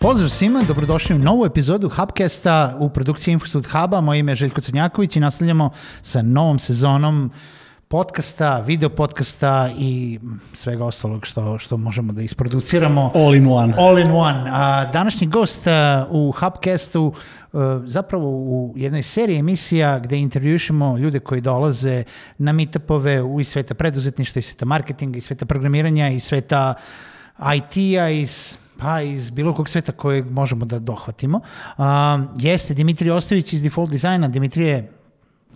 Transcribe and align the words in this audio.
Pozdrav 0.00 0.28
svima, 0.28 0.62
dobrodošli 0.62 1.16
u 1.16 1.18
novu 1.18 1.46
epizodu 1.46 1.88
Hubcasta 1.88 2.76
u 2.78 2.88
produkciji 2.88 3.32
Infostud 3.32 3.66
Huba. 3.66 4.00
Moje 4.00 4.18
ime 4.20 4.32
je 4.32 4.36
Željko 4.36 4.60
Crnjaković 4.60 5.16
i 5.16 5.20
nastavljamo 5.20 5.70
sa 6.02 6.22
novom 6.22 6.58
sezonom 6.58 7.30
podcasta, 7.88 8.60
video 8.66 8.88
podcasta 8.88 9.70
i 9.78 10.18
svega 10.54 10.84
ostalog 10.84 11.26
što, 11.26 11.58
što 11.58 11.76
možemo 11.76 12.12
da 12.12 12.22
isproduciramo. 12.22 13.12
All 13.14 13.34
in 13.34 13.46
one. 13.46 13.74
All 13.78 13.98
in 13.98 14.10
one. 14.10 14.44
A, 14.52 14.90
današnji 14.92 15.26
gost 15.26 15.66
a, 15.66 16.06
u 16.10 16.32
Hubcastu 16.32 17.12
a, 17.52 17.80
zapravo 17.84 18.28
u 18.30 18.74
jednoj 18.76 19.02
seriji 19.02 19.38
emisija 19.38 19.98
gde 19.98 20.18
intervjušemo 20.18 20.98
ljude 20.98 21.20
koji 21.20 21.40
dolaze 21.40 22.04
na 22.38 22.52
meetupove 22.52 23.22
u 23.22 23.40
iz 23.40 23.48
sveta 23.48 23.74
preduzetništva, 23.74 24.38
iz 24.38 24.46
sveta 24.46 24.64
marketinga, 24.64 25.16
iz 25.16 25.24
sveta 25.24 25.46
programiranja, 25.46 26.08
iz 26.08 26.24
sveta 26.24 26.74
IT-a, 27.56 28.08
iz 28.08 28.56
pa 28.78 29.02
iz 29.02 29.30
bilo 29.30 29.54
kog 29.54 29.68
sveta 29.68 29.92
kojeg 29.92 30.30
možemo 30.30 30.64
da 30.64 30.78
dohvatimo. 30.78 31.40
A, 31.78 32.18
jeste 32.36 32.74
Dimitrij 32.74 33.10
Ostović 33.10 33.52
iz 33.52 33.62
Default 33.62 33.90
Designa. 33.90 34.28
Dimitrije, 34.28 34.90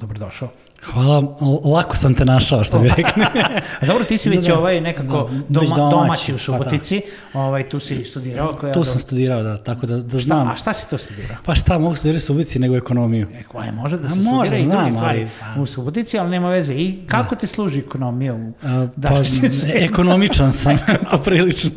dobrodošao. 0.01 0.49
Hvala, 0.85 1.23
lako 1.75 1.97
sam 1.97 2.15
te 2.15 2.25
našao, 2.25 2.65
što 2.65 2.79
bi 2.79 2.89
rekli. 2.97 3.23
A 3.81 3.87
dobro, 3.87 4.05
ti 4.05 4.19
si 4.19 4.29
već 4.29 4.41
da, 4.41 4.47
da, 4.47 4.59
ovaj 4.59 4.81
nekako 4.81 5.31
da, 5.31 5.39
doma, 5.49 5.77
domaći, 5.77 5.97
domaći 5.97 6.35
u 6.35 6.39
Subotici, 6.39 7.01
pa 7.33 7.39
da. 7.39 7.45
ovaj, 7.45 7.69
tu 7.69 7.81
si 7.81 8.05
studirao. 8.05 8.53
Koja 8.53 8.73
tu 8.73 8.85
sam 8.85 8.99
studirao, 9.01 9.43
da, 9.43 9.59
tako 9.59 9.87
da, 9.87 9.97
da 9.97 10.19
znam. 10.19 10.47
Šta, 10.47 10.53
a 10.53 10.57
šta 10.57 10.73
si 10.73 10.91
to 10.91 10.99
studirao? 10.99 11.37
Pa 11.45 11.55
šta, 11.55 11.79
mogu 11.79 11.95
studirati 11.95 12.23
u 12.25 12.27
Subotici 12.27 12.59
nego 12.59 12.77
ekonomiju. 12.77 13.29
Eko, 13.41 13.59
aj, 13.59 13.73
može 13.73 13.99
da 13.99 14.09
se 14.09 14.15
a, 14.21 14.23
može, 14.23 14.51
studira 14.51 14.65
znam, 14.65 14.89
i 14.89 14.93
stvari 14.93 15.21
ali, 15.21 15.55
pa. 15.55 15.61
u 15.61 15.67
Subotici, 15.67 16.19
ali 16.19 16.31
nema 16.31 16.49
veze. 16.49 16.75
I 16.75 17.07
kako 17.07 17.35
da. 17.35 17.41
ti 17.41 17.47
služi 17.47 17.81
ekonomija? 17.81 18.35
U, 18.35 18.53
a, 18.63 18.87
da, 18.97 19.09
pa, 19.09 19.23
ekonomičan 19.75 20.53
sam, 20.53 20.79
poprilično. 21.11 21.71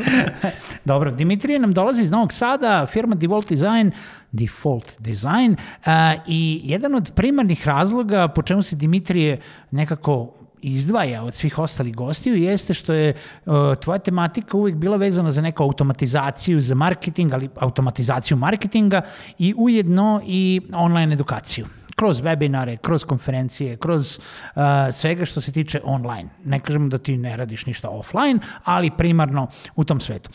dobro, 0.85 1.11
Dimitrije 1.11 1.59
nam 1.59 1.73
dolazi 1.73 2.03
iz 2.03 2.11
Novog 2.11 2.33
Sada, 2.33 2.85
firma 2.85 3.15
Default 3.15 3.49
Design, 3.49 3.91
Default 4.31 4.95
Design 4.99 5.55
uh, 5.55 5.87
i 6.27 6.61
jedan 6.63 6.95
od 6.95 7.11
primarnih 7.15 7.67
razloga 7.67 8.27
po 8.27 8.41
čemu 8.41 8.63
se 8.63 8.75
Dimitrije 8.75 9.37
nekako 9.71 10.33
izdvaja 10.61 11.23
od 11.23 11.35
svih 11.35 11.59
ostalih 11.59 11.95
gostiju 11.95 12.35
jeste 12.35 12.73
što 12.73 12.93
je 12.93 13.13
uh, 13.45 13.53
tvoja 13.81 13.99
tematika 13.99 14.57
uvijek 14.57 14.77
bila 14.77 14.97
vezana 14.97 15.31
za 15.31 15.41
neku 15.41 15.63
automatizaciju 15.63 16.61
za 16.61 16.75
marketing, 16.75 17.33
ali 17.33 17.49
automatizaciju 17.55 18.37
marketinga 18.37 19.01
i 19.39 19.53
ujedno 19.57 20.21
i 20.25 20.61
online 20.73 21.13
edukaciju 21.13 21.65
kroz 21.95 22.21
webinare, 22.21 22.77
kroz 22.77 23.03
konferencije, 23.03 23.77
kroz 23.77 24.19
uh, 24.19 24.61
svega 24.91 25.25
što 25.25 25.41
se 25.41 25.51
tiče 25.51 25.81
online. 25.83 26.29
Ne 26.45 26.59
kažemo 26.59 26.87
da 26.87 26.97
ti 26.97 27.17
ne 27.17 27.37
radiš 27.37 27.65
ništa 27.65 27.89
offline, 27.89 28.39
ali 28.63 28.91
primarno 28.97 29.47
u 29.75 29.83
tom 29.83 29.99
svetu. 29.99 30.29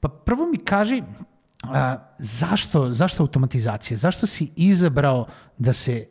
Pa 0.00 0.08
prvo 0.08 0.46
mi 0.46 0.58
kaži, 0.58 1.02
a, 1.62 1.96
zašto, 2.18 2.92
zašto 2.92 3.22
automatizacija? 3.22 3.96
Zašto 3.96 4.26
si 4.26 4.50
izabrao 4.56 5.26
da 5.58 5.72
se 5.72 6.06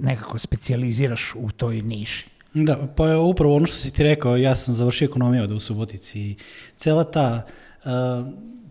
nekako 0.00 0.38
specijaliziraš 0.38 1.34
u 1.34 1.50
toj 1.50 1.82
niši? 1.82 2.26
Da, 2.54 2.88
pa 2.96 3.18
upravo 3.18 3.56
ono 3.56 3.66
što 3.66 3.76
si 3.76 3.90
ti 3.90 4.02
rekao, 4.02 4.36
ja 4.36 4.54
sam 4.54 4.74
završio 4.74 5.06
ekonomiju 5.06 5.42
ovde 5.42 5.54
u 5.54 5.60
Subotici 5.60 6.20
i 6.20 6.36
cela 6.76 7.04
ta, 7.04 7.42
uh, 7.84 7.90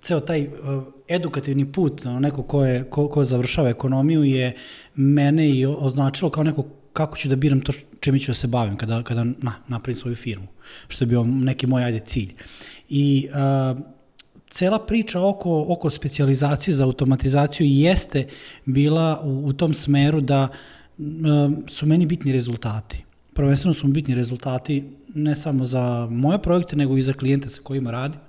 ceo 0.02 0.20
taj 0.20 0.48
uh, 0.48 0.84
edukativni 1.08 1.72
put, 1.72 2.02
neko 2.20 2.44
ko, 2.44 2.66
je, 2.66 2.84
ko, 2.84 3.08
ko 3.08 3.24
završava 3.24 3.70
ekonomiju 3.70 4.24
je 4.24 4.56
mene 4.96 5.50
i 5.50 5.66
označilo 5.66 6.32
kao 6.32 6.44
neko 6.44 6.66
kako 6.94 7.18
ću 7.18 7.30
da 7.30 7.36
biram 7.36 7.62
to 7.62 7.74
čime 8.00 8.20
ću 8.20 8.32
da 8.32 8.36
se 8.36 8.48
bavim 8.48 8.78
kada, 8.78 9.04
kada 9.04 9.24
na, 9.24 9.54
napravim 9.68 9.98
svoju 9.98 10.16
firmu, 10.16 10.48
što 10.88 11.04
je 11.04 11.08
bio 11.08 11.24
neki 11.24 11.68
moj 11.68 11.84
ajde 11.84 12.00
cilj. 12.00 12.34
I 12.90 13.30
uh, 13.30 13.80
cela 14.52 14.80
priča 14.80 15.22
oko, 15.22 15.66
oko 15.68 15.90
specializacije 15.90 16.74
za 16.74 16.84
automatizaciju 16.84 17.68
jeste 17.68 18.28
bila 18.66 19.22
u, 19.24 19.46
u 19.46 19.54
tom 19.54 19.74
smeru 19.74 20.22
da 20.22 20.48
um, 20.98 21.64
su 21.68 21.86
meni 21.86 22.06
bitni 22.06 22.32
rezultati. 22.32 23.04
Prvenstveno 23.34 23.74
su 23.74 23.88
mi 23.88 23.94
bitni 23.94 24.16
rezultati 24.16 24.84
ne 25.16 25.36
samo 25.36 25.66
za 25.66 26.08
moje 26.12 26.42
projekte, 26.42 26.76
nego 26.76 26.98
i 26.98 27.04
za 27.04 27.14
klijente 27.14 27.50
sa 27.50 27.62
kojima 27.64 27.92
radim. 27.92 28.20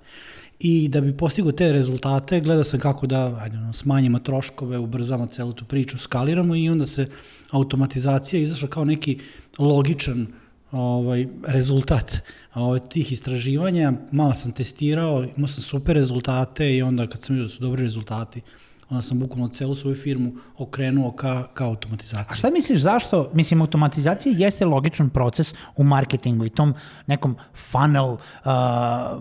I 0.58 0.88
da 0.88 1.00
bi 1.00 1.16
postigao 1.16 1.52
te 1.52 1.72
rezultate, 1.72 2.40
gledao 2.40 2.64
sam 2.64 2.80
kako 2.80 3.06
da 3.06 3.38
ajde, 3.40 3.58
smanjimo 3.72 4.18
troškove, 4.18 4.78
ubrzamo 4.78 5.26
celu 5.26 5.52
tu 5.52 5.64
priču, 5.64 5.98
skaliramo 5.98 6.56
i 6.56 6.68
onda 6.68 6.86
se 6.86 7.06
automatizacija 7.50 8.42
izašla 8.42 8.68
kao 8.68 8.84
neki 8.84 9.18
logičan 9.58 10.26
ovaj, 10.72 11.26
rezultat 11.46 12.22
ovaj, 12.54 12.80
tih 12.80 13.12
istraživanja. 13.12 13.92
Malo 14.12 14.34
sam 14.34 14.52
testirao, 14.52 15.24
imao 15.36 15.48
sam 15.48 15.62
super 15.62 15.94
rezultate 15.94 16.76
i 16.76 16.82
onda 16.82 17.06
kad 17.06 17.22
sam 17.22 17.36
vidio 17.36 17.48
da 17.48 17.54
su 17.54 17.62
dobri 17.62 17.82
rezultati, 17.82 18.40
onda 18.92 19.02
sam 19.02 19.18
bukvalno 19.18 19.48
celu 19.48 19.74
svoju 19.74 19.96
firmu 19.96 20.32
okrenuo 20.58 21.12
ka, 21.12 21.46
ka 21.54 21.64
automatizaciji. 21.64 22.32
A 22.32 22.34
šta 22.34 22.50
misliš 22.50 22.80
zašto, 22.80 23.30
mislim, 23.34 23.60
automatizacija 23.60 24.34
jeste 24.38 24.64
logičan 24.64 25.10
proces 25.10 25.54
u 25.76 25.84
marketingu 25.84 26.44
i 26.44 26.50
tom 26.50 26.74
nekom 27.06 27.36
funnel, 27.54 28.08
uh, 28.08 28.18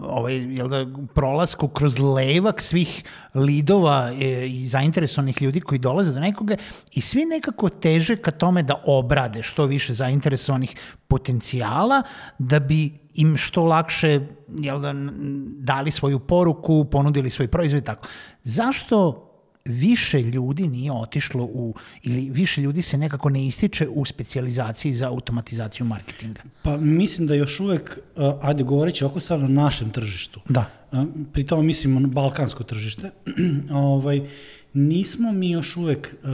ovaj, 0.01 0.35
jel 0.35 0.67
da, 0.67 0.85
prolasku 1.13 1.67
kroz 1.67 1.99
levak 1.99 2.61
svih 2.61 3.03
lidova 3.33 4.11
e, 4.11 4.47
i 4.47 4.67
zainteresovanih 4.67 5.41
ljudi 5.41 5.61
koji 5.61 5.79
dolaze 5.79 6.11
do 6.11 6.19
nekoga 6.19 6.55
i 6.91 7.01
svi 7.01 7.25
nekako 7.25 7.69
teže 7.69 8.15
ka 8.15 8.31
tome 8.31 8.63
da 8.63 8.81
obrade 8.85 9.43
što 9.43 9.65
više 9.65 9.93
zainteresovanih 9.93 10.75
potencijala 11.07 12.01
da 12.39 12.59
bi 12.59 12.99
im 13.13 13.37
što 13.37 13.63
lakše 13.63 14.19
jel 14.47 14.79
da, 14.79 14.93
dali 15.57 15.91
svoju 15.91 16.19
poruku, 16.19 16.85
ponudili 16.91 17.29
svoj 17.29 17.47
proizvod 17.47 17.81
i 17.81 17.85
tako. 17.85 18.07
Zašto 18.43 19.27
više 19.65 20.21
ljudi 20.21 20.67
nije 20.67 20.91
otišlo 20.91 21.43
u, 21.43 21.73
ili 22.03 22.29
više 22.29 22.61
ljudi 22.61 22.81
se 22.81 22.97
nekako 22.97 23.29
ne 23.29 23.47
ističe 23.47 23.87
u 23.87 24.05
specializaciji 24.05 24.93
za 24.93 25.07
automatizaciju 25.07 25.85
marketinga? 25.85 26.41
Pa 26.63 26.77
mislim 26.77 27.27
da 27.27 27.35
još 27.35 27.59
uvek, 27.59 27.99
ajde 28.41 28.63
govoreći 28.63 29.05
oko 29.05 29.19
sad 29.19 29.39
na 29.41 29.47
našem 29.47 29.89
tržištu. 29.89 30.41
Da. 30.49 30.65
Pri 31.33 31.45
tome 31.45 31.63
mislim 31.63 32.01
na 32.01 32.07
balkansko 32.07 32.63
tržište. 32.63 33.11
ovaj, 33.71 34.21
nismo 34.73 35.31
mi 35.31 35.49
još 35.49 35.77
uvek 35.77 36.15
uh, 36.23 36.29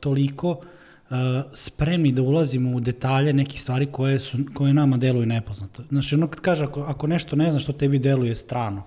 toliko 0.00 0.50
uh, 0.50 1.16
spremni 1.52 2.12
da 2.12 2.22
ulazimo 2.22 2.76
u 2.76 2.80
detalje 2.80 3.32
nekih 3.32 3.60
stvari 3.60 3.86
koje, 3.86 4.20
su, 4.20 4.38
koje 4.54 4.74
nama 4.74 4.96
deluju 4.96 5.26
nepoznato. 5.26 5.84
Znači, 5.88 6.14
ono 6.14 6.28
kad 6.28 6.40
kaže, 6.40 6.64
ako, 6.64 6.80
ako 6.80 7.06
nešto 7.06 7.36
ne 7.36 7.50
znaš 7.50 7.62
što 7.62 7.72
tebi 7.72 7.98
deluje 7.98 8.34
strano, 8.36 8.82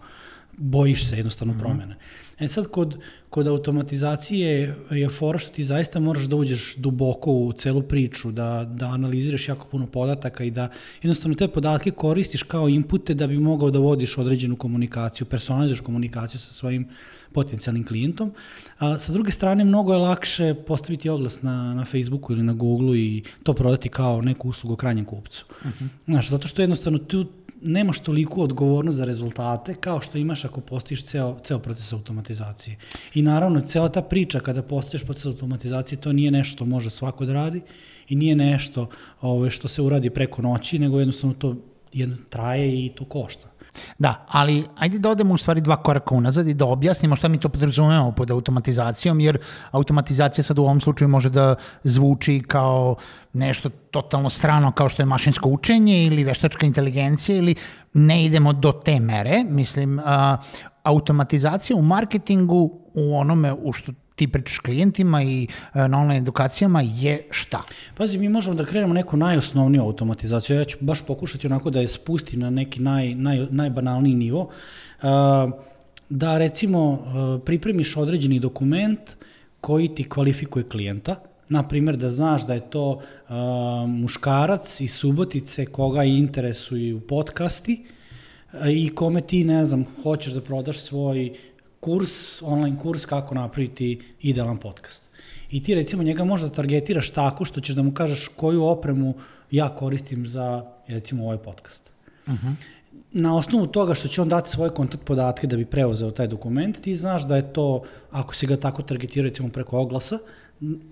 bojiš 0.57 1.09
se 1.09 1.17
jednostavno 1.17 1.53
mm 1.53 1.57
-hmm. 1.57 1.61
promene. 1.61 1.95
E 2.39 2.47
sad, 2.47 2.67
kod, 2.67 2.97
kod 3.29 3.47
automatizacije 3.47 4.75
je 4.91 5.09
fora 5.09 5.39
što 5.39 5.53
ti 5.53 5.63
zaista 5.63 5.99
moraš 5.99 6.23
da 6.23 6.35
uđeš 6.35 6.75
duboko 6.75 7.31
u 7.31 7.53
celu 7.53 7.81
priču, 7.81 8.31
da, 8.31 8.65
da 8.75 8.85
analiziraš 8.85 9.47
jako 9.47 9.67
puno 9.67 9.87
podataka 9.87 10.43
i 10.43 10.51
da 10.51 10.69
jednostavno 11.01 11.35
te 11.35 11.47
podatke 11.47 11.91
koristiš 11.91 12.43
kao 12.43 12.69
inpute 12.69 13.13
da 13.13 13.27
bi 13.27 13.39
mogao 13.39 13.71
da 13.71 13.79
vodiš 13.79 14.17
određenu 14.17 14.55
komunikaciju, 14.55 15.27
personalizuješ 15.27 15.81
komunikaciju 15.81 16.39
sa 16.39 16.53
svojim 16.53 16.87
potencijalnim 17.33 17.85
klijentom. 17.85 18.31
A 18.77 18.99
sa 18.99 19.13
druge 19.13 19.31
strane, 19.31 19.65
mnogo 19.65 19.93
je 19.93 19.99
lakše 19.99 20.53
postaviti 20.53 21.09
oglas 21.09 21.41
na, 21.41 21.73
na 21.73 21.85
Facebooku 21.85 22.33
ili 22.33 22.43
na 22.43 22.53
Googleu 22.53 22.95
i 22.95 23.23
to 23.43 23.53
prodati 23.53 23.89
kao 23.89 24.21
neku 24.21 24.49
uslugu 24.49 24.75
krajnjem 24.75 25.05
kupcu. 25.05 25.45
Uh 25.49 25.67
mhm. 25.67 25.85
-huh. 25.85 25.87
Znaš, 26.05 26.29
zato 26.29 26.47
što 26.47 26.61
jednostavno 26.61 26.99
tu 26.99 27.25
nemaš 27.61 27.99
toliko 27.99 28.41
odgovornost 28.41 28.97
za 28.97 29.05
rezultate 29.05 29.75
kao 29.75 30.01
što 30.01 30.17
imaš 30.17 30.45
ako 30.45 30.61
postojiš 30.61 31.03
ceo, 31.03 31.37
ceo 31.43 31.59
proces 31.59 31.93
automatizacije. 31.93 32.77
I 33.13 33.21
naravno, 33.21 33.61
cela 33.61 33.89
ta 33.89 34.01
priča 34.01 34.39
kada 34.39 34.63
postojiš 34.63 35.03
proces 35.03 35.25
automatizacije, 35.25 36.01
to 36.01 36.13
nije 36.13 36.31
nešto 36.31 36.55
što 36.55 36.65
može 36.65 36.89
svako 36.89 37.25
da 37.25 37.33
radi 37.33 37.61
i 38.09 38.15
nije 38.15 38.35
nešto 38.35 38.81
ove, 38.81 38.89
ovaj, 39.21 39.49
što 39.49 39.67
se 39.67 39.81
uradi 39.81 40.09
preko 40.09 40.41
noći, 40.41 40.79
nego 40.79 40.99
jednostavno 40.99 41.35
to 41.35 41.55
jedno 41.93 42.17
traje 42.29 42.85
i 42.85 42.91
to 42.95 43.05
košta. 43.05 43.48
Da, 43.97 44.25
ali 44.27 44.65
ajde 44.77 44.99
da 44.99 45.09
odemo 45.09 45.33
u 45.33 45.37
stvari 45.37 45.61
dva 45.61 45.75
koraka 45.75 46.15
unazad 46.15 46.47
i 46.47 46.53
da 46.53 46.65
objasnimo 46.65 47.15
šta 47.15 47.27
mi 47.27 47.39
to 47.39 47.49
podrazumemo 47.49 48.11
pod 48.11 48.31
automatizacijom, 48.31 49.19
jer 49.19 49.37
automatizacija 49.71 50.43
sad 50.43 50.59
u 50.59 50.63
ovom 50.63 50.81
slučaju 50.81 51.09
može 51.09 51.29
da 51.29 51.55
zvuči 51.83 52.43
kao 52.47 52.95
nešto 53.33 53.69
totalno 53.91 54.29
strano 54.29 54.71
kao 54.71 54.89
što 54.89 55.01
je 55.01 55.05
mašinsko 55.05 55.49
učenje 55.49 56.05
ili 56.05 56.23
veštačka 56.23 56.65
inteligencija 56.65 57.37
ili 57.37 57.55
ne 57.93 58.25
idemo 58.25 58.53
do 58.53 58.71
te 58.71 58.99
mere. 58.99 59.43
Mislim, 59.49 59.99
automatizacija 60.89 61.77
u 61.77 61.81
marketingu 61.81 62.79
u 62.93 63.15
onome 63.17 63.53
u 63.53 63.73
što 63.73 63.91
ti 64.15 64.27
pričaš 64.27 64.59
klijentima 64.59 65.23
i 65.23 65.47
e, 65.73 65.87
na 65.87 65.99
online 65.99 66.17
edukacijama 66.17 66.81
je 66.81 67.27
šta? 67.31 67.63
Pazi, 67.97 68.17
mi 68.17 68.29
možemo 68.29 68.55
da 68.55 68.65
krenemo 68.65 68.93
neku 68.93 69.17
najosnovniju 69.17 69.83
automatizaciju. 69.83 70.57
Ja 70.57 70.65
ću 70.65 70.77
baš 70.81 71.05
pokušati 71.05 71.47
onako 71.47 71.69
da 71.69 71.79
je 71.79 71.87
spustim 71.87 72.39
na 72.39 72.49
neki 72.49 72.81
naj, 72.81 73.15
naj, 73.15 73.47
najbanalniji 73.49 74.15
nivo. 74.15 74.49
E, 74.49 75.05
da 76.09 76.37
recimo 76.37 76.81
e, 76.93 77.45
pripremiš 77.45 77.97
određeni 77.97 78.39
dokument 78.39 78.99
koji 79.61 79.95
ti 79.95 80.09
kvalifikuje 80.09 80.67
klijenta, 80.67 81.15
na 81.49 81.63
primjer 81.67 81.97
da 81.97 82.09
znaš 82.09 82.45
da 82.47 82.53
je 82.53 82.69
to 82.69 82.89
uh, 82.91 83.35
muškarac 83.87 84.81
iz 84.81 84.93
Subotice 84.93 85.65
koga 85.65 86.03
interesuju 86.03 86.99
podcasti 86.99 87.73
uh, 87.73 87.98
i 88.69 88.95
kome 88.95 89.21
ti, 89.21 89.43
ne 89.43 89.65
znam, 89.65 89.85
hoćeš 90.03 90.33
da 90.33 90.41
prodaš 90.41 90.79
svoj 90.79 91.33
kurs, 91.79 92.41
online 92.41 92.77
kurs 92.79 93.05
kako 93.05 93.35
napraviti 93.35 93.99
idealan 94.21 94.57
podcast. 94.57 95.03
I 95.51 95.63
ti 95.63 95.75
recimo 95.75 96.03
njega 96.03 96.23
možda 96.23 96.49
targetiraš 96.49 97.09
tako 97.11 97.45
što 97.45 97.61
ćeš 97.61 97.75
da 97.75 97.83
mu 97.83 97.93
kažeš 97.93 98.27
koju 98.27 98.63
opremu 98.63 99.13
ja 99.51 99.75
koristim 99.75 100.27
za 100.27 100.65
recimo 100.87 101.23
ovaj 101.23 101.37
podcast. 101.37 101.89
Uh 102.27 102.33
-huh. 102.33 102.53
Na 103.11 103.37
osnovu 103.37 103.67
toga 103.67 103.93
što 103.93 104.07
će 104.07 104.21
on 104.21 104.29
dati 104.29 104.49
svoje 104.49 104.71
kontakt 104.71 105.03
podatke 105.03 105.47
da 105.47 105.57
bi 105.57 105.65
preuzeo 105.65 106.11
taj 106.11 106.27
dokument, 106.27 106.81
ti 106.81 106.95
znaš 106.95 107.27
da 107.27 107.35
je 107.35 107.53
to, 107.53 107.83
ako 108.11 108.35
si 108.35 108.47
ga 108.47 108.57
tako 108.57 108.81
targetirao 108.81 109.27
recimo 109.27 109.49
preko 109.49 109.79
oglasa, 109.79 110.19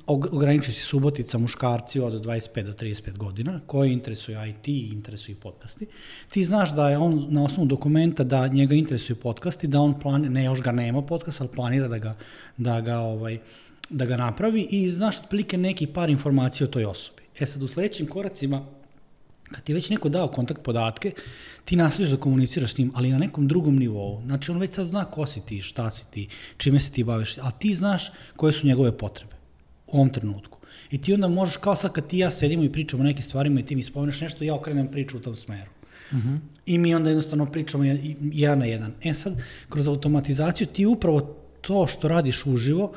ograničio 0.07 0.73
si 0.73 0.81
Subotica 0.81 1.37
muškarci 1.37 1.99
od 1.99 2.13
25 2.25 2.63
do 2.63 2.73
35 2.73 3.17
godina, 3.17 3.59
koji 3.65 3.93
interesuju 3.93 4.37
IT 4.49 4.67
i 4.67 4.89
interesuju 4.93 5.35
podcasti. 5.35 5.87
Ti 6.29 6.43
znaš 6.43 6.75
da 6.75 6.89
je 6.89 6.97
on 6.97 7.25
na 7.29 7.43
osnovu 7.43 7.67
dokumenta 7.67 8.23
da 8.23 8.47
njega 8.47 8.75
interesuju 8.75 9.15
podcasti, 9.15 9.67
da 9.67 9.81
on 9.81 9.99
plan, 9.99 10.21
ne 10.21 10.43
još 10.43 10.61
ga 10.61 10.71
nema 10.71 11.01
podcast, 11.01 11.41
ali 11.41 11.49
planira 11.55 11.87
da 11.87 11.97
ga, 11.97 12.15
da 12.57 12.81
ga, 12.81 12.99
ovaj, 12.99 13.39
da 13.89 14.05
ga 14.05 14.17
napravi 14.17 14.67
i 14.71 14.89
znaš 14.89 15.19
otprilike 15.19 15.57
neki 15.57 15.87
par 15.87 16.09
informacija 16.09 16.67
o 16.67 16.71
toj 16.71 16.85
osobi. 16.85 17.21
E 17.39 17.45
sad 17.45 17.63
u 17.63 17.67
sledećim 17.67 18.07
koracima 18.07 18.65
kad 19.51 19.63
ti 19.63 19.71
je 19.71 19.73
već 19.73 19.89
neko 19.89 20.09
dao 20.09 20.27
kontakt 20.27 20.61
podatke, 20.61 21.11
ti 21.65 21.75
nastaviš 21.75 22.09
da 22.09 22.17
komuniciraš 22.17 22.73
s 22.73 22.77
njim, 22.77 22.91
ali 22.95 23.11
na 23.11 23.17
nekom 23.17 23.47
drugom 23.47 23.75
nivou. 23.75 24.21
Znači, 24.25 24.51
on 24.51 24.57
već 24.57 24.71
sad 24.73 24.85
zna 24.85 25.05
ko 25.05 25.25
si 25.25 25.45
ti, 25.45 25.61
šta 25.61 25.91
si 25.91 26.11
ti, 26.11 26.27
čime 26.57 26.79
se 26.79 26.91
ti 26.91 27.03
baviš, 27.03 27.37
a 27.37 27.51
ti 27.51 27.73
znaš 27.73 28.11
koje 28.35 28.53
su 28.53 28.67
njegove 28.67 28.97
potrebe 28.97 29.36
u 29.87 29.97
ovom 29.97 30.09
trenutku. 30.09 30.57
I 30.91 31.01
ti 31.01 31.13
onda 31.13 31.27
možeš, 31.27 31.57
kao 31.57 31.75
sad 31.75 31.91
kad 31.91 32.07
ti 32.07 32.17
ja 32.17 32.31
sedimo 32.31 32.63
i 32.63 32.71
pričamo 32.71 33.03
o 33.03 33.05
nekim 33.05 33.23
stvarima 33.23 33.59
i 33.59 33.65
ti 33.65 33.75
mi 33.75 33.83
spomeneš 33.83 34.21
nešto, 34.21 34.43
ja 34.43 34.55
okrenem 34.55 34.87
priču 34.87 35.17
u 35.17 35.19
tom 35.19 35.35
smeru. 35.35 35.71
Uh. 36.11 36.17
-huh. 36.17 36.39
I 36.65 36.77
mi 36.77 36.95
onda 36.95 37.09
jednostavno 37.09 37.45
pričamo 37.45 37.83
jedan 38.21 38.59
na 38.59 38.65
jedan. 38.65 38.93
E 39.03 39.13
sad, 39.13 39.33
kroz 39.69 39.87
automatizaciju 39.87 40.67
ti 40.67 40.85
upravo 40.85 41.35
to 41.61 41.87
što 41.87 42.07
radiš 42.07 42.45
uživo 42.45 42.93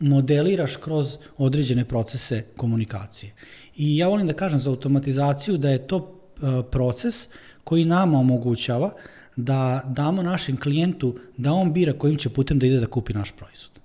modeliraš 0.00 0.76
kroz 0.76 1.16
određene 1.38 1.84
procese 1.84 2.44
komunikacije. 2.56 3.32
I 3.76 3.96
ja 3.96 4.08
volim 4.08 4.26
da 4.26 4.32
kažem 4.32 4.60
za 4.60 4.70
automatizaciju 4.70 5.56
da 5.56 5.70
je 5.70 5.86
to 5.86 5.96
uh, 5.96 6.64
proces 6.70 7.28
koji 7.64 7.84
nama 7.84 8.18
omogućava 8.18 8.92
da 9.36 9.82
damo 9.86 10.22
našem 10.22 10.56
klijentu 10.56 11.18
da 11.36 11.52
on 11.52 11.72
bira 11.72 11.92
kojim 11.92 12.16
će 12.16 12.28
putem 12.28 12.58
da 12.58 12.66
ide 12.66 12.80
da 12.80 12.86
kupi 12.86 13.12
naš 13.12 13.32
proizvod 13.32 13.83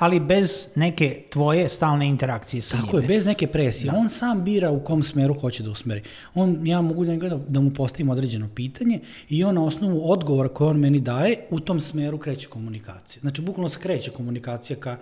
ali 0.00 0.20
bez 0.20 0.68
neke 0.74 1.22
tvoje 1.30 1.68
stalne 1.68 2.08
interakcije 2.08 2.60
sa 2.62 2.76
Tako 2.76 2.86
njime. 2.86 3.02
je, 3.02 3.08
bez 3.08 3.26
neke 3.26 3.46
presije. 3.46 3.90
Da. 3.90 3.98
On 3.98 4.08
sam 4.08 4.44
bira 4.44 4.70
u 4.70 4.84
kom 4.84 5.02
smeru 5.02 5.34
hoće 5.40 5.62
da 5.62 5.70
usmeri. 5.70 6.02
On, 6.34 6.66
ja 6.66 6.80
mogu 6.80 7.04
da, 7.04 7.16
da, 7.16 7.38
da 7.48 7.60
mu 7.60 7.70
postavim 7.70 8.08
određeno 8.08 8.48
pitanje 8.54 9.00
i 9.28 9.44
on 9.44 9.54
na 9.54 9.64
osnovu 9.64 10.10
odgovora 10.12 10.48
koje 10.48 10.70
on 10.70 10.76
meni 10.76 11.00
daje, 11.00 11.36
u 11.50 11.60
tom 11.60 11.80
smeru 11.80 12.18
kreće 12.18 12.48
komunikacija. 12.48 13.20
Znači, 13.20 13.42
bukvalno 13.42 13.68
se 13.68 13.80
kreće 13.80 14.10
komunikacija 14.10 14.76
ka, 14.76 14.96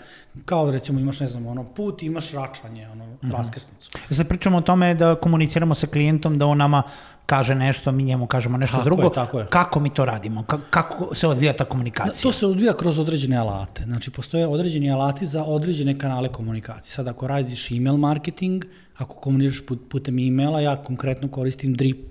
kao 0.45 0.67
da 0.67 0.73
recimo 0.73 1.01
imaš, 1.01 1.21
ne 1.21 1.27
znam, 1.27 1.47
ono, 1.47 1.65
put, 1.65 2.03
imaš 2.03 2.33
račvanje, 2.33 2.89
ono, 2.89 3.07
mhm. 3.07 3.15
-huh. 3.23 3.33
raskrsnicu. 3.33 3.91
Sad 4.11 4.29
pričamo 4.29 4.59
o 4.59 4.61
tome 4.61 4.95
da 4.95 5.15
komuniciramo 5.15 5.75
sa 5.75 5.87
klijentom, 5.87 6.39
da 6.39 6.47
on 6.47 6.59
nama 6.59 6.83
kaže 7.29 7.55
nešto, 7.55 7.93
mi 7.93 8.03
njemu 8.03 8.27
kažemo 8.27 8.57
nešto 8.57 8.77
tako 8.77 8.85
drugo. 8.85 9.03
Je, 9.03 9.13
tako 9.13 9.39
je. 9.39 9.47
Kako 9.47 9.81
mi 9.81 9.91
to 9.91 10.05
radimo? 10.05 10.45
Kako 10.71 11.15
se 11.15 11.27
odvija 11.27 11.53
ta 11.53 11.65
komunikacija? 11.65 12.23
To 12.23 12.33
se 12.33 12.47
odvija 12.47 12.73
kroz 12.77 12.99
određene 12.99 13.37
alate. 13.37 13.85
Znači, 13.85 14.11
postoje 14.11 14.47
određeni 14.47 14.88
alati 14.91 15.27
za 15.27 15.45
određene 15.45 15.99
kanale 15.99 16.29
komunikacije. 16.29 16.95
Sad, 16.95 17.09
ako 17.09 17.27
radiš 17.27 17.71
email 17.71 17.97
marketing, 17.97 18.65
ako 18.97 19.17
komuniciraš 19.17 19.67
put, 19.67 19.81
putem 19.89 20.19
e-maila, 20.19 20.61
ja 20.61 20.77
konkretno 20.85 21.29
koristim 21.29 21.75
Drip 21.75 22.07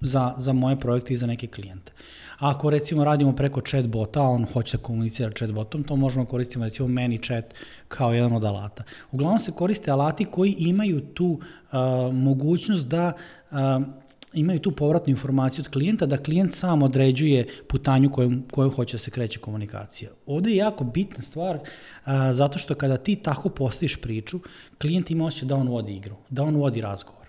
za, 0.00 0.34
za 0.38 0.52
moje 0.52 0.80
projekte 0.80 1.12
i 1.12 1.16
za 1.16 1.26
neke 1.26 1.46
klijente. 1.46 1.92
Ako 2.38 2.70
recimo 2.70 3.04
radimo 3.04 3.32
preko 3.32 3.60
chatbota, 3.60 4.20
a 4.20 4.28
on 4.28 4.44
hoće 4.52 4.76
da 4.76 4.82
komunicira 4.82 5.30
chatbotom, 5.30 5.84
to 5.84 5.96
možemo 5.96 6.24
koristiti 6.24 6.64
recimo 6.64 6.88
ManyChat 6.88 7.54
kao 7.88 8.12
jedan 8.12 8.32
od 8.32 8.44
alata. 8.44 8.84
Uglavnom 9.12 9.40
se 9.40 9.52
koriste 9.52 9.90
alati 9.90 10.24
koji 10.24 10.54
imaju 10.58 11.00
tu 11.00 11.26
uh, 11.26 11.38
mogućnost 12.14 12.88
da 12.88 13.12
uh, 13.50 13.58
imaju 14.32 14.58
tu 14.58 14.70
povratnu 14.70 15.10
informaciju 15.10 15.64
od 15.66 15.72
klijenta 15.72 16.06
da 16.06 16.16
klijent 16.16 16.54
sam 16.54 16.82
određuje 16.82 17.46
putanju 17.68 18.10
koju, 18.10 18.42
koju 18.50 18.70
hoće 18.70 18.94
da 18.94 18.98
se 18.98 19.10
kreće 19.10 19.38
komunikacija. 19.38 20.10
Ovde 20.26 20.50
je 20.50 20.56
jako 20.56 20.84
bitna 20.84 21.22
stvar 21.22 21.58
a, 22.04 22.32
zato 22.32 22.58
što 22.58 22.74
kada 22.74 22.96
ti 22.96 23.16
tako 23.16 23.48
postaviš 23.48 23.96
priču, 23.96 24.40
klijent 24.80 25.10
ima 25.10 25.24
osjećaj 25.24 25.48
da 25.48 25.54
on 25.54 25.68
vodi 25.68 25.96
igru, 25.96 26.16
da 26.30 26.42
on 26.42 26.56
vodi 26.56 26.80
razgovor, 26.80 27.26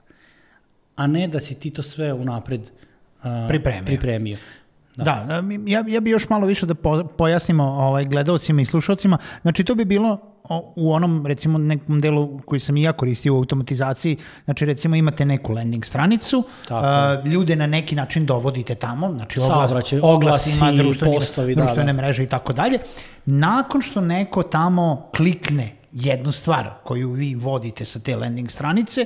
a 0.95 1.07
ne 1.07 1.27
da 1.27 1.39
si 1.39 1.55
ti 1.55 1.69
to 1.69 1.81
sve 1.81 2.13
unapred 2.13 2.61
a, 3.21 3.45
pripremio. 3.49 3.85
pripremio. 3.85 4.37
Da, 4.95 5.03
da 5.27 5.43
ja, 5.67 5.83
ja 5.87 5.99
bi 5.99 6.09
još 6.09 6.29
malo 6.29 6.45
više 6.47 6.65
da 6.65 6.75
pojasnimo 7.17 7.63
ovaj, 7.63 8.05
gledalcima 8.05 8.61
i 8.61 8.65
slušalcima. 8.65 9.17
Znači, 9.41 9.63
to 9.63 9.75
bi 9.75 9.85
bilo 9.85 10.32
u 10.75 10.93
onom 10.93 11.25
recimo 11.25 11.57
nekom 11.57 12.01
delu 12.01 12.39
koji 12.45 12.59
sam 12.59 12.77
i 12.77 12.81
ja 12.81 12.93
koristio 12.93 13.33
u 13.33 13.37
automatizaciji, 13.37 14.17
znači 14.45 14.65
recimo 14.65 14.95
imate 14.95 15.25
neku 15.25 15.53
landing 15.53 15.85
stranicu, 15.85 16.37
uh, 16.69 17.31
ljude 17.31 17.55
na 17.55 17.67
neki 17.67 17.95
način 17.95 18.25
dovodite 18.25 18.75
tamo, 18.75 19.11
znači 19.11 19.39
oglas, 19.39 19.93
oglasima, 20.01 20.71
društvene, 20.71 21.15
postovi, 21.15 21.55
društvene 21.55 21.93
da, 21.93 21.95
da. 21.95 22.01
mreže 22.01 22.23
i 22.23 22.27
tako 22.27 22.53
dalje. 22.53 22.79
Nakon 23.25 23.81
što 23.81 24.01
neko 24.01 24.43
tamo 24.43 25.09
klikne 25.15 25.75
jednu 25.91 26.31
stvar 26.31 26.69
koju 26.83 27.11
vi 27.11 27.35
vodite 27.35 27.85
sa 27.85 27.99
te 27.99 28.15
landing 28.15 28.51
stranice, 28.51 29.05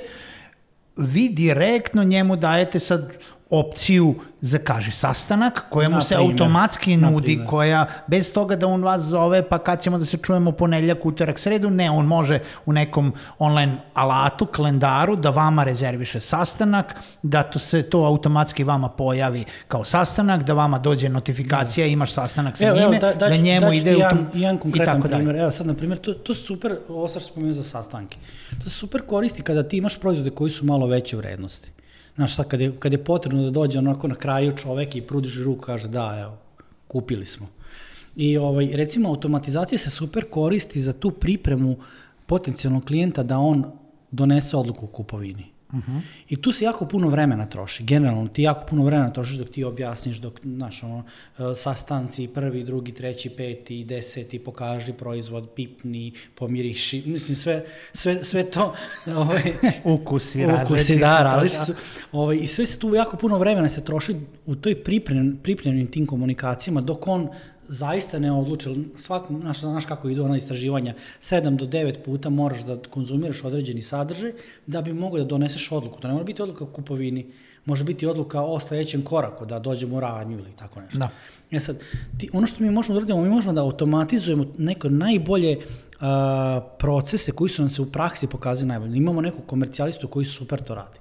vi 0.98 1.30
direktno 1.30 2.04
njemu 2.04 2.36
dajete 2.36 2.80
sad 2.80 3.12
opciju 3.50 4.16
zakaži 4.42 4.92
sastanak 4.92 5.66
koja 5.70 5.90
mu 5.90 6.02
se 6.02 6.16
automatski 6.16 6.98
nudi, 6.98 7.40
koja 7.50 7.86
bez 8.08 8.34
toga 8.34 8.56
da 8.56 8.68
on 8.68 8.84
vas 8.84 9.02
zove 9.02 9.50
pa 9.50 9.58
kad 9.58 9.82
ćemo 9.82 9.98
da 9.98 10.06
se 10.06 10.18
čujemo 10.18 10.52
ponedeljak, 10.52 11.06
utorak, 11.06 11.40
sredu, 11.40 11.70
ne, 11.70 11.92
on 11.92 12.06
može 12.06 12.40
u 12.66 12.74
nekom 12.74 13.14
online 13.40 13.78
alatu, 13.94 14.46
kalendaru 14.46 15.16
da 15.16 15.30
vama 15.30 15.64
rezerviše 15.64 16.20
sastanak, 16.20 16.96
da 17.24 17.44
to 17.44 17.60
se 17.60 17.84
to 17.84 18.00
automatski 18.00 18.64
vama 18.64 18.90
pojavi 18.90 19.46
kao 19.68 19.84
sastanak, 19.84 20.44
da 20.44 20.54
vama 20.54 20.80
dođe 20.80 21.10
notifikacija, 21.10 21.88
da. 21.88 21.92
imaš 21.92 22.14
sastanak 22.14 22.58
sa 22.58 22.66
evo, 22.66 22.76
njime, 22.76 22.86
evo, 22.86 23.00
da, 23.00 23.14
da, 23.14 23.30
da 23.30 23.38
njemu 23.38 23.74
ide 23.74 23.92
jedan, 23.92 24.18
u 24.18 24.32
tom 24.32 24.42
jedan 24.42 24.60
i 24.76 24.86
tako 24.86 25.08
primjer. 25.08 25.36
Evo 25.36 25.52
sad, 25.52 25.68
na 25.68 25.74
primjer, 25.74 26.00
to, 26.00 26.14
to 26.14 26.36
super, 26.36 26.78
ovo 26.90 27.08
sad 27.08 27.22
što 27.22 27.54
za 27.54 27.64
sastanke, 27.64 28.18
to 28.64 28.70
se 28.70 28.76
super 28.76 29.02
koristi 29.02 29.42
kada 29.42 29.64
ti 29.64 29.78
imaš 29.78 30.00
proizvode 30.00 30.30
koji 30.30 30.52
su 30.52 30.66
malo 30.66 30.88
veće 30.88 31.18
vrednosti 31.18 31.77
Znaš, 32.18 32.36
sad 32.36 32.48
kad 32.48 32.62
je, 32.62 32.72
kad 32.80 32.92
je 32.92 33.04
potrebno 33.04 33.44
da 33.44 33.50
dođe 33.50 33.80
onako 33.80 34.07
na 34.07 34.16
kraju 34.16 34.57
čovek 34.57 34.95
i 34.95 35.02
prudiš 35.02 35.38
ruku, 35.38 35.62
kaže 35.62 35.88
da, 35.88 36.18
evo, 36.21 36.38
kupili 36.88 37.26
smo. 37.26 37.47
I 38.16 38.38
ovaj, 38.38 38.71
recimo 38.74 39.09
automatizacija 39.09 39.80
se 39.80 39.90
super 39.90 40.26
koristi 40.30 40.81
za 40.81 40.94
tu 40.94 41.12
pripremu 41.12 41.78
potencijalnog 42.26 42.86
klijenta 42.86 43.24
da 43.24 43.38
on 43.38 43.66
donese 44.12 44.57
odluku 44.57 44.86
u 44.86 44.90
kupovini. 44.90 45.45
Uh 45.74 45.80
-huh. 45.80 46.02
I 46.30 46.36
tu 46.36 46.52
se 46.52 46.66
jako 46.66 46.86
puno 46.86 47.09
vremena 47.09 47.45
troši, 47.45 47.83
generalno 47.83 48.28
ti 48.28 48.44
jako 48.44 48.66
puno 48.66 48.83
vremena 48.83 49.14
trošiš 49.14 49.38
dok 49.38 49.50
ti 49.50 49.64
objasniš, 49.64 50.18
dok, 50.18 50.40
znaš, 50.44 50.83
ono, 50.83 51.04
e, 51.38 51.56
sastanci, 51.56 52.28
prvi, 52.28 52.64
drugi, 52.64 52.92
treći, 52.92 53.30
peti, 53.30 53.83
deseti, 53.83 54.40
pokaži 54.40 54.94
proizvod, 54.94 55.50
pipni, 55.56 56.14
pomiriši, 56.36 57.04
mislim, 57.12 57.36
sve, 57.36 57.66
sve, 57.94 58.24
sve 58.24 58.52
to... 58.52 58.74
Ovaj, 59.18 59.44
ukusi, 59.83 60.45
ukusi, 60.64 61.00
da, 61.00 61.24
različiti 61.24 61.66
su. 61.66 61.74
Ovaj, 62.12 62.38
I 62.42 62.47
sve 62.47 62.66
se 62.66 62.80
tu 62.80 62.95
jako 62.95 63.18
puno 63.18 63.38
vremena 63.38 63.69
se 63.69 63.86
troši 63.86 64.16
u 64.45 64.56
toj 64.56 64.83
pripremljenim 65.44 65.92
tim 65.92 66.06
komunikacijama, 66.06 66.81
dok 66.81 67.07
on 67.07 67.30
zaista 67.68 68.19
ne 68.19 68.31
odluče, 68.31 68.69
svak, 68.95 69.24
znaš, 69.42 69.59
znaš 69.59 69.86
kako 69.86 70.09
idu 70.09 70.24
ona 70.24 70.38
istraživanja, 70.38 70.94
7 71.21 71.56
do 71.56 71.66
9 71.66 72.04
puta 72.06 72.30
moraš 72.30 72.64
da 72.66 72.78
konzumiraš 72.90 73.44
određeni 73.44 73.81
sadržaj 73.81 74.31
da 74.68 74.81
bi 74.81 74.94
mogo 74.94 75.18
da 75.18 75.24
doneseš 75.24 75.71
odluku. 75.71 76.00
To 76.00 76.07
ne 76.07 76.14
mora 76.14 76.26
biti 76.26 76.42
odluka 76.42 76.64
o 76.64 76.68
kupovini, 76.68 77.26
može 77.66 77.83
biti 77.83 78.07
odluka 78.07 78.42
o 78.42 78.59
sledećem 78.59 79.02
koraku, 79.02 79.45
da 79.45 79.59
dođemo 79.59 79.95
u 79.97 80.00
ranju 80.00 80.38
ili 80.40 80.52
tako 80.59 80.81
nešto. 80.81 81.00
Da. 81.00 81.09
E 81.52 81.59
sad, 81.59 81.78
ti, 82.18 82.30
ono 82.33 82.47
što 82.47 82.64
mi 82.64 82.71
možemo 82.71 82.94
da 82.94 82.97
uradimo, 82.97 83.21
mi 83.21 83.30
možemo 83.30 83.54
da 83.54 83.62
automatizujemo 83.62 84.45
neko 84.57 84.90
najbolje 84.90 85.59
a, 86.00 86.62
procese 86.80 87.31
koji 87.31 87.50
su 87.50 87.62
nam 87.62 87.69
se 87.69 87.81
u 87.81 87.86
praksi 87.86 88.28
pokazali 88.28 88.68
najbolje. 88.68 88.97
Imamo 88.97 89.21
nekog 89.21 89.45
komercijalistu 89.45 90.07
koji 90.07 90.26
super 90.26 90.62
to 90.62 90.76
radi. 90.76 91.00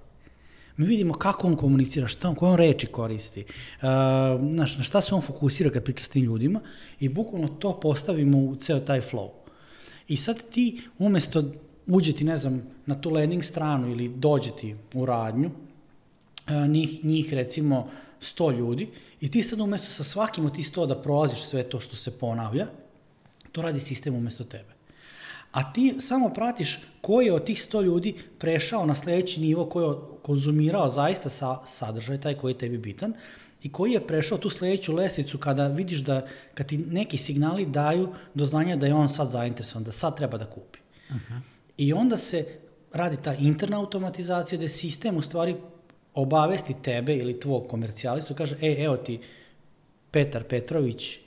Mi 0.77 0.87
vidimo 0.87 1.15
kako 1.15 1.47
on 1.47 1.57
komunicira, 1.57 2.07
šta 2.07 2.29
on, 2.29 2.35
koje 2.35 2.51
on 2.51 2.59
reči 2.59 2.87
koristi, 2.87 3.41
uh, 3.45 3.87
znaš, 4.53 4.77
na 4.77 4.83
šta 4.83 5.01
se 5.01 5.15
on 5.15 5.21
fokusira 5.21 5.71
kad 5.71 5.85
priča 5.85 6.05
s 6.05 6.09
tim 6.09 6.25
ljudima 6.25 6.61
i 7.01 7.09
bukvalno 7.09 7.49
to 7.49 7.81
postavimo 7.81 8.39
u 8.39 8.57
ceo 8.57 8.81
taj 8.81 9.01
flow. 9.01 9.29
I 10.09 10.17
sad 10.17 10.51
ti 10.51 10.81
umesto 10.99 11.45
uđeti, 11.87 12.25
ne 12.25 12.37
znam, 12.37 12.63
na 12.87 13.01
tu 13.01 13.11
landing 13.11 13.45
stranu 13.45 13.91
ili 13.91 14.09
dođeti 14.09 14.77
u 14.95 15.07
radnju, 15.07 15.51
uh, 15.51 16.69
njih, 16.69 17.05
njih 17.05 17.35
recimo 17.35 17.91
100 18.21 18.59
ljudi 18.59 18.89
i 19.21 19.31
ti 19.31 19.43
sad 19.43 19.61
umesto 19.61 19.89
sa 19.89 20.05
svakim 20.05 20.47
od 20.47 20.55
tih 20.55 20.73
100 20.73 20.87
da 20.87 21.03
prolaziš 21.03 21.43
sve 21.45 21.63
to 21.63 21.81
što 21.81 21.97
se 21.97 22.19
ponavlja, 22.19 22.67
to 23.53 23.63
radi 23.63 23.81
sistem 23.81 24.15
umesto 24.15 24.45
tebe 24.45 24.77
a 25.57 25.73
ti 25.73 25.97
samo 25.99 26.29
pratiš 26.29 26.81
koji 27.01 27.27
je 27.27 27.33
od 27.33 27.45
tih 27.45 27.59
100 27.59 27.83
ljudi 27.83 28.15
prešao 28.39 28.87
na 28.87 28.95
sledeći 28.95 29.41
nivo, 29.41 29.67
koji 29.67 29.85
je 29.85 29.95
konzumirao 30.27 30.89
zaista 30.89 31.31
sa, 31.31 31.59
sadržaj, 31.67 32.21
taj 32.21 32.35
koji 32.35 32.53
je 32.53 32.59
tebi 32.59 32.79
bitan, 32.79 33.13
i 33.63 33.73
koji 33.73 33.93
je 33.93 34.07
prešao 34.07 34.39
tu 34.39 34.51
sledeću 34.51 34.95
lestvicu 34.95 35.39
kada 35.39 35.69
vidiš 35.69 36.01
da 36.05 36.27
kad 36.55 36.67
ti 36.67 36.79
neki 36.79 37.19
signali 37.19 37.67
daju 37.67 38.09
do 38.35 38.45
znanja 38.45 38.77
da 38.77 38.87
je 38.87 38.95
on 38.95 39.09
sad 39.09 39.31
zainteresovan, 39.31 39.85
da 39.85 39.93
sad 39.93 40.17
treba 40.17 40.39
da 40.39 40.47
kupi. 40.47 40.79
Uh 41.11 41.17
-huh. 41.17 41.41
I 41.77 41.93
onda 41.93 42.17
se 42.17 42.45
radi 42.93 43.17
ta 43.23 43.35
interna 43.35 43.79
automatizacija 43.79 44.59
gde 44.59 44.69
sistem 44.69 45.17
u 45.17 45.23
stvari 45.23 45.57
obavesti 46.15 46.75
tebe 46.83 47.17
ili 47.17 47.41
tvog 47.41 47.69
komercijalistu, 47.69 48.35
kaže, 48.35 48.57
e, 48.63 48.75
evo 48.85 48.97
ti 48.97 49.21
Petar 50.11 50.45
Petrović 50.45 51.19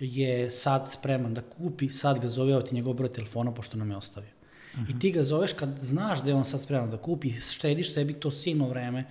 je 0.00 0.50
sad 0.50 0.92
spreman 0.92 1.34
da 1.34 1.42
kupi, 1.42 1.88
sad 1.88 2.20
ga 2.20 2.28
zove, 2.28 2.52
evo 2.52 2.62
ti 2.62 2.74
njegov 2.74 2.94
broj 2.94 3.12
telefona, 3.12 3.54
pošto 3.54 3.78
nam 3.78 3.90
je 3.90 3.96
ostavio. 3.96 4.30
Uh 4.76 4.80
-huh. 4.80 4.96
I 4.96 4.98
ti 4.98 5.12
ga 5.12 5.22
zoveš 5.22 5.52
kad 5.52 5.68
znaš 5.80 6.22
da 6.22 6.28
je 6.28 6.34
on 6.34 6.44
sad 6.44 6.60
spreman 6.60 6.90
da 6.90 6.96
kupi, 6.96 7.32
štediš 7.40 7.94
sebi 7.94 8.12
to 8.12 8.30
silno 8.30 8.68
vreme, 8.68 9.04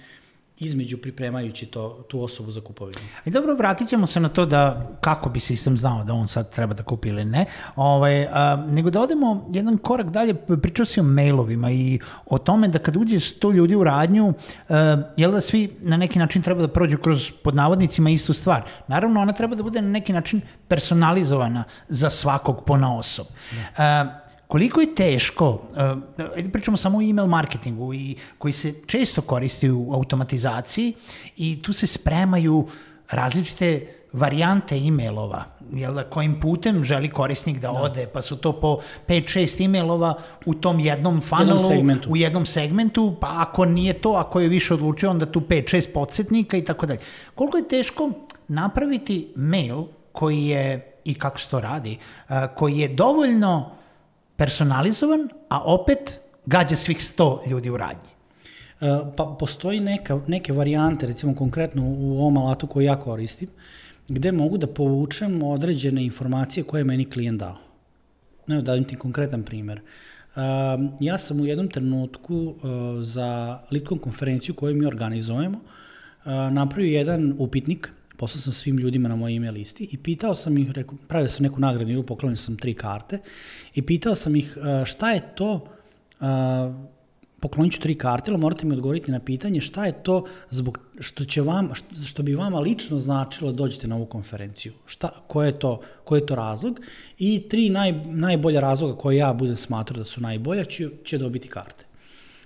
između 0.59 0.97
pripremajući 0.97 1.65
to, 1.65 2.05
tu 2.07 2.23
osobu 2.23 2.51
za 2.51 2.61
kupovinu. 2.61 2.99
I 3.25 3.29
dobro, 3.29 3.55
vratit 3.55 3.89
ćemo 3.89 4.07
se 4.07 4.19
na 4.19 4.29
to 4.29 4.45
da 4.45 4.89
kako 5.01 5.29
bi 5.29 5.39
sistem 5.39 5.77
znao 5.77 6.03
da 6.03 6.13
on 6.13 6.27
sad 6.27 6.49
treba 6.49 6.73
da 6.73 6.83
kupi 6.83 7.09
ili 7.09 7.25
ne, 7.25 7.45
ovaj, 7.75 8.25
a, 8.25 8.65
nego 8.69 8.89
da 8.89 9.01
odemo 9.01 9.49
jedan 9.51 9.77
korak 9.77 10.09
dalje, 10.09 10.33
pričao 10.33 10.85
si 10.85 10.99
o 10.99 11.03
mailovima 11.03 11.71
i 11.71 11.99
o 12.25 12.37
tome 12.37 12.67
da 12.67 12.79
kad 12.79 12.95
uđe 12.95 13.19
sto 13.19 13.51
ljudi 13.51 13.75
u 13.75 13.83
radnju, 13.83 14.33
a, 14.69 15.01
jel 15.17 15.31
da 15.31 15.41
svi 15.41 15.75
na 15.81 15.97
neki 15.97 16.19
način 16.19 16.41
treba 16.41 16.61
da 16.61 16.67
prođu 16.67 16.97
kroz 16.97 17.31
pod 17.43 17.55
navodnicima 17.55 18.09
istu 18.09 18.33
stvar. 18.33 18.63
Naravno, 18.87 19.21
ona 19.21 19.33
treba 19.33 19.55
da 19.55 19.63
bude 19.63 19.81
na 19.81 19.89
neki 19.89 20.13
način 20.13 20.41
personalizovana 20.67 21.63
za 21.87 22.09
svakog 22.09 22.63
pona 22.65 22.97
osob. 22.97 23.25
Da. 23.77 24.22
Koliko 24.53 24.81
je 24.81 24.95
teško, 24.95 25.49
uh, 25.49 26.29
ajde 26.35 26.49
pričamo 26.49 26.77
samo 26.77 26.97
o 26.97 27.01
email 27.01 27.27
marketingu 27.27 27.93
i 27.93 28.15
koji 28.37 28.51
se 28.53 28.73
često 28.85 29.21
koristi 29.21 29.71
u 29.71 29.93
automatizaciji 29.93 30.93
i 31.37 31.61
tu 31.61 31.73
se 31.73 31.87
spremaju 31.87 32.67
različite 33.09 33.87
varijante 34.11 34.77
e-mailova, 34.77 35.43
jel 35.71 35.93
da, 35.93 36.03
kojim 36.03 36.39
putem 36.39 36.83
želi 36.83 37.09
korisnik 37.09 37.59
da, 37.59 37.71
da. 37.71 37.81
ode, 37.81 38.07
pa 38.13 38.21
su 38.21 38.37
to 38.37 38.53
po 38.59 38.79
5-6 39.07 39.65
e-mailova 39.65 40.13
u 40.45 40.53
tom 40.53 40.79
jednom 40.79 41.21
funnelu, 41.21 41.49
jednom 41.49 41.69
segmentu. 41.69 42.09
u 42.09 42.17
jednom 42.17 42.45
segmentu, 42.45 43.15
pa 43.21 43.27
ako 43.35 43.65
nije 43.65 43.93
to, 43.93 44.11
ako 44.11 44.39
je 44.39 44.49
više 44.49 44.73
odlučio, 44.73 45.09
onda 45.09 45.25
tu 45.25 45.39
5-6 45.39 45.93
podsjetnika 45.93 46.57
i 46.57 46.65
tako 46.65 46.85
dalje. 46.85 46.99
Koliko 47.35 47.57
je 47.57 47.67
teško 47.67 48.11
napraviti 48.47 49.33
mail 49.35 49.83
koji 50.11 50.45
je, 50.45 50.93
i 51.05 51.13
kako 51.13 51.39
se 51.39 51.49
to 51.49 51.59
radi, 51.59 51.97
uh, 52.29 52.35
koji 52.55 52.77
je 52.77 52.87
dovoljno 52.87 53.82
personalizovan, 54.37 55.29
a 55.49 55.61
opet 55.65 56.21
gađa 56.45 56.75
svih 56.75 56.97
100 56.97 57.49
ljudi 57.49 57.69
u 57.69 57.77
radnji. 57.77 58.09
E, 58.81 58.85
pa 59.17 59.35
postoji 59.39 59.79
neka, 59.79 60.19
neke 60.27 60.53
varijante, 60.53 61.07
recimo 61.07 61.35
konkretno 61.35 61.83
u 61.85 62.19
ovom 62.21 62.37
alatu 62.37 62.67
koji 62.67 62.85
ja 62.85 62.99
koristim, 62.99 63.49
gde 64.07 64.31
mogu 64.31 64.57
da 64.57 64.67
povučem 64.67 65.43
određene 65.43 66.05
informacije 66.05 66.63
koje 66.63 66.79
je 66.79 66.85
meni 66.85 67.09
klijent 67.09 67.39
dao. 67.39 67.57
Evo 68.47 68.61
da 68.61 68.83
ti 68.83 68.95
konkretan 68.95 69.43
primer. 69.43 69.81
Uh, 70.35 70.41
ja 70.99 71.17
sam 71.17 71.39
u 71.39 71.45
jednom 71.45 71.67
trenutku 71.67 72.35
uh, 72.35 72.55
za 73.01 73.59
Litkom 73.71 73.97
konferenciju 73.97 74.55
koju 74.55 74.75
mi 74.75 74.85
organizujemo 74.85 75.59
napravio 76.51 76.97
jedan 76.97 77.35
upitnik 77.37 77.91
poslao 78.23 78.41
sam 78.41 78.53
svim 78.53 78.77
ljudima 78.77 79.09
na 79.09 79.15
mojoj 79.15 79.35
email 79.35 79.53
listi 79.53 79.87
i 79.91 79.97
pitao 79.97 80.35
sam 80.35 80.57
ih, 80.57 80.71
rekao, 80.71 80.97
pravio 81.07 81.29
sam 81.29 81.43
neku 81.43 81.59
nagradnu 81.59 81.91
igru, 81.91 82.03
poklonio 82.03 82.39
sam 82.39 82.55
tri 82.57 82.73
karte 82.73 83.19
i 83.75 83.81
pitao 83.81 84.15
sam 84.15 84.35
ih 84.35 84.57
šta 84.85 85.11
je 85.11 85.21
to, 85.35 85.67
poklonit 87.39 87.73
ću 87.73 87.81
tri 87.81 87.97
karte, 87.97 88.31
ali 88.31 88.39
morate 88.39 88.65
mi 88.65 88.73
odgovoriti 88.73 89.11
na 89.11 89.19
pitanje 89.19 89.61
šta 89.61 89.85
je 89.85 89.97
to 90.03 90.23
zbog 90.49 90.79
što 90.99 91.25
će 91.25 91.41
vam, 91.41 91.73
što 92.05 92.23
bi 92.23 92.35
vama 92.35 92.59
lično 92.59 92.99
značilo 92.99 93.51
da 93.51 93.57
dođete 93.57 93.87
na 93.87 93.95
ovu 93.95 94.05
konferenciju. 94.05 94.73
Šta, 94.85 95.09
ko 95.27 95.43
je 95.43 95.59
to, 95.59 95.81
ko 96.03 96.15
je 96.15 96.25
to 96.25 96.35
razlog? 96.35 96.79
I 97.19 97.43
tri 97.49 97.69
naj, 97.69 97.91
najbolja 98.05 98.59
razloga 98.59 98.95
koje 98.95 99.17
ja 99.17 99.33
budem 99.33 99.57
smatrao 99.57 99.97
da 99.97 100.03
su 100.03 100.21
najbolja 100.21 100.63
će, 100.63 100.89
će 101.03 101.17
dobiti 101.17 101.47
karte. 101.47 101.85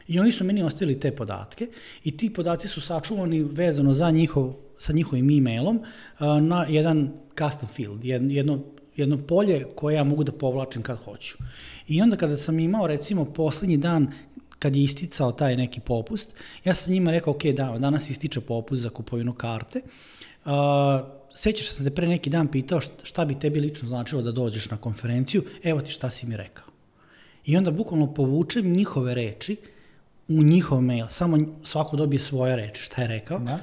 I 0.07 0.19
oni 0.19 0.31
su 0.31 0.43
meni 0.43 0.63
ostavili 0.63 1.00
te 1.00 1.12
podatke 1.12 1.67
i 2.03 2.17
ti 2.17 2.34
podaci 2.34 2.67
su 2.67 2.81
sačuvani 2.81 3.43
vezano 3.43 3.93
za 3.93 4.12
njihov 4.12 4.53
sa 4.77 4.93
njihovim 4.93 5.29
e-mailom 5.29 5.81
na 6.41 6.65
jedan 6.69 7.12
custom 7.38 7.69
field, 7.69 8.05
jedno, 8.05 8.60
jedno 8.96 9.17
polje 9.27 9.65
koje 9.75 9.96
ja 9.96 10.03
mogu 10.03 10.24
da 10.24 10.31
povlačim 10.31 10.81
kad 10.81 10.98
hoću. 10.98 11.38
I 11.88 12.01
onda 12.01 12.17
kada 12.17 12.38
sam 12.38 12.60
imao 12.60 12.88
recimo 12.88 13.25
poslednji 13.25 13.77
dan 13.77 14.12
kad 14.60 14.75
je 14.75 14.84
isticao 14.84 15.31
taj 15.31 15.55
neki 15.55 15.79
popust, 15.79 16.34
ja 16.63 16.74
sam 16.74 16.93
njima 16.93 17.12
rekao, 17.12 17.34
ok, 17.34 17.43
da, 17.43 17.77
danas 17.79 18.10
ističe 18.10 18.41
popust 18.41 18.81
za 18.81 18.89
kupovinu 18.89 19.34
karte, 19.34 19.81
uh, 20.46 20.51
sećaš 21.34 21.69
se 21.69 21.84
da 21.84 21.91
pre 21.91 22.07
neki 22.07 22.29
dan 22.29 22.48
pitao 22.48 22.81
šta 23.03 23.25
bi 23.25 23.39
tebi 23.39 23.60
lično 23.60 23.89
značilo 23.89 24.22
da 24.22 24.31
dođeš 24.31 24.69
na 24.69 24.77
konferenciju, 24.77 25.43
evo 25.63 25.81
ti 25.81 25.91
šta 25.91 26.10
si 26.10 26.27
mi 26.27 26.38
rekao. 26.38 26.65
I 27.46 27.57
onda 27.57 27.72
bukvalno 27.72 28.13
povučem 28.13 28.74
njihove 28.74 29.15
reči 29.15 29.55
u 30.27 30.43
njihov 30.43 30.81
mail, 30.81 31.05
samo 31.10 31.38
svako 31.63 31.98
dobije 31.98 32.19
svoje 32.19 32.55
reči, 32.55 32.81
šta 32.81 33.01
je 33.01 33.07
rekao, 33.07 33.39
da 33.39 33.60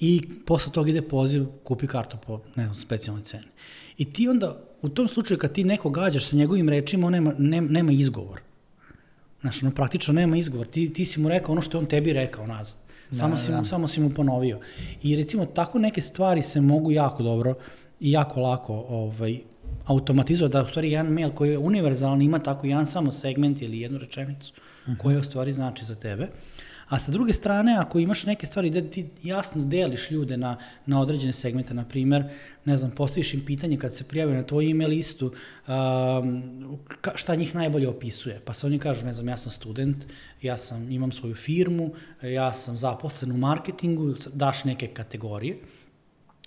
i 0.00 0.22
posle 0.46 0.72
toga 0.72 0.90
ide 0.90 1.02
poziv, 1.02 1.46
kupi 1.64 1.86
kartu 1.86 2.16
po 2.26 2.40
ne 2.54 2.64
znam, 2.64 2.74
specijalnoj 2.74 3.24
ceni. 3.24 3.46
I 3.98 4.04
ti 4.04 4.28
onda, 4.28 4.56
u 4.82 4.88
tom 4.88 5.08
slučaju 5.08 5.38
kad 5.38 5.52
ti 5.52 5.64
neko 5.64 5.90
gađaš 5.90 6.24
sa 6.24 6.36
njegovim 6.36 6.68
rečima, 6.68 7.06
on 7.06 7.12
nema, 7.12 7.34
nema, 7.38 7.68
nema 7.70 7.92
izgovor. 7.92 8.40
Znaš, 9.40 9.62
ono 9.62 9.74
praktično 9.74 10.14
nema 10.14 10.36
izgovor. 10.36 10.66
Ti, 10.66 10.92
ti 10.92 11.04
si 11.04 11.20
mu 11.20 11.28
rekao 11.28 11.52
ono 11.52 11.62
što 11.62 11.78
je 11.78 11.80
on 11.80 11.86
tebi 11.86 12.12
rekao 12.12 12.46
nazad. 12.46 12.76
Samo, 13.10 13.30
da, 13.30 13.36
si, 13.36 13.50
da. 13.50 13.58
Mu, 13.58 13.64
samo 13.64 13.86
si 13.86 14.00
mu 14.00 14.10
ponovio. 14.10 14.60
I 15.02 15.16
recimo, 15.16 15.46
tako 15.46 15.78
neke 15.78 16.00
stvari 16.00 16.42
se 16.42 16.60
mogu 16.60 16.92
jako 16.92 17.22
dobro 17.22 17.54
i 18.00 18.10
jako 18.12 18.40
lako 18.40 18.74
ovaj, 18.88 19.40
automatizovati, 19.84 20.52
da 20.52 20.62
u 20.64 20.66
stvari 20.66 20.92
jedan 20.92 21.12
mail 21.12 21.30
koji 21.30 21.50
je 21.50 21.58
univerzalan 21.58 22.22
ima 22.22 22.38
tako 22.38 22.66
jedan 22.66 22.86
samo 22.86 23.12
segment 23.12 23.62
ili 23.62 23.80
jednu 23.80 23.98
rečenicu 23.98 24.52
uh 24.56 24.88
mhm. 24.88 24.92
-huh. 24.92 25.02
koja 25.02 25.18
u 25.18 25.22
stvari 25.22 25.52
znači 25.52 25.84
za 25.84 25.94
tebe. 25.94 26.22
Uh, 26.22 26.30
A 26.90 26.98
sa 26.98 27.12
druge 27.12 27.32
strane, 27.32 27.76
ako 27.78 27.98
imaš 27.98 28.24
neke 28.26 28.46
stvari 28.46 28.70
gde 28.70 28.82
ti 28.90 29.06
jasno 29.22 29.64
deliš 29.64 30.10
ljude 30.10 30.36
na, 30.36 30.56
na 30.86 31.00
određene 31.00 31.32
segmente, 31.32 31.74
na 31.74 31.84
primer, 31.84 32.24
ne 32.64 32.76
znam, 32.76 32.90
postojiš 32.90 33.34
im 33.34 33.44
pitanje 33.46 33.78
kad 33.78 33.94
se 33.94 34.04
prijave 34.04 34.34
na 34.34 34.42
tvoj 34.42 34.70
email 34.70 34.90
listu, 34.90 35.32
um, 35.68 36.42
šta 37.14 37.34
njih 37.34 37.54
najbolje 37.54 37.88
opisuje. 37.88 38.40
Pa 38.44 38.52
se 38.52 38.66
oni 38.66 38.78
kažu, 38.78 39.06
ne 39.06 39.12
znam, 39.12 39.28
ja 39.28 39.36
sam 39.36 39.52
student, 39.52 40.04
ja 40.42 40.56
sam, 40.56 40.92
imam 40.92 41.12
svoju 41.12 41.34
firmu, 41.34 41.92
ja 42.22 42.52
sam 42.52 42.76
zaposlen 42.76 43.32
u 43.32 43.36
marketingu, 43.36 44.14
daš 44.32 44.64
neke 44.64 44.86
kategorije. 44.86 45.58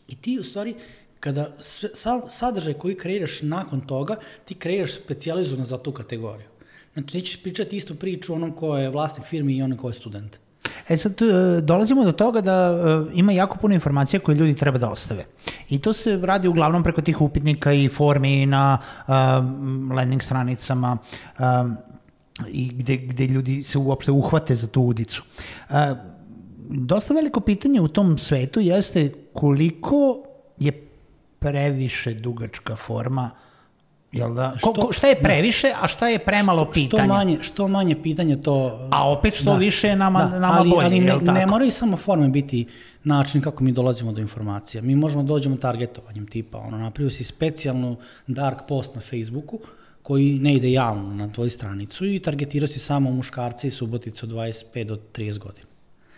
I 0.07 0.15
ti 0.15 0.39
u 0.39 0.43
stvari 0.43 0.75
kada 1.19 1.51
sve, 1.59 1.89
sadržaj 2.27 2.73
koji 2.73 2.97
kreiraš 2.97 3.41
nakon 3.41 3.81
toga, 3.81 4.15
ti 4.45 4.55
kreiraš 4.55 4.93
specializovano 4.93 5.65
za 5.65 5.77
tu 5.77 5.91
kategoriju. 5.91 6.47
Znači, 6.93 7.17
nećeš 7.17 7.43
pričati 7.43 7.77
istu 7.77 7.95
priču 7.95 8.33
onom 8.33 8.51
ko 8.51 8.77
je 8.77 8.89
vlasnik 8.89 9.27
firme 9.27 9.53
i 9.53 9.61
onom 9.61 9.77
ko 9.77 9.87
je 9.89 9.93
student. 9.93 10.37
E 10.89 10.97
sad, 10.97 11.21
e, 11.21 11.61
dolazimo 11.61 12.03
do 12.03 12.11
toga 12.11 12.41
da 12.41 12.53
e, 12.53 13.11
ima 13.13 13.31
jako 13.31 13.57
puno 13.57 13.73
informacija 13.73 14.19
koje 14.19 14.35
ljudi 14.35 14.55
treba 14.55 14.77
da 14.77 14.89
ostave. 14.89 15.25
I 15.69 15.79
to 15.79 15.93
se 15.93 16.19
radi 16.23 16.47
uglavnom 16.47 16.83
preko 16.83 17.01
tih 17.01 17.21
upitnika 17.21 17.73
i 17.73 17.89
formi 17.89 18.45
na 18.45 18.77
um, 19.07 19.91
landing 19.91 20.21
stranicama 20.21 20.97
um, 21.39 21.77
i 22.47 22.67
gde, 22.73 22.97
gde 22.97 23.27
ljudi 23.27 23.63
se 23.63 23.77
uopšte 23.77 24.11
uhvate 24.11 24.55
za 24.55 24.67
tu 24.67 24.81
udicu. 24.81 25.23
Uh, 25.69 25.75
dosta 26.69 27.13
veliko 27.13 27.39
pitanje 27.39 27.81
u 27.81 27.87
tom 27.87 28.17
svetu 28.17 28.59
jeste 28.59 29.13
koliko 29.33 30.23
je 30.59 30.87
previše 31.39 32.13
dugačka 32.13 32.75
forma 32.75 33.31
uh, 33.33 33.52
Jel 34.13 34.33
da? 34.33 34.53
Što, 34.57 34.73
ko, 34.73 34.93
šta 34.93 35.07
je 35.07 35.15
previše, 35.15 35.71
a 35.81 35.87
šta 35.87 36.07
je 36.07 36.19
premalo 36.19 36.63
što, 36.63 36.73
pitanja? 36.73 37.03
Što 37.03 37.13
manje, 37.13 37.37
što 37.41 37.67
manje 37.67 37.95
pitanja 38.03 38.37
to... 38.37 38.87
A 38.91 39.11
opet 39.11 39.33
što 39.33 39.51
da, 39.51 39.57
više 39.57 39.87
je 39.87 39.95
nama, 39.95 40.25
da, 40.25 40.39
nama 40.39 40.57
ali, 40.59 40.69
bolje, 40.69 40.85
ali 40.85 40.99
ne, 40.99 41.05
jel 41.05 41.19
tako? 41.19 41.31
ne 41.31 41.45
moraju 41.45 41.71
samo 41.71 41.97
forme 41.97 42.27
biti 42.27 42.65
način 43.03 43.41
kako 43.41 43.63
mi 43.63 43.71
dolazimo 43.71 44.11
do 44.11 44.21
informacija. 44.21 44.81
Mi 44.81 44.95
možemo 44.95 45.23
da 45.23 45.27
dođemo 45.27 45.57
targetovanjem 45.57 46.27
tipa, 46.27 46.57
ono, 46.57 46.77
napravio 46.77 47.09
si 47.09 47.23
specijalnu 47.23 47.95
dark 48.27 48.59
post 48.67 48.95
na 48.95 49.01
Facebooku, 49.01 49.59
koji 50.03 50.39
ne 50.39 50.53
ide 50.55 50.71
javno 50.71 51.13
na 51.13 51.33
tvoju 51.33 51.49
stranicu 51.49 52.05
i 52.05 52.19
targetirao 52.19 52.67
si 52.67 52.79
samo 52.79 53.11
muškarce 53.11 53.67
i 53.67 53.71
suboticu 53.71 54.25
od 54.25 54.31
25 54.31 54.83
do 54.83 54.99
30 55.15 55.39
godina. 55.39 55.67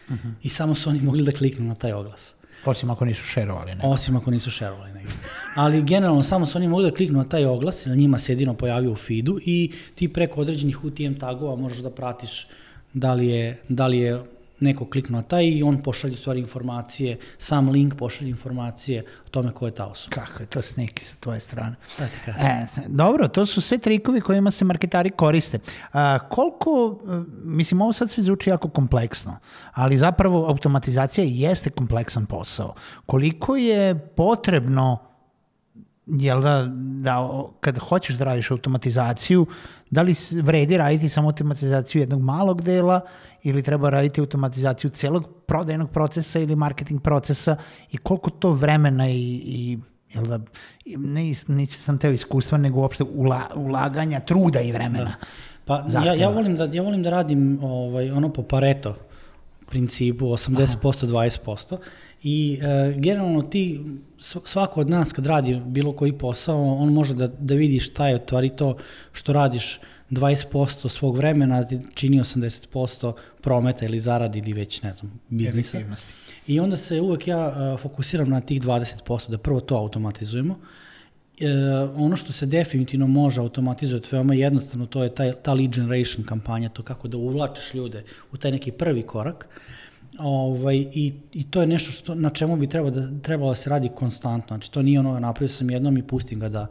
Uh 0.07 0.13
mhm. 0.13 0.27
-huh. 0.27 0.33
I 0.43 0.49
samo 0.49 0.75
su 0.75 0.89
oni 0.89 1.01
mogli 1.01 1.23
da 1.23 1.31
kliknu 1.31 1.65
na 1.65 1.75
taj 1.75 1.93
oglas. 1.93 2.35
Osim 2.65 2.89
ako 2.89 3.05
nisu 3.05 3.23
šerovali. 3.23 3.71
Nekako. 3.71 3.87
Osim 3.87 4.15
ako 4.15 4.31
nisu 4.31 4.51
šerovali 4.51 4.93
negdje. 4.93 5.13
Ali 5.55 5.83
generalno 5.83 6.23
samo 6.23 6.45
su 6.45 6.57
oni 6.57 6.67
mogli 6.67 6.89
da 6.89 6.95
kliknu 6.95 7.17
na 7.17 7.29
taj 7.29 7.45
oglas, 7.45 7.85
na 7.85 7.95
njima 7.95 8.19
se 8.19 8.31
jedino 8.31 8.53
pojavio 8.53 8.91
u 8.91 8.95
feedu 8.95 9.39
i 9.45 9.71
ti 9.95 10.13
preko 10.13 10.41
određenih 10.41 10.83
UTM 10.83 11.13
tagova 11.19 11.55
možeš 11.55 11.77
da 11.77 11.91
pratiš 11.91 12.47
da 12.93 13.13
li 13.13 13.27
je, 13.27 13.61
da 13.69 13.87
li 13.87 13.97
je 13.97 14.23
neko 14.59 14.85
kliknuo 14.89 15.21
na 15.21 15.27
taj 15.27 15.45
i 15.45 15.63
on 15.63 15.83
pošalje 15.83 16.15
stvari 16.15 16.39
informacije, 16.39 17.17
sam 17.37 17.69
link 17.69 17.95
pošalje 17.95 18.29
informacije 18.29 19.03
o 19.25 19.29
tome 19.29 19.51
ko 19.51 19.65
je 19.65 19.75
ta 19.75 19.85
osoba. 19.85 20.15
Kako 20.15 20.43
je 20.43 20.47
to 20.47 20.61
sniki 20.61 21.03
sa 21.03 21.15
tvoje 21.19 21.39
strane. 21.39 21.75
Kažem? 22.25 22.41
E, 22.41 22.67
dobro, 22.87 23.27
to 23.27 23.45
su 23.45 23.61
sve 23.61 23.77
trikovi 23.77 24.21
kojima 24.21 24.51
se 24.51 24.65
marketari 24.65 25.09
koriste. 25.09 25.59
A, 25.93 26.19
koliko, 26.29 26.99
e, 27.03 27.23
mislim, 27.43 27.81
ovo 27.81 27.93
sad 27.93 28.11
sve 28.11 28.23
zvuči 28.23 28.49
jako 28.49 28.69
kompleksno, 28.69 29.37
ali 29.73 29.97
zapravo 29.97 30.47
automatizacija 30.47 31.25
jeste 31.27 31.69
kompleksan 31.69 32.25
posao. 32.25 32.73
Koliko 33.05 33.55
je 33.55 34.07
potrebno 34.07 35.14
jel 36.07 36.41
da, 36.41 36.65
da 37.01 37.43
kad 37.59 37.77
hoćeš 37.77 38.15
da 38.15 38.25
radiš 38.25 38.51
automatizaciju, 38.51 39.45
da 39.89 40.01
li 40.01 40.13
vredi 40.41 40.77
raditi 40.77 41.09
samo 41.09 41.27
automatizaciju 41.27 42.01
jednog 42.01 42.21
malog 42.21 42.61
dela 42.61 43.01
ili 43.43 43.63
treba 43.63 43.89
raditi 43.89 44.21
automatizaciju 44.21 44.89
celog 44.89 45.29
prodajnog 45.47 45.91
procesa 45.91 46.39
ili 46.39 46.55
marketing 46.55 47.01
procesa 47.01 47.55
i 47.91 47.97
koliko 47.97 48.29
to 48.29 48.51
vremena 48.51 49.09
i, 49.09 49.41
i 49.45 49.77
jel 50.13 50.25
da, 50.25 50.39
ne, 50.85 51.23
nisam 51.47 51.79
sam 51.79 51.97
teo 51.97 52.11
iskustva, 52.11 52.57
nego 52.57 52.79
uopšte 52.79 53.03
ula, 53.03 53.41
ulaganja, 53.55 54.19
truda 54.19 54.61
i 54.61 54.71
vremena. 54.71 55.13
Pa 55.65 55.85
ja, 56.05 56.13
ja, 56.13 56.29
volim 56.29 56.55
da, 56.55 56.65
ja 56.65 56.81
volim 56.81 57.03
da 57.03 57.09
radim 57.09 57.59
ovaj, 57.61 58.11
ono 58.11 58.33
po 58.33 58.43
Pareto 58.43 58.95
principu 59.69 60.25
80% 60.25 61.05
20% 61.07 61.77
i 62.23 62.59
e, 62.61 62.93
generalno 62.97 63.41
ti 63.41 63.81
sv- 64.17 64.39
svako 64.43 64.81
od 64.81 64.89
nas 64.89 65.11
kad 65.11 65.25
radi 65.25 65.61
bilo 65.65 65.93
koji 65.93 66.13
posao 66.13 66.75
on 66.75 66.93
može 66.93 67.13
da, 67.13 67.27
da 67.27 67.53
vidi 67.53 67.79
šta 67.79 68.07
je 68.07 68.15
u 68.15 68.19
stvari 68.25 68.49
to 68.49 68.77
što 69.13 69.33
radiš 69.33 69.79
20% 70.11 70.89
svog 70.89 71.17
vremena 71.17 71.65
čini 71.93 72.19
80% 72.19 73.13
prometa 73.41 73.85
ili 73.85 73.99
zaradi 73.99 74.39
ili 74.39 74.53
već 74.53 74.81
ne 74.81 74.93
znam 74.93 75.19
biznisa. 75.29 75.77
I 76.47 76.59
onda 76.59 76.77
se 76.77 77.01
uvek 77.01 77.27
ja 77.27 77.39
a, 77.39 77.77
fokusiram 77.81 78.29
na 78.29 78.41
tih 78.41 78.61
20%, 78.61 79.29
da 79.29 79.37
prvo 79.37 79.59
to 79.59 79.75
automatizujemo. 79.75 80.59
E, 81.39 81.47
ono 81.95 82.15
što 82.15 82.33
se 82.33 82.45
definitivno 82.45 83.07
može 83.07 83.41
automatizovati 83.41 84.07
veoma 84.11 84.33
jednostavno, 84.33 84.85
to 84.85 85.03
je 85.03 85.15
taj, 85.15 85.33
ta 85.43 85.53
lead 85.53 85.71
generation 85.75 86.25
kampanja, 86.25 86.69
to 86.69 86.83
kako 86.83 87.07
da 87.07 87.17
uvlačiš 87.17 87.73
ljude 87.73 88.03
u 88.31 88.37
taj 88.37 88.51
neki 88.51 88.71
prvi 88.71 89.03
korak. 89.03 89.47
Ovaj, 90.19 90.77
i, 90.77 91.13
I 91.33 91.43
to 91.43 91.61
je 91.61 91.67
nešto 91.67 91.91
što, 91.91 92.15
na 92.15 92.29
čemu 92.29 92.55
bi 92.55 92.67
trebalo 92.67 92.91
da, 92.91 93.19
trebalo 93.21 93.51
da 93.51 93.55
se 93.55 93.69
radi 93.69 93.89
konstantno. 93.95 94.47
Znači, 94.55 94.71
to 94.71 94.81
nije 94.81 94.99
ono, 94.99 95.19
napravio 95.19 95.49
sam 95.49 95.71
jednom 95.71 95.97
i 95.97 96.03
pustim 96.03 96.39
ga 96.39 96.49
da, 96.49 96.67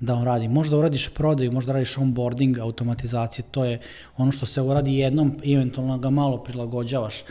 da 0.00 0.14
on 0.14 0.24
radi. 0.24 0.48
Možda 0.48 0.76
uradiš 0.76 1.08
prodaju, 1.08 1.52
možda 1.52 1.72
radiš 1.72 1.98
onboarding, 1.98 2.58
automatizacije, 2.58 3.44
to 3.50 3.64
je 3.64 3.80
ono 4.16 4.32
što 4.32 4.46
se 4.46 4.62
uradi 4.62 4.98
jednom, 4.98 5.36
eventualno 5.44 5.98
ga 5.98 6.10
malo 6.10 6.38
prilagođavaš 6.38 7.22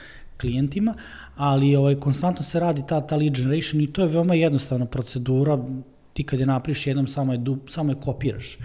klijentima, 0.42 0.94
ali 1.36 1.76
ovaj, 1.76 1.96
konstantno 1.96 2.44
se 2.44 2.60
radi 2.60 2.84
ta, 2.88 3.02
ta 3.02 3.16
lead 3.16 3.34
generation 3.34 3.82
i 3.82 3.94
to 3.94 4.02
je 4.02 4.08
veoma 4.08 4.36
jednostavna 4.36 4.86
procedura, 4.86 5.58
ti 6.14 6.24
kad 6.24 6.40
je 6.40 6.46
napriš 6.46 6.88
jednom 6.88 7.08
samo 7.08 7.32
je, 7.34 7.38
du, 7.38 7.58
samo 7.68 7.92
je 7.92 8.02
kopiraš 8.04 8.58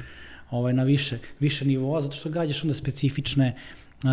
ovaj, 0.51 0.73
na 0.73 0.83
više, 0.83 1.19
više 1.41 1.65
nivoa, 1.65 2.01
zato 2.01 2.17
što 2.17 2.31
gađaš 2.31 2.65
onda 2.65 2.75
specifične 2.75 3.55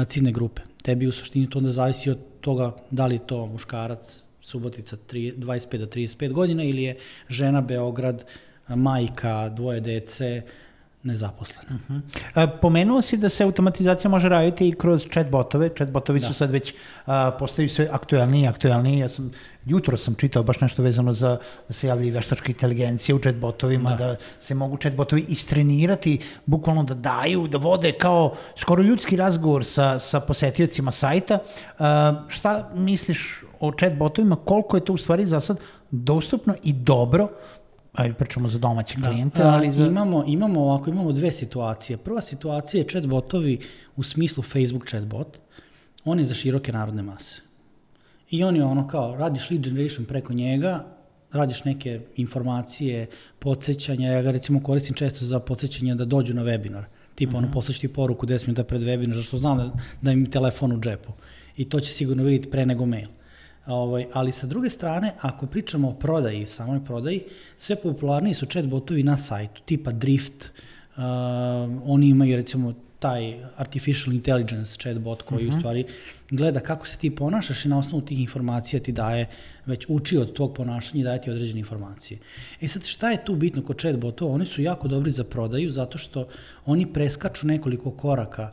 ciljne 0.07 0.31
grupe. 0.31 0.61
Tebi 0.83 1.07
u 1.07 1.11
suštini 1.11 1.49
to 1.49 1.59
onda 1.59 1.71
zavisi 1.71 2.09
od 2.09 2.19
toga 2.41 2.75
da 2.91 3.05
li 3.05 3.19
to 3.19 3.45
muškarac, 3.45 4.21
Subotica 4.41 4.97
3, 5.11 5.37
25 5.37 5.77
do 5.77 5.85
35 5.85 6.31
godina 6.31 6.63
ili 6.63 6.83
je 6.83 6.97
žena 7.29 7.61
Beograd, 7.61 8.25
majka, 8.67 9.49
dvoje 9.49 9.79
dece, 9.79 10.41
nezaposlena. 11.05 11.79
E, 12.35 12.47
Pomenuo 12.61 13.01
si 13.01 13.17
da 13.17 13.29
se 13.29 13.43
automatizacija 13.43 14.09
može 14.09 14.29
raditi 14.29 14.67
i 14.67 14.75
kroz 14.75 15.05
chatbotove. 15.11 15.69
Chatbotovi 15.69 16.19
da. 16.19 16.27
su 16.27 16.33
sad 16.33 16.51
već 16.51 16.73
a, 17.05 17.31
postaju 17.39 17.69
sve 17.69 17.87
aktuelniji 17.91 18.43
i 18.43 18.47
aktuelniji. 18.47 18.99
Ja 18.99 19.09
sam, 19.09 19.31
jutro 19.65 19.97
sam 19.97 20.15
čitao 20.15 20.43
baš 20.43 20.61
nešto 20.61 20.83
vezano 20.83 21.13
za 21.13 21.37
da 21.67 21.73
se 21.73 21.87
javlja 21.87 22.05
i 22.05 22.11
veštačka 22.11 22.51
inteligencija 22.51 23.15
u 23.15 23.19
chatbotovima, 23.19 23.89
da. 23.89 24.05
da 24.05 24.15
se 24.39 24.55
mogu 24.55 24.77
chatbotovi 24.77 25.25
istrenirati, 25.27 26.19
bukvalno 26.45 26.83
da 26.83 26.93
daju, 26.93 27.47
da 27.47 27.57
vode 27.57 27.91
kao 27.91 28.33
skoro 28.55 28.83
ljudski 28.83 29.15
razgovor 29.15 29.65
sa, 29.65 29.99
sa 29.99 30.19
posetiocima 30.19 30.91
sajta. 30.91 31.39
A, 31.79 32.23
šta 32.27 32.69
misliš 32.75 33.43
o 33.59 33.71
chatbotovima, 33.71 34.35
koliko 34.35 34.77
je 34.77 34.85
to 34.85 34.93
u 34.93 34.97
stvari 34.97 35.25
za 35.25 35.39
sad 35.39 35.57
dostupno 35.91 36.55
i 36.63 36.73
dobro 36.73 37.29
ajde 37.95 38.13
pričamo 38.13 38.49
za 38.49 38.59
domaće 38.59 38.95
klijente, 39.01 39.39
Da, 39.39 39.49
ali 39.49 39.71
za... 39.71 39.85
imamo, 39.85 40.23
imamo 40.27 40.61
ovako, 40.61 40.89
imamo 40.89 41.11
dve 41.11 41.31
situacije. 41.31 41.97
Prva 41.97 42.21
situacija 42.21 42.81
je 42.81 42.87
chatbotovi 42.87 43.59
u 43.95 44.03
smislu 44.03 44.43
Facebook 44.43 44.87
chatbot. 44.87 45.37
On 46.05 46.19
je 46.19 46.25
za 46.25 46.33
široke 46.33 46.71
narodne 46.71 47.01
mase. 47.01 47.41
I 48.29 48.43
on 48.43 48.55
je 48.55 48.63
ono 48.63 48.87
kao, 48.87 49.15
radiš 49.15 49.51
lead 49.51 49.63
generation 49.63 50.05
preko 50.05 50.33
njega, 50.33 50.85
radiš 51.31 51.63
neke 51.63 52.01
informacije, 52.15 53.07
podsjećanja, 53.39 54.11
ja 54.11 54.21
ga 54.21 54.31
recimo 54.31 54.63
koristim 54.63 54.95
često 54.95 55.25
za 55.25 55.39
podsjećanje 55.39 55.95
da 55.95 56.05
dođu 56.05 56.33
na 56.33 56.43
webinar. 56.43 56.83
Tipa, 57.15 57.29
uh 57.29 57.35
-huh. 57.35 57.37
ono, 57.37 57.51
poslaš 57.51 57.79
ti 57.79 57.87
poruku 57.87 58.25
10 58.25 58.47
minuta 58.47 58.63
pred 58.63 58.81
webinar, 58.81 59.15
zašto 59.15 59.37
znam 59.37 59.57
da, 59.57 59.71
da 60.01 60.11
im 60.11 60.31
telefon 60.31 60.71
u 60.71 60.79
džepu. 60.79 61.11
I 61.57 61.65
to 61.69 61.79
će 61.79 61.91
sigurno 61.91 62.23
vidjeti 62.23 62.51
pre 62.51 62.65
nego 62.65 62.85
mail. 62.85 63.07
Ovaj, 63.65 64.05
ali 64.13 64.31
sa 64.31 64.47
druge 64.47 64.69
strane, 64.69 65.13
ako 65.21 65.45
pričamo 65.45 65.89
o 65.89 65.93
prodaji, 65.93 66.45
samoj 66.45 66.85
prodaji, 66.85 67.23
sve 67.57 67.75
popularniji 67.75 68.33
su 68.33 68.45
chatbotovi 68.45 69.03
na 69.03 69.17
sajtu, 69.17 69.61
tipa 69.65 69.91
Drift, 69.91 70.45
uh, 70.45 71.03
oni 71.85 72.09
imaju 72.09 72.35
recimo 72.35 72.73
taj 72.99 73.35
artificial 73.57 74.13
intelligence 74.13 74.77
chatbot 74.77 75.21
koji 75.21 75.47
uh 75.47 75.53
-huh. 75.53 75.57
u 75.57 75.59
stvari 75.59 75.85
gleda 76.29 76.59
kako 76.59 76.87
se 76.87 76.97
ti 76.97 77.15
ponašaš 77.15 77.65
i 77.65 77.69
na 77.69 77.79
osnovu 77.79 78.01
tih 78.01 78.19
informacija 78.19 78.79
ti 78.79 78.91
daje, 78.91 79.27
već 79.65 79.85
uči 79.89 80.17
od 80.17 80.33
tog 80.33 80.53
ponašanja 80.53 81.01
i 81.01 81.03
daje 81.03 81.21
ti 81.21 81.31
određene 81.31 81.59
informacije. 81.59 82.19
E 82.61 82.67
sad, 82.67 82.83
šta 82.83 83.11
je 83.11 83.25
tu 83.25 83.35
bitno 83.35 83.61
kod 83.61 83.79
chatbotova? 83.81 84.33
Oni 84.33 84.45
su 84.45 84.61
jako 84.61 84.87
dobri 84.87 85.11
za 85.11 85.23
prodaju 85.23 85.69
zato 85.69 85.97
što 85.97 86.27
oni 86.65 86.93
preskaču 86.93 87.47
nekoliko 87.47 87.91
koraka 87.91 88.51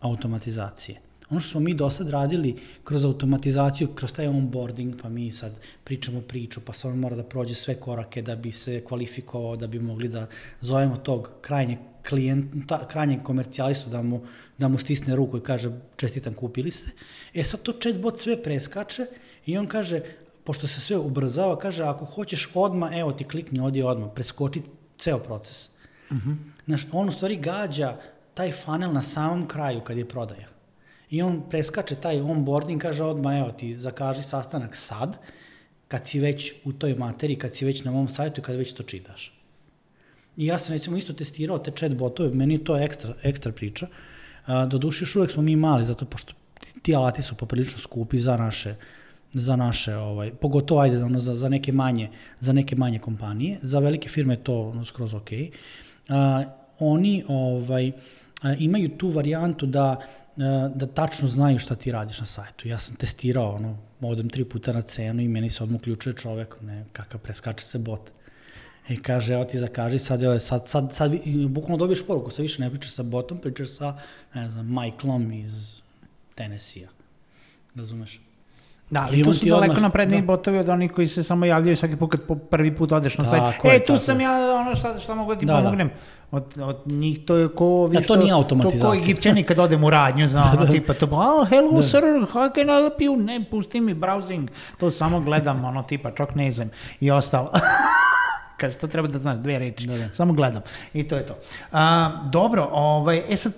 automatizacije. 0.00 1.00
Ono 1.30 1.40
što 1.40 1.50
smo 1.50 1.60
mi 1.60 1.74
do 1.74 1.90
sad 1.90 2.08
radili 2.08 2.56
kroz 2.84 3.04
automatizaciju, 3.04 3.88
kroz 3.94 4.12
taj 4.12 4.26
onboarding, 4.26 4.94
pa 5.02 5.08
mi 5.08 5.30
sad 5.30 5.52
pričamo 5.84 6.20
priču, 6.20 6.60
pa 6.60 6.72
sad 6.72 6.92
on 6.92 6.98
mora 6.98 7.16
da 7.16 7.24
prođe 7.24 7.54
sve 7.54 7.74
korake 7.74 8.22
da 8.22 8.36
bi 8.36 8.52
se 8.52 8.84
kvalifikovao, 8.84 9.56
da 9.56 9.66
bi 9.66 9.78
mogli 9.78 10.08
da 10.08 10.26
zovemo 10.60 10.96
tog 10.96 11.30
krajnjeg 11.40 11.78
klijenta, 12.08 12.88
krajnjeg 12.88 13.22
komercijalistu 13.22 13.90
da 13.90 14.02
mu, 14.02 14.20
da 14.58 14.68
mu 14.68 14.78
stisne 14.78 15.16
ruku 15.16 15.38
i 15.38 15.40
kaže 15.40 15.70
čestitam 15.96 16.34
kupili 16.34 16.70
ste. 16.70 16.90
E 17.34 17.44
sad 17.44 17.62
to 17.62 17.72
chatbot 17.72 18.18
sve 18.18 18.42
preskače 18.42 19.06
i 19.46 19.58
on 19.58 19.66
kaže, 19.66 20.00
pošto 20.44 20.66
se 20.66 20.80
sve 20.80 20.96
ubrzava, 20.96 21.58
kaže 21.58 21.82
ako 21.82 22.04
hoćeš 22.04 22.48
odma, 22.54 22.90
evo 22.94 23.12
ti 23.12 23.24
klikni 23.24 23.60
ovdje 23.60 23.84
odma, 23.84 24.08
preskoči 24.08 24.62
ceo 24.98 25.18
proces. 25.18 25.68
Uh 26.10 26.16
-huh. 26.16 26.36
Znaš, 26.66 26.86
on 26.92 27.08
u 27.08 27.12
stvari 27.12 27.36
gađa 27.36 27.96
taj 28.34 28.52
funnel 28.52 28.92
na 28.92 29.02
samom 29.02 29.48
kraju 29.48 29.80
kad 29.80 29.96
je 29.96 30.08
prodaja. 30.08 30.53
I 31.10 31.22
on 31.22 31.42
preskače 31.50 31.94
taj 31.94 32.20
onboarding, 32.20 32.82
kaže 32.82 33.04
odmah, 33.04 33.38
evo 33.38 33.52
ti 33.52 33.76
zakaži 33.78 34.22
sastanak 34.22 34.76
sad, 34.76 35.18
kad 35.88 36.06
si 36.06 36.20
već 36.20 36.54
u 36.64 36.72
toj 36.72 36.94
materiji, 36.94 37.38
kad 37.38 37.54
si 37.54 37.64
već 37.64 37.84
na 37.84 37.90
mom 37.90 38.08
sajtu 38.08 38.40
i 38.40 38.44
kad 38.44 38.56
već 38.56 38.72
to 38.72 38.82
čitaš. 38.82 39.32
I 40.36 40.46
ja 40.46 40.58
sam 40.58 40.72
recimo 40.72 40.96
isto 40.96 41.12
testirao 41.12 41.58
te 41.58 41.70
chat 41.70 41.94
botove, 41.94 42.30
meni 42.34 42.54
je 42.54 42.64
to 42.64 42.76
ekstra, 42.76 43.14
ekstra 43.22 43.52
priča. 43.52 43.86
Do 44.46 44.78
duše 44.78 45.02
još 45.02 45.16
uvek 45.16 45.30
smo 45.30 45.42
mi 45.42 45.56
mali, 45.56 45.84
zato 45.84 46.04
pošto 46.04 46.34
ti 46.82 46.94
alati 46.94 47.22
su 47.22 47.34
poprilično 47.34 47.78
skupi 47.78 48.18
za 48.18 48.36
naše 48.36 48.74
za 49.34 49.56
naše 49.56 49.96
ovaj 49.96 50.30
pogotovo 50.30 50.80
ajde 50.80 51.04
ono 51.04 51.20
za 51.20 51.36
za 51.36 51.48
neke 51.48 51.72
manje 51.72 52.10
za 52.40 52.52
neke 52.52 52.76
manje 52.76 52.98
kompanije 52.98 53.58
za 53.62 53.78
velike 53.78 54.08
firme 54.08 54.36
to 54.36 54.60
ono 54.60 54.84
skroz 54.84 55.14
ok 55.14 55.30
a, 56.08 56.44
oni 56.78 57.24
ovaj 57.28 57.92
a, 58.42 58.54
imaju 58.54 58.88
tu 58.88 59.08
varijantu 59.08 59.66
da 59.66 60.00
da 60.74 60.86
tačno 60.86 61.28
znaju 61.28 61.58
šta 61.58 61.74
ti 61.74 61.92
radiš 61.92 62.20
na 62.20 62.26
sajtu. 62.26 62.68
Ja 62.68 62.78
sam 62.78 62.96
testirao, 62.96 63.54
ono, 63.54 63.78
odem 64.00 64.28
tri 64.28 64.44
puta 64.44 64.72
na 64.72 64.82
cenu 64.82 65.22
i 65.22 65.28
meni 65.28 65.50
se 65.50 65.62
odmah 65.64 65.80
uključuje 65.80 66.12
čovek, 66.12 66.56
ne, 66.60 66.84
kakav 66.92 67.20
preskače 67.20 67.64
se 67.64 67.78
bot. 67.78 68.10
I 68.88 68.96
kaže, 68.96 69.34
evo 69.34 69.44
ti 69.44 69.58
zakaži, 69.58 69.98
sad, 69.98 70.22
evo, 70.22 70.38
sad, 70.38 70.68
sad, 70.68 70.92
sad, 70.92 71.12
bukvalno 71.48 71.76
dobiješ 71.76 72.06
poruku, 72.06 72.30
sad 72.30 72.42
više 72.42 72.62
ne 72.62 72.70
pričaš 72.70 72.92
sa 72.92 73.02
botom, 73.02 73.38
pričaš 73.38 73.68
sa, 73.68 73.98
ne 74.34 74.50
znam, 74.50 74.66
Michaelom 74.66 75.32
iz 75.32 75.76
Tennessee-a. 76.34 76.88
Razumeš? 77.74 78.20
Da, 78.90 79.06
ali 79.08 79.22
tu 79.22 79.34
su 79.34 79.46
daleko 79.46 79.72
odmah, 79.72 79.82
napredniji 79.82 80.20
da. 80.20 80.26
botovi 80.26 80.58
od 80.58 80.68
onih 80.68 80.92
koji 80.92 81.08
se 81.08 81.22
samo 81.22 81.46
javljaju 81.46 81.76
svaki 81.76 81.96
put 81.96 82.10
kad 82.10 82.20
po 82.20 82.34
prvi 82.34 82.76
put 82.76 82.92
odeš 82.92 83.18
na 83.18 83.24
sajt. 83.24 83.42
E, 83.64 83.78
tu 83.78 83.86
tako. 83.86 83.98
sam 83.98 84.20
ja, 84.20 84.54
ono 84.60 84.76
šta, 84.76 84.98
šta 84.98 85.14
mogu 85.14 85.34
da 85.34 85.40
ti 85.40 85.46
da, 85.46 85.54
pomognem. 85.54 85.88
Da. 85.88 86.36
Od, 86.36 86.44
od 86.62 86.76
njih 86.86 87.24
to 87.24 87.36
je 87.36 87.48
ko... 87.48 87.88
Da, 87.92 88.00
to 88.00 88.16
nije 88.16 88.32
automatizacija. 88.32 88.90
To 88.90 88.96
ko 88.96 89.02
egipćani 89.02 89.42
kad 89.42 89.58
odem 89.58 89.84
u 89.84 89.90
radnju, 89.90 90.28
zna, 90.28 90.52
ono 90.58 90.66
tipa 90.66 90.94
to, 90.94 91.08
oh, 91.12 91.48
hello 91.48 91.72
da. 91.72 91.82
sir, 91.82 92.02
how 92.32 92.54
can 92.54 92.64
I 92.64 92.72
help 92.72 92.98
you? 92.98 93.24
Ne, 93.24 93.44
pusti 93.50 93.80
mi 93.80 93.94
browsing. 93.94 94.48
To 94.78 94.90
samo 94.90 95.20
gledam, 95.20 95.64
ono 95.64 95.82
tipa, 95.82 96.10
čak 96.10 96.34
ne 96.34 96.50
znam 96.50 96.70
i 97.00 97.10
ostalo. 97.10 97.50
Kaže, 98.56 98.76
to 98.76 98.86
treba 98.86 99.08
da 99.08 99.18
znaš, 99.18 99.36
dve 99.36 99.58
reči. 99.58 99.86
Da, 99.86 99.96
da. 99.96 100.08
Samo 100.08 100.32
gledam. 100.32 100.62
I 100.94 101.08
to 101.08 101.16
je 101.16 101.26
to. 101.26 101.34
A, 101.72 102.10
dobro, 102.24 102.68
ovaj, 102.72 103.22
e 103.28 103.36
sad, 103.36 103.52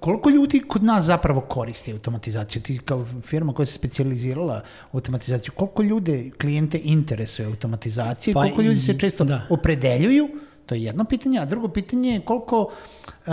koliko 0.00 0.30
ljudi 0.30 0.60
kod 0.60 0.84
nas 0.84 1.04
zapravo 1.04 1.40
koristi 1.40 1.92
automatizaciju? 1.92 2.62
Ti 2.62 2.78
kao 2.78 3.06
firma 3.22 3.52
koja 3.52 3.66
se 3.66 3.72
specializirala 3.72 4.60
u 4.84 4.96
automatizaciju, 4.96 5.52
koliko 5.52 5.82
ljude, 5.82 6.30
klijente 6.32 6.80
interesuje 6.84 7.46
automatizacije, 7.46 8.34
Pa 8.34 8.40
koliko 8.40 8.62
ljudi 8.62 8.80
se 8.80 8.92
i- 8.92 8.98
često 8.98 9.24
da. 9.24 9.40
opredeljuju, 9.50 10.28
to 10.66 10.74
je 10.74 10.82
jedno 10.84 11.04
pitanje, 11.04 11.38
a 11.38 11.44
drugo 11.44 11.68
pitanje 11.68 12.10
je 12.10 12.20
koliko 12.20 12.60
uh, 12.60 13.32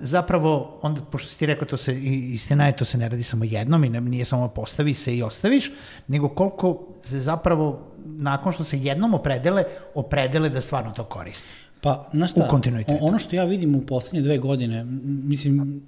zapravo, 0.00 0.78
onda, 0.82 1.00
pošto 1.02 1.28
si 1.28 1.38
ti 1.38 1.46
rekao, 1.46 1.68
to 1.68 1.76
se, 1.76 1.94
i- 1.94 2.32
istina 2.32 2.66
je, 2.66 2.72
to 2.72 2.84
se 2.84 2.98
ne 2.98 3.08
radi 3.08 3.22
samo 3.22 3.44
jednom 3.44 3.84
i 3.84 3.88
ne, 3.88 4.00
nije 4.00 4.24
samo 4.24 4.48
postavi 4.48 4.94
se 4.94 5.16
i 5.16 5.22
ostaviš, 5.22 5.70
nego 6.08 6.28
koliko 6.28 6.68
se 7.02 7.20
zapravo, 7.20 7.80
nakon 7.98 8.52
što 8.52 8.64
se 8.64 8.78
jednom 8.78 9.14
opredele, 9.14 9.64
opredele 9.94 10.48
da 10.48 10.60
stvarno 10.60 10.92
to 10.92 11.04
koriste. 11.04 11.48
Pa, 11.80 12.08
znaš 12.12 12.30
šta, 12.30 12.44
U 12.44 12.50
kontinuitetu. 12.50 12.98
ono 13.06 13.18
što 13.18 13.36
ja 13.36 13.44
vidim 13.44 13.74
u 13.74 13.82
poslednje 13.82 14.22
dve 14.22 14.38
godine, 14.38 14.84
mislim, 15.04 15.82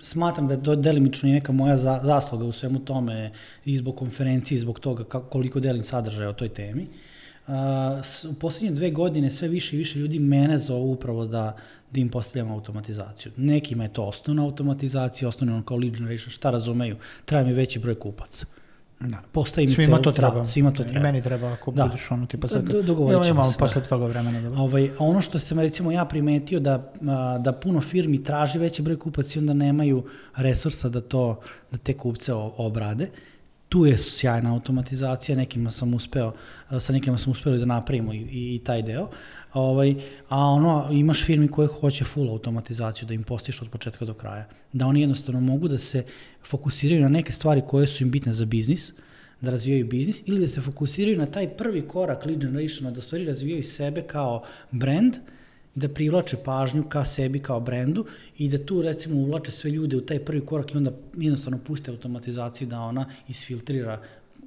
smatram 0.00 0.48
da 0.48 0.54
je 0.54 0.62
to 0.62 0.76
delimično 0.76 1.28
i 1.28 1.32
neka 1.32 1.52
moja 1.52 1.76
za, 1.76 2.00
zasluga 2.04 2.44
u 2.44 2.52
svemu 2.52 2.78
tome 2.78 3.32
i 3.64 3.76
zbog 3.76 3.96
konferencije 3.96 4.56
i 4.56 4.60
zbog 4.60 4.80
toga 4.80 5.04
kako, 5.04 5.26
koliko 5.28 5.60
delim 5.60 5.82
sadržaja 5.82 6.28
o 6.28 6.32
toj 6.32 6.48
temi. 6.48 6.86
S- 8.02 8.24
u 8.24 8.34
poslednje 8.34 8.70
dve 8.70 8.90
godine 8.90 9.30
sve 9.30 9.48
više 9.48 9.76
i 9.76 9.78
više 9.78 9.98
ljudi 9.98 10.18
mene 10.18 10.58
zovu 10.58 10.92
upravo 10.92 11.26
da, 11.26 11.56
da 11.90 12.00
im 12.00 12.08
postavljam 12.08 12.52
automatizaciju. 12.52 13.32
Nekima 13.36 13.84
je 13.84 13.92
to 13.92 14.04
osnovna 14.04 14.44
automatizacija, 14.44 15.28
osnovno 15.28 15.54
ono 15.54 15.64
kao 15.64 15.76
lead 15.76 15.94
generation, 15.94 16.30
šta 16.30 16.50
razumeju, 16.50 16.96
treba 17.24 17.44
mi 17.44 17.52
veći 17.52 17.78
broj 17.78 17.94
kupaca. 17.94 18.46
Da. 19.00 19.18
Postavi 19.32 19.66
mi 19.66 19.72
Svima 19.74 19.88
celu- 19.88 20.02
to 20.02 20.12
treba. 20.12 20.34
Da, 20.34 20.44
svima 20.44 20.70
to 20.70 20.82
I 20.82 20.86
treba. 20.86 21.00
meni 21.02 21.22
treba 21.22 21.48
ako 21.48 21.70
Da. 21.70 21.84
budeš 21.84 22.10
ono 22.10 22.26
tipa 22.26 22.48
sad. 22.48 22.64
Do- 22.64 22.82
dogovorit 22.82 23.18
ćemo 23.18 23.34
imamo 23.34 23.52
posle 23.58 23.80
da. 23.80 23.88
toga 23.88 24.06
vremena. 24.06 24.40
Dobro. 24.40 24.60
Ovaj, 24.60 24.90
ono 24.98 25.20
što 25.20 25.38
sam 25.38 25.60
recimo 25.60 25.92
ja 25.92 26.04
primetio 26.04 26.60
da, 26.60 26.92
da 27.40 27.52
puno 27.54 27.80
firmi 27.80 28.24
traži 28.24 28.58
veći 28.58 28.82
broj 28.82 28.98
kupaca 28.98 29.32
i 29.34 29.40
onda 29.40 29.54
nemaju 29.54 30.04
resursa 30.34 30.88
da 30.88 31.00
to 31.00 31.40
da 31.70 31.78
te 31.78 31.92
kupce 31.94 32.32
obrade. 32.34 33.08
Tu 33.68 33.86
je 33.86 33.98
sjajna 33.98 34.52
automatizacija, 34.52 35.36
nekima 35.36 35.70
sam 35.70 35.94
uspeo, 35.94 36.32
sa 36.78 36.92
nekima 36.92 37.18
sam 37.18 37.32
uspeli 37.32 37.58
da 37.58 37.64
napravimo 37.64 38.12
i, 38.12 38.18
i, 38.18 38.54
i 38.54 38.58
taj 38.58 38.82
deo. 38.82 39.08
Ovaj, 39.52 39.94
a 40.28 40.44
ono, 40.46 40.88
imaš 40.92 41.24
firmi 41.24 41.48
koje 41.48 41.68
hoće 41.68 42.04
full 42.04 42.30
automatizaciju, 42.30 43.08
da 43.08 43.14
im 43.14 43.22
postiš 43.22 43.62
od 43.62 43.68
početka 43.68 44.04
do 44.04 44.14
kraja. 44.14 44.48
Da 44.72 44.86
oni 44.86 45.00
jednostavno 45.00 45.40
mogu 45.40 45.68
da 45.68 45.78
se 45.78 46.04
fokusiraju 46.44 47.00
na 47.00 47.08
neke 47.08 47.32
stvari 47.32 47.62
koje 47.68 47.86
su 47.86 48.02
im 48.02 48.10
bitne 48.10 48.32
za 48.32 48.44
biznis, 48.44 48.92
da 49.40 49.50
razvijaju 49.50 49.86
biznis 49.86 50.22
ili 50.26 50.40
da 50.40 50.46
se 50.46 50.60
fokusiraju 50.60 51.18
na 51.18 51.26
taj 51.26 51.48
prvi 51.56 51.82
korak 51.88 52.26
lead 52.26 52.40
generationa, 52.40 52.90
da 52.90 53.00
stvari 53.00 53.24
razvijaju 53.24 53.62
sebe 53.62 54.02
kao 54.02 54.42
brand, 54.70 55.16
da 55.74 55.88
privlače 55.88 56.36
pažnju 56.44 56.84
ka 56.88 57.04
sebi 57.04 57.38
kao 57.38 57.60
brendu 57.60 58.04
i 58.38 58.48
da 58.48 58.58
tu 58.66 58.82
recimo 58.82 59.16
uvlače 59.16 59.50
sve 59.50 59.70
ljude 59.70 59.96
u 59.96 60.00
taj 60.00 60.18
prvi 60.18 60.46
korak 60.46 60.74
i 60.74 60.76
onda 60.76 60.92
jednostavno 61.16 61.58
puste 61.58 61.90
automatizaciji 61.90 62.68
da 62.68 62.80
ona 62.80 63.06
isfiltrira 63.28 64.00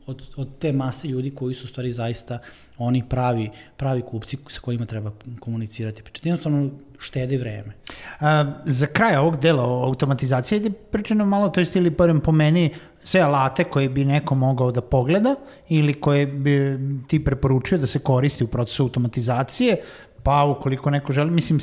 od, 0.05 0.21
od 0.35 0.49
te 0.59 0.71
mase 0.71 1.07
ljudi 1.07 1.31
koji 1.35 1.55
su 1.55 1.67
stvari 1.67 1.91
zaista 1.91 2.39
oni 2.77 3.03
pravi, 3.09 3.49
pravi 3.77 4.01
kupci 4.01 4.37
sa 4.47 4.61
kojima 4.61 4.85
treba 4.85 5.11
komunicirati. 5.39 6.03
Pričati 6.03 6.29
jednostavno 6.29 6.69
štede 6.99 7.37
vreme. 7.37 7.73
A, 8.19 8.53
za 8.65 8.87
kraj 8.87 9.17
ovog 9.17 9.39
dela 9.39 9.63
o 9.63 9.83
automatizaciji, 9.83 10.57
ajde 10.57 10.71
pričano 10.71 11.25
malo, 11.25 11.49
to 11.49 11.59
jest 11.59 11.75
ili 11.75 11.89
barem 11.89 12.19
po 12.19 12.31
meni, 12.31 12.69
sve 12.99 13.21
alate 13.21 13.63
koje 13.63 13.89
bi 13.89 14.05
neko 14.05 14.35
mogao 14.35 14.71
da 14.71 14.81
pogleda 14.81 15.35
ili 15.69 15.93
koje 15.93 16.27
bi 16.27 16.79
ti 17.07 17.23
preporučio 17.23 17.77
da 17.77 17.87
se 17.87 17.99
koristi 17.99 18.43
u 18.43 18.47
procesu 18.47 18.83
automatizacije, 18.83 19.77
pa 20.23 20.43
ukoliko 20.43 20.89
neko 20.89 21.13
želi, 21.13 21.31
mislim, 21.31 21.59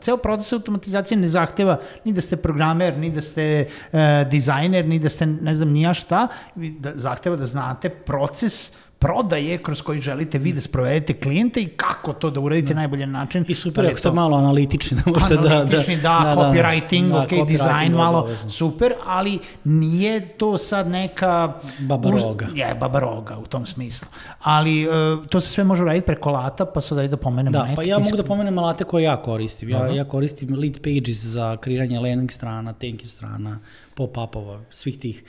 ceo 0.00 0.16
proces 0.16 0.52
automatizacije 0.52 1.18
ne 1.18 1.28
zahteva 1.28 1.76
ni 2.04 2.12
da 2.12 2.20
ste 2.20 2.36
programer, 2.36 2.98
ni 2.98 3.10
da 3.10 3.20
ste 3.20 3.66
e, 3.92 4.24
dizajner, 4.30 4.86
ni 4.88 4.98
da 4.98 5.08
ste 5.08 5.26
ne 5.26 5.54
znam 5.54 5.68
nija 5.68 5.94
šta, 5.94 6.28
da, 6.54 6.92
zahteva 6.94 7.36
da 7.36 7.46
znate 7.46 7.90
proces 7.90 8.72
prodaje 9.04 9.58
kroz 9.58 9.82
koji 9.82 10.00
želite 10.00 10.38
vi 10.38 10.52
da 10.52 10.60
sprovedete 10.60 11.12
klijente 11.14 11.60
i 11.60 11.66
kako 11.66 12.12
to 12.12 12.30
da 12.30 12.40
uradite 12.40 12.74
na 12.74 12.80
najbolji 12.80 13.06
način. 13.06 13.44
I 13.48 13.54
super 13.54 13.84
Da 13.84 13.90
ako 13.90 13.98
ste 13.98 14.08
to- 14.08 14.14
malo 14.14 14.36
analitični, 14.36 14.96
da 14.98 15.10
možete 15.10 15.36
da... 15.36 15.40
analitični, 15.46 15.96
da, 15.96 16.02
da, 16.02 16.34
copywriting, 16.36 17.08
da, 17.08 17.18
ok, 17.18 17.28
copywriting 17.28 17.46
dizajn 17.46 17.92
malo, 17.92 18.18
obavezno. 18.18 18.50
super, 18.50 18.92
ali 19.06 19.38
nije 19.64 20.28
to 20.28 20.58
sad 20.58 20.88
neka... 20.88 21.52
Baba 21.78 22.08
uz-. 22.08 22.22
Je, 22.54 22.74
baba 22.74 23.00
roga 23.00 23.38
u 23.38 23.46
tom 23.46 23.66
smislu. 23.66 24.08
Ali 24.40 24.88
uh, 24.88 24.94
to 25.26 25.40
se 25.40 25.48
sve 25.48 25.64
može 25.64 25.82
uraditi 25.82 26.06
preko 26.06 26.28
alata, 26.28 26.64
pa 26.66 26.80
sad 26.80 26.98
da 27.00 27.16
pomenemo 27.16 27.52
Da, 27.52 27.64
neke. 27.64 27.76
pa 27.76 27.82
ja 27.82 27.98
mogu 27.98 28.16
da 28.16 28.24
pomenem 28.24 28.58
alate 28.58 28.84
koje 28.84 29.02
ja 29.02 29.16
koristim. 29.16 29.68
Ja, 29.68 29.78
Dobro. 29.78 29.92
ja 29.92 30.04
koristim 30.04 30.54
lead 30.54 30.78
pages 30.78 31.16
za 31.18 31.56
kreiranje 31.56 32.00
landing 32.00 32.30
strana, 32.30 32.72
thank 32.72 32.94
you 32.94 33.06
strana, 33.08 33.58
pop-upova, 33.94 34.62
svih 34.70 34.98
tih 34.98 35.24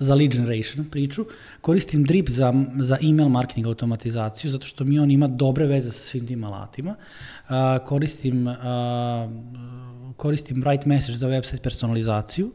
za 0.00 0.14
lead 0.14 0.32
generation 0.32 0.84
priču. 0.90 1.24
Koristim 1.60 2.04
Drip 2.04 2.28
za, 2.30 2.52
za 2.78 2.98
email 3.02 3.28
marketing 3.28 3.66
automatizaciju, 3.66 4.50
zato 4.50 4.66
što 4.66 4.84
mi 4.84 4.98
on 4.98 5.10
ima 5.10 5.28
dobre 5.28 5.66
veze 5.66 5.90
sa 5.90 5.98
svim 5.98 6.26
tim 6.26 6.44
alatima. 6.44 6.94
Koristim, 7.86 8.46
koristim 10.16 10.62
Write 10.62 10.86
Message 10.86 11.18
za 11.18 11.28
website 11.28 11.62
personalizaciju, 11.62 12.52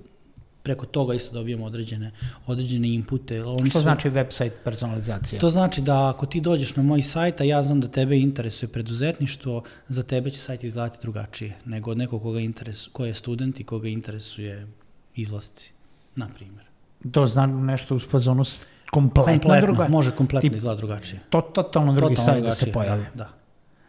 preko 0.63 0.85
toga 0.85 1.13
isto 1.13 1.33
dobijamo 1.33 1.65
određene, 1.65 2.11
određene 2.47 2.93
inpute. 2.93 3.43
Oni 3.43 3.69
Što 3.69 3.79
su- 3.79 3.83
znači 3.83 4.09
website 4.09 4.51
personalizacija? 4.63 5.39
To 5.41 5.49
znači 5.49 5.81
da 5.81 6.09
ako 6.09 6.25
ti 6.25 6.41
dođeš 6.41 6.75
na 6.75 6.83
moj 6.83 7.01
sajt, 7.01 7.41
a 7.41 7.43
ja 7.43 7.61
znam 7.63 7.81
da 7.81 7.87
tebe 7.87 8.19
interesuje 8.19 8.69
preduzetništvo, 8.69 9.63
za 9.87 10.03
tebe 10.03 10.29
će 10.29 10.37
sajt 10.39 10.63
izgledati 10.63 10.99
drugačije 11.01 11.57
nego 11.65 11.91
od 11.91 11.97
nekog 11.97 12.21
koga 12.21 12.39
interesu, 12.39 12.89
ko 12.93 13.05
je 13.05 13.13
student 13.13 13.59
i 13.59 13.63
koga 13.63 13.87
interesuje 13.87 14.67
izlasci, 15.15 15.71
na 16.15 16.27
primjer. 16.27 16.65
To 17.11 17.27
znam 17.27 17.65
nešto 17.65 17.95
u 17.95 17.99
fazonu 18.01 18.43
kompletno, 18.91 19.31
Kompletno, 19.33 19.61
druga. 19.63 19.87
može 19.87 20.11
kompletno 20.11 20.49
Tip- 20.49 20.55
izgledati 20.55 20.77
drugačije. 20.79 21.19
To, 21.29 21.41
totalno 21.43 21.93
drugi 21.93 22.15
Totalno 22.15 22.33
sajt 22.33 22.45
da 22.45 22.53
se 22.53 22.65
drugačije, 22.65 22.73
pojavi. 22.73 23.03
Da, 23.05 23.09
da. 23.15 23.29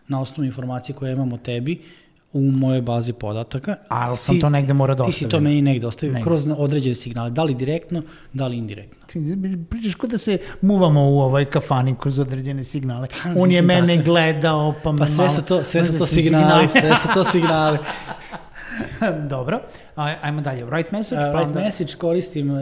Na 0.08 0.20
osnovu 0.20 0.46
informacije 0.46 0.96
koje 0.96 1.12
imam 1.12 1.32
o 1.32 1.38
tebi, 1.38 1.82
u 2.32 2.40
mojoj 2.42 2.82
bazi 2.82 3.12
podataka. 3.12 3.76
Ali 3.88 4.16
ti 4.16 4.22
sam 4.22 4.34
si- 4.34 4.40
to 4.40 4.48
negde 4.48 4.72
mora 4.74 4.94
da 4.94 5.04
Ti 5.04 5.12
si 5.12 5.20
to 5.20 5.26
ostavim. 5.26 5.44
meni 5.44 5.62
negde 5.62 5.86
ostavio, 5.86 6.12
Negde. 6.12 6.24
kroz 6.24 6.46
određene 6.48 6.94
signale, 6.94 7.30
da 7.30 7.44
li 7.44 7.54
direktno, 7.54 8.02
da 8.32 8.46
li 8.46 8.56
indirektno. 8.56 9.06
Ti 9.06 9.36
pričaš 9.70 9.94
kod 9.94 10.10
da 10.10 10.18
se 10.18 10.38
muvamo 10.62 11.02
u 11.02 11.20
ovoj 11.20 11.44
kafani 11.46 11.94
kroz 11.96 12.18
određene 12.18 12.64
signale. 12.64 13.06
On 13.36 13.50
je 13.50 13.60
da. 13.60 13.66
mene 13.66 13.96
gledao, 13.98 14.74
pa 14.82 14.92
me 14.92 14.98
Pa 14.98 15.06
sve 15.06 15.16
malo- 15.16 15.28
su 15.30 15.42
to, 15.42 15.64
sve 15.64 15.84
su 15.84 15.92
to 15.92 15.98
da 15.98 16.06
si 16.06 16.22
signali, 16.22 16.68
sve 16.70 16.96
su 16.96 17.08
to 17.14 17.24
signali. 17.24 17.78
Dobro, 19.34 19.60
Aj, 19.94 20.16
ajmo 20.22 20.40
dalje. 20.40 20.64
Write 20.64 20.92
message, 20.92 21.20
Uh, 21.20 21.32
right 21.32 21.46
onda... 21.46 21.60
message 21.60 21.92
koristim 21.98 22.50
uh, 22.50 22.58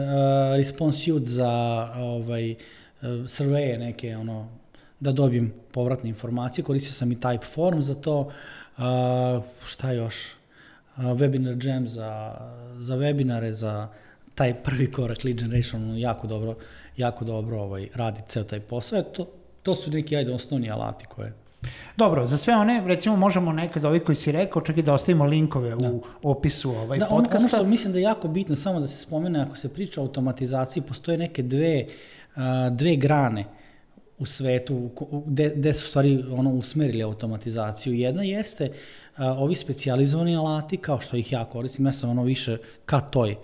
response 0.55 0.97
suite 0.97 1.25
za 1.25 1.51
ovaj, 1.97 2.51
uh, 2.51 2.57
surveje 3.27 3.77
neke, 3.77 4.17
ono, 4.17 4.47
da 4.99 5.11
dobijem 5.11 5.53
povratne 5.71 6.09
informacije. 6.09 6.63
Koristio 6.63 6.91
sam 6.91 7.11
i 7.11 7.15
type 7.15 7.45
form 7.45 7.81
za 7.81 7.95
to. 7.95 8.19
Uh, 8.77 8.83
šta 9.65 9.91
još? 9.91 10.33
Uh, 10.97 11.03
webinar 11.03 11.67
jam 11.67 11.87
za, 11.87 12.37
za 12.77 12.95
webinare, 12.95 13.51
za 13.51 13.87
taj 14.35 14.53
prvi 14.63 14.91
korak 14.91 15.23
lead 15.23 15.37
generation, 15.37 15.83
ono, 15.83 15.97
jako 15.97 16.27
dobro, 16.27 16.55
jako 16.97 17.25
dobro 17.25 17.61
ovaj, 17.61 17.87
radi 17.95 18.21
ceo 18.27 18.43
taj 18.43 18.59
posao. 18.59 19.01
To, 19.01 19.27
to 19.63 19.75
su 19.75 19.91
neki, 19.91 20.15
ajde, 20.15 20.33
osnovni 20.33 20.71
alati 20.71 21.05
koje 21.05 21.33
Dobro, 21.97 22.25
za 22.25 22.37
sve 22.37 22.55
one, 22.55 22.83
recimo 22.85 23.15
možemo 23.15 23.51
nekad 23.51 23.85
ovi 23.85 23.99
koji 23.99 24.15
si 24.15 24.31
rekao, 24.31 24.61
čak 24.61 24.77
i 24.77 24.81
da 24.81 24.93
ostavimo 24.93 25.25
linkove 25.25 25.75
u 25.75 26.03
opisu 26.23 26.71
ovaj 26.71 26.99
Da, 26.99 27.05
ono, 27.05 27.15
ono 27.15 27.23
podcasta. 27.23 27.57
što 27.57 27.65
mislim 27.65 27.93
da 27.93 27.99
je 27.99 28.03
jako 28.03 28.27
bitno, 28.27 28.55
samo 28.55 28.79
da 28.79 28.87
se 28.87 28.97
spomene, 28.97 29.41
ako 29.41 29.55
se 29.55 29.69
priča 29.73 30.01
o 30.01 30.03
automatizaciji, 30.03 30.83
postoje 30.83 31.17
neke 31.17 31.43
dve, 31.43 31.85
a, 32.35 32.69
dve 32.69 32.95
grane 32.95 33.45
u 34.19 34.25
svetu 34.25 34.89
gde, 35.25 35.53
gde 35.55 35.73
su 35.73 35.87
stvari 35.87 36.23
ono, 36.31 36.49
usmerili 36.53 37.03
automatizaciju. 37.03 37.93
Jedna 37.93 38.23
jeste 38.23 38.71
a, 39.15 39.33
ovi 39.33 39.55
specijalizovani 39.55 40.35
alati, 40.35 40.77
kao 40.77 41.01
što 41.01 41.17
ih 41.17 41.31
ja 41.31 41.45
koristim, 41.45 41.85
ja 41.85 41.91
sam 41.91 42.09
ono 42.09 42.23
više 42.23 42.57
ka 42.85 42.99
toj, 42.99 43.35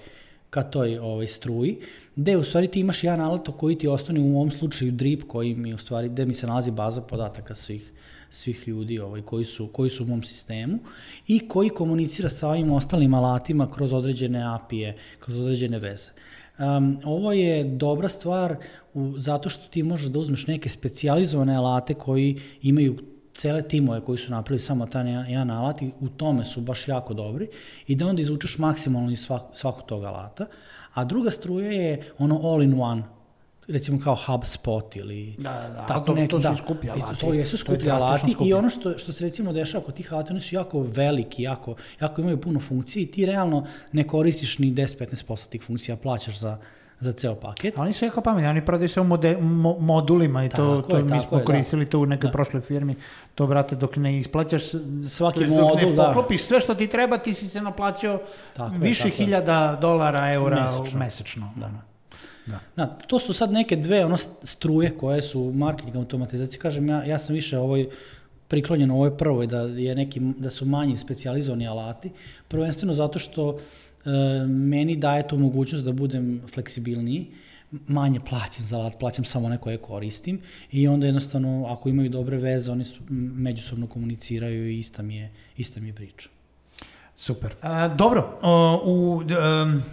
ka 0.50 0.64
toj 0.64 0.98
ovaj, 0.98 1.28
struji, 1.28 1.78
gde 2.16 2.38
u 2.38 2.44
stvari 2.44 2.68
ti 2.68 2.80
imaš 2.80 3.04
jedan 3.04 3.22
alat 3.22 3.48
koji 3.58 3.78
ti 3.78 3.88
osnovni 3.88 4.22
u 4.32 4.36
ovom 4.36 4.52
slučaju 4.52 4.92
drip 4.92 5.24
koji 5.28 5.56
mi 5.56 5.74
u 5.74 5.78
stvari, 5.78 6.10
gde 6.10 6.26
mi 6.26 6.34
se 6.34 6.48
nalazi 6.48 6.72
baza 6.72 7.02
podataka 7.02 7.56
svih 7.56 7.92
svih 8.32 8.68
ljudi 8.68 9.00
ovaj, 9.00 9.22
koji, 9.22 9.46
su, 9.46 9.68
koji 9.68 9.90
su 9.90 10.04
u 10.04 10.08
mom 10.08 10.24
sistemu 10.24 10.80
i 11.28 11.48
koji 11.48 11.70
komunicira 11.70 12.30
sa 12.30 12.50
ovim 12.50 12.72
ostalim 12.72 13.13
alatima 13.13 13.72
kroz 13.72 13.94
određene 13.94 14.44
API-e, 14.56 14.96
kroz 15.20 15.40
određene 15.40 15.80
veze. 15.80 16.12
Um, 16.60 17.00
ovo 17.04 17.32
je 17.32 17.63
dobra 17.63 18.10
stvar 18.10 18.56
u, 18.94 19.13
zato 19.18 19.50
što 19.50 19.68
ti 19.68 19.84
možeš 19.84 20.08
da 20.08 20.20
uzmeš 20.20 20.48
neke 20.48 20.70
specijalizovane 20.70 21.56
alate 21.56 21.94
koji 21.94 22.40
imaju 22.62 22.98
cele 23.34 23.62
timove 23.62 24.02
koji 24.02 24.18
su 24.18 24.32
napravili 24.32 24.60
samo 24.60 24.86
jedan, 24.86 25.08
jedan 25.08 25.52
alat 25.52 25.82
i 25.82 25.92
u 26.00 26.10
tome 26.10 26.46
su 26.46 26.62
baš 26.62 26.88
jako 26.88 27.13
dobri 27.13 27.48
i 27.88 27.96
da 27.96 28.08
onda 28.08 28.22
izvučeš 28.22 28.58
maksimalno 28.58 29.12
iz 29.12 29.20
svak, 29.20 29.42
svakog 29.54 29.86
tog 29.86 30.04
alata. 30.04 30.46
A 30.94 31.06
druga 31.06 31.32
struja 31.32 31.72
je 31.72 32.12
ono 32.18 32.48
all 32.48 32.63
in 32.63 32.82
one, 32.82 33.04
recimo 33.68 34.00
kao 34.00 34.16
HubSpot 34.18 34.96
ili 34.96 35.36
Da, 35.38 35.44
da, 35.54 35.68
da, 35.72 35.86
tako 35.86 36.06
to- 36.06 36.14
neki, 36.14 36.32
to 36.32 36.40
su 36.40 36.44
da. 36.44 36.54
i 36.54 36.58
skuplji 36.58 36.88
I 36.88 36.92
alati. 36.94 37.20
To 37.20 37.34
jesu 37.34 37.58
To 37.58 37.74
je 37.74 37.92
alati 37.92 38.32
skuplje. 38.32 38.50
i 38.50 38.54
ono 38.54 38.70
što, 38.70 38.98
što 38.98 39.14
se 39.14 39.24
recimo 39.24 39.54
dešava 39.54 39.84
kod 39.84 39.94
tih 39.94 40.14
alata, 40.14 40.34
oni 40.34 40.42
su 40.42 40.56
jako 40.56 40.82
veliki, 40.82 41.44
jako, 41.44 41.76
jako 42.02 42.22
imaju 42.22 42.42
puno 42.42 42.60
funkcije 42.60 43.04
i 43.04 43.08
ti 43.08 43.26
realno 43.26 43.64
ne 43.92 44.08
koristiš 44.08 44.60
ni 44.60 44.68
10-15% 44.68 45.48
tih 45.48 45.64
funkcija, 45.64 45.96
plaćaš 45.98 46.40
za, 46.40 46.58
za 47.00 47.12
ceo 47.12 47.36
paket. 47.36 47.78
A 47.78 47.82
Oni 47.82 47.94
su 47.94 48.06
jako 48.06 48.22
pametni, 48.22 48.50
oni 48.50 48.66
prodaju 48.66 48.90
sve 48.90 49.02
u 49.02 49.06
mode, 49.06 49.38
mo, 49.38 49.76
modulima 49.76 50.46
i 50.46 50.50
to, 50.50 50.76
Tako 50.76 50.82
to 50.84 50.98
je, 50.98 51.04
mi 51.04 51.10
smo 51.12 51.38
je, 51.38 51.40
da. 51.40 51.46
koristili 51.46 51.86
to 51.86 52.00
u 52.00 52.06
nekoj 52.06 52.32
prošloj 52.32 52.62
firmi. 52.62 52.96
To, 53.36 53.48
brate, 53.48 53.76
dok 53.76 53.96
ne 53.96 54.18
isplaćaš, 54.18 54.62
Svaki 55.06 55.36
to 55.36 55.42
jest 55.42 55.56
dok 55.56 55.62
modul, 55.64 55.90
ne 55.90 55.96
da. 55.96 56.04
poklopiš 56.04 56.44
sve 56.44 56.60
što 56.60 56.76
ti 56.76 56.88
treba, 56.88 57.18
ti 57.18 57.34
si 57.34 57.50
se 57.50 57.62
naplaćao 57.62 58.20
Tako 58.54 58.74
je, 58.74 58.80
više 58.80 59.08
je. 59.08 59.12
hiljada 59.12 59.78
dolara, 59.82 60.34
eura 60.34 60.64
Mesečno. 60.64 61.00
mesečno. 61.00 61.50
Da. 61.56 61.68
Da. 61.68 61.82
Da, 62.76 62.86
to 63.08 63.20
su 63.20 63.34
sad 63.34 63.52
neke 63.52 63.76
dve 63.76 64.06
ono 64.06 64.18
struje 64.44 64.98
koje 64.98 65.22
su 65.22 65.52
marketing 65.56 65.96
automatizacije. 65.96 66.60
Kažem, 66.60 66.90
ja, 66.90 67.04
ja 67.04 67.20
sam 67.20 67.36
više 67.36 67.58
ovoj 67.58 67.90
priklonjen 68.48 68.92
ovoj 68.92 69.18
prvoj, 69.18 69.48
da, 69.48 69.62
je 69.62 69.96
neki, 69.96 70.20
da 70.20 70.50
su 70.50 70.66
manji 70.66 70.98
specijalizovani 70.98 71.68
alati, 71.68 72.12
prvenstveno 72.48 72.94
zato 72.94 73.20
što 73.20 73.58
e, 73.58 74.10
meni 74.48 74.96
daje 74.96 75.28
tu 75.28 75.38
mogućnost 75.38 75.86
da 75.86 75.92
budem 75.92 76.42
fleksibilniji, 76.54 77.28
manje 77.88 78.20
plaćam 78.30 78.66
za 78.66 78.78
alat, 78.78 79.00
plaćam 79.00 79.26
samo 79.26 79.46
one 79.46 79.58
koje 79.58 79.78
koristim 79.78 80.40
i 80.72 80.88
onda 80.88 81.06
jednostavno 81.06 81.66
ako 81.70 81.90
imaju 81.90 82.10
dobre 82.10 82.38
veze, 82.38 82.72
oni 82.72 82.86
su, 82.86 83.00
međusobno 83.10 83.88
komuniciraju 83.88 84.70
i 84.70 84.80
ista 84.80 85.02
mi 85.02 85.16
je, 85.16 85.32
ista 85.58 85.80
mi 85.80 85.88
je 85.88 85.94
priča. 85.94 86.30
Super. 87.16 87.54
A, 87.62 87.88
dobro, 87.88 88.40
o, 88.42 88.82
u, 88.86 89.22
em, 89.22 89.84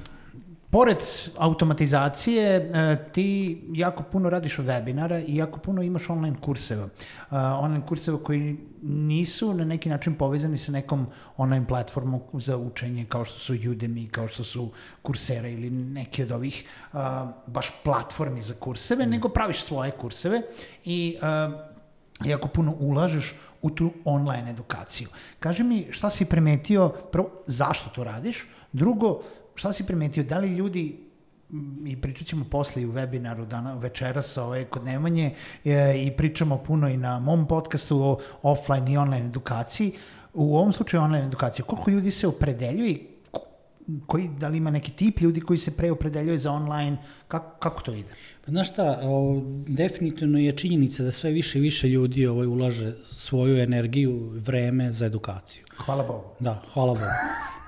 pored 0.75 0.99
automatizacije, 1.39 2.57
e, 2.57 2.97
ti 3.13 3.61
jako 3.73 4.03
puno 4.03 4.31
radiš 4.31 4.57
webinara 4.57 5.25
i 5.27 5.37
jako 5.37 5.59
puno 5.59 5.83
imaš 5.83 6.11
online 6.11 6.37
kurseva. 6.41 6.89
A, 7.31 7.59
online 7.59 7.87
kurseva 7.87 8.19
koji 8.19 8.57
nisu 8.83 9.55
na 9.55 9.65
neki 9.65 9.89
način 9.89 10.15
povezani 10.15 10.59
sa 10.59 10.73
nekom 10.73 11.07
online 11.37 11.67
platformom 11.67 12.21
za 12.33 12.57
učenje, 12.57 13.05
kao 13.09 13.25
što 13.25 13.39
su 13.39 13.55
Udemy, 13.55 14.11
kao 14.11 14.29
što 14.29 14.45
su 14.45 14.71
Coursera 15.07 15.49
ili 15.49 15.71
neki 15.71 16.23
od 16.23 16.33
ovih 16.33 16.65
a, 16.93 17.33
baš 17.47 17.71
platformi 17.85 18.43
za 18.43 18.55
kurseve, 18.55 19.07
nego 19.07 19.29
praviš 19.29 19.63
svoje 19.63 19.91
kurseve 19.91 20.43
i 20.85 21.17
jako 22.25 22.49
puno 22.49 22.75
ulažeš 22.81 23.35
u 23.63 23.71
tu 23.71 23.93
online 24.05 24.51
edukaciju. 24.51 25.09
Kaži 25.41 25.63
mi 25.63 25.87
šta 25.91 26.11
si 26.11 26.25
primetio, 26.25 26.89
prvo, 26.89 27.31
zašto 27.47 27.91
to 27.91 28.05
radiš, 28.05 28.47
drugo, 28.73 29.21
šta 29.55 29.73
si 29.73 29.87
primetio, 29.87 30.25
da 30.25 30.39
li 30.39 30.57
ljudi 30.57 31.05
i 31.87 32.01
pričat 32.01 32.27
ćemo 32.27 32.45
posle 32.45 32.83
i 32.83 32.87
u 32.87 32.93
webinaru 32.93 33.47
dana, 33.47 33.75
večeras 33.75 34.37
ovaj, 34.37 34.65
kod 34.65 34.85
Nemanje 34.85 35.35
e, 35.65 36.03
i 36.07 36.11
pričamo 36.17 36.59
puno 36.59 36.89
i 36.89 36.97
na 36.97 37.19
mom 37.19 37.49
podcastu 37.49 38.01
o 38.03 38.19
offline 38.43 38.93
i 38.93 38.97
online 38.97 39.27
edukaciji. 39.27 39.93
U 40.35 40.57
ovom 40.57 40.73
slučaju 40.73 41.03
online 41.03 41.27
edukacija, 41.27 41.65
koliko 41.65 41.91
ljudi 41.91 42.11
se 42.11 42.27
opredeljuje 42.27 42.91
i 42.91 43.07
ko- 43.31 43.47
koji, 44.07 44.29
da 44.29 44.49
li 44.49 44.59
ima 44.59 44.71
neki 44.71 44.93
tip 44.93 45.21
ljudi 45.21 45.41
koji 45.41 45.59
se 45.59 45.77
pre 45.77 45.91
opredeljuje 45.91 46.39
za 46.39 46.53
online, 46.53 46.97
kako, 47.29 47.59
kako 47.59 47.83
to 47.83 47.95
ide? 47.95 48.15
Pa 48.45 48.51
znaš 48.51 48.71
šta, 48.71 49.01
o, 49.03 49.43
definitivno 49.67 50.39
je 50.39 50.53
činjenica 50.53 51.03
da 51.03 51.11
sve 51.11 51.31
više 51.31 51.59
i 51.59 51.63
više 51.63 51.89
ljudi 51.89 52.27
ovaj, 52.27 52.47
ulaže 52.47 52.95
svoju 53.05 53.59
energiju, 53.59 54.31
vreme 54.35 54.93
za 54.93 55.07
edukaciju. 55.07 55.65
Hvala 55.77 56.05
Bogu. 56.05 56.25
Da, 56.41 56.63
hvala 56.73 56.95
Bogu. 56.95 57.07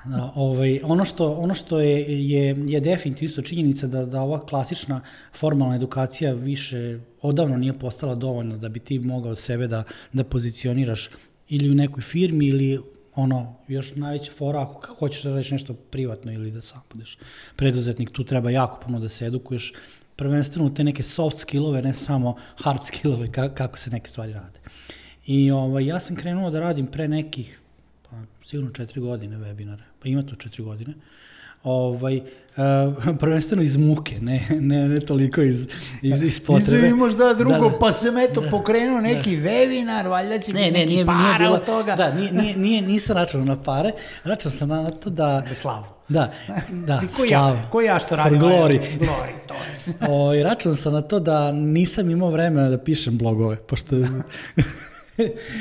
Da, 0.05 0.33
ovaj, 0.35 0.81
ono 0.85 1.05
što, 1.05 1.33
ono 1.33 1.55
što 1.55 1.81
je, 1.81 2.29
je, 2.31 2.57
je 2.67 2.81
definitivno 2.81 3.29
isto 3.29 3.43
činjenica 3.43 3.87
da, 3.87 4.05
da 4.07 4.21
ova 4.21 4.47
klasična 4.47 5.01
formalna 5.35 5.77
edukacija 5.77 6.33
više 6.33 6.99
odavno 7.23 7.57
nije 7.57 7.73
postala 7.73 8.15
dovoljna 8.15 8.57
da 8.57 8.69
bi 8.69 8.81
ti 8.81 8.99
mogao 8.99 9.37
sebe 9.37 9.67
da, 9.67 9.83
da 10.13 10.25
pozicioniraš 10.25 11.11
ili 11.49 11.71
u 11.71 11.75
nekoj 11.75 12.03
firmi 12.03 12.47
ili 12.47 12.81
ono, 13.15 13.55
još 13.69 13.95
najveća 13.95 14.33
fora 14.33 14.63
ako 14.63 14.95
hoćeš 14.95 15.23
da 15.23 15.31
radiš 15.31 15.51
nešto 15.51 15.75
privatno 15.75 16.33
ili 16.33 16.51
da 16.51 16.61
sam 16.61 16.83
budeš 16.93 17.19
preduzetnik, 17.57 18.11
tu 18.11 18.25
treba 18.25 18.51
jako 18.51 18.81
puno 18.87 19.01
da 19.01 19.09
se 19.09 19.27
edukuješ, 19.27 19.73
prvenstveno 20.17 20.71
te 20.71 20.85
neke 20.85 21.03
soft 21.03 21.39
skillove, 21.39 21.83
ne 21.83 21.95
samo 21.95 22.37
hard 22.57 22.85
skillove, 22.85 23.33
ka, 23.33 23.49
kako 23.49 23.79
se 23.79 23.91
neke 23.91 24.11
stvari 24.11 24.33
rade. 24.33 24.61
I 25.27 25.51
ovaj, 25.51 25.87
ja 25.87 26.01
sam 26.01 26.17
krenuo 26.17 26.51
da 26.51 26.61
radim 26.61 26.87
pre 26.87 27.09
nekih, 27.09 27.61
pa 28.03 28.17
sigurno 28.47 28.71
četiri 28.71 29.01
godine 29.01 29.37
webinare, 29.37 29.83
pa 30.03 30.09
ima 30.09 30.23
to 30.23 30.35
četiri 30.35 30.63
godine, 30.65 30.95
ovaj, 31.63 32.17
uh, 32.17 33.17
prvenstveno 33.21 33.63
iz 33.63 33.77
muke, 33.77 34.21
ne, 34.21 34.47
ne, 34.51 34.89
ne 34.89 35.01
toliko 35.01 35.43
iz, 35.43 35.69
iz, 36.03 36.23
iz 36.23 36.41
potrebe. 36.41 36.77
Izvini 36.77 36.95
možda 36.95 37.35
drugo, 37.35 37.65
Da, 37.65 37.71
da. 37.71 37.79
pa 37.79 37.93
sam 37.93 38.19
eto 38.19 38.43
pokrenuo 38.51 39.01
neki 39.01 39.31
webinar, 39.31 40.09
valjda 40.09 40.39
će 40.39 40.53
Ne, 40.53 40.61
biti 40.61 40.73
ne, 40.73 40.79
neki 40.79 40.93
nije, 40.93 41.07
para 41.07 41.19
nije 41.19 41.39
bilo, 41.39 41.55
od 41.55 41.65
toga. 41.65 41.97
Da, 41.97 42.15
nije, 42.15 42.33
nije, 42.33 42.57
nije, 42.57 42.83
nisam 42.83 43.17
računao 43.17 43.57
na 43.57 43.63
pare, 43.63 43.93
računao 44.25 44.57
sam 44.59 44.69
na 44.69 44.91
to 44.91 45.11
da... 45.11 45.41
Na 45.41 45.55
slavu. 45.55 45.96
Da, 46.09 46.33
da, 46.87 47.01
ko 47.17 47.25
ja, 47.25 47.29
slava. 47.29 47.63
ko 47.71 47.81
ja 47.81 47.99
što 47.99 48.17
radim? 48.17 48.41
glory. 48.41 48.81
Glory, 48.99 49.33
to 49.49 49.55
je. 50.07 50.11
O, 50.11 50.35
I 50.35 50.43
računao 50.43 50.77
sam 50.77 50.93
na 50.93 51.03
to 51.03 51.21
da 51.21 51.53
nisam 51.53 52.11
imao 52.11 52.31
vremena 52.31 52.69
da 52.69 52.79
pišem 52.79 53.19
blogove, 53.19 53.57
pošto 53.57 53.97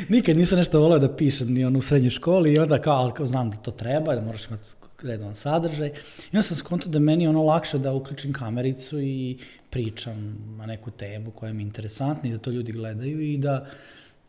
nikad 0.10 0.38
nisam 0.38 0.58
nešto 0.58 0.80
voleo 0.80 1.00
da 1.00 1.16
pišem 1.16 1.54
ni 1.54 1.66
ono 1.66 1.80
u 1.80 1.82
srednjoj 1.82 2.10
školi 2.10 2.54
i 2.54 2.60
onda 2.60 2.82
kao, 2.82 2.96
ali 2.96 3.14
kao 3.14 3.26
znam 3.26 3.50
da 3.50 3.58
to 3.58 3.72
treba, 3.72 4.16
da 4.16 4.22
moraš 4.22 4.48
imati 4.48 4.70
redovan 5.02 5.36
sadržaj. 5.36 5.88
I 5.88 6.38
onda 6.38 6.44
sam 6.44 6.58
skontao 6.58 6.92
da 6.92 7.00
meni 7.00 7.24
je 7.24 7.30
ono 7.30 7.44
lakše 7.44 7.78
da 7.78 7.94
uključim 7.94 8.34
kamericu 8.34 9.00
i 9.02 9.38
pričam 9.70 10.38
na 10.58 10.66
neku 10.66 10.92
temu 10.92 11.32
koja 11.32 11.54
mi 11.54 11.64
je 11.64 11.66
interesantna 11.66 12.30
i 12.30 12.32
da 12.32 12.38
to 12.38 12.50
ljudi 12.50 12.72
gledaju 12.72 13.22
i 13.22 13.38
da 13.38 13.66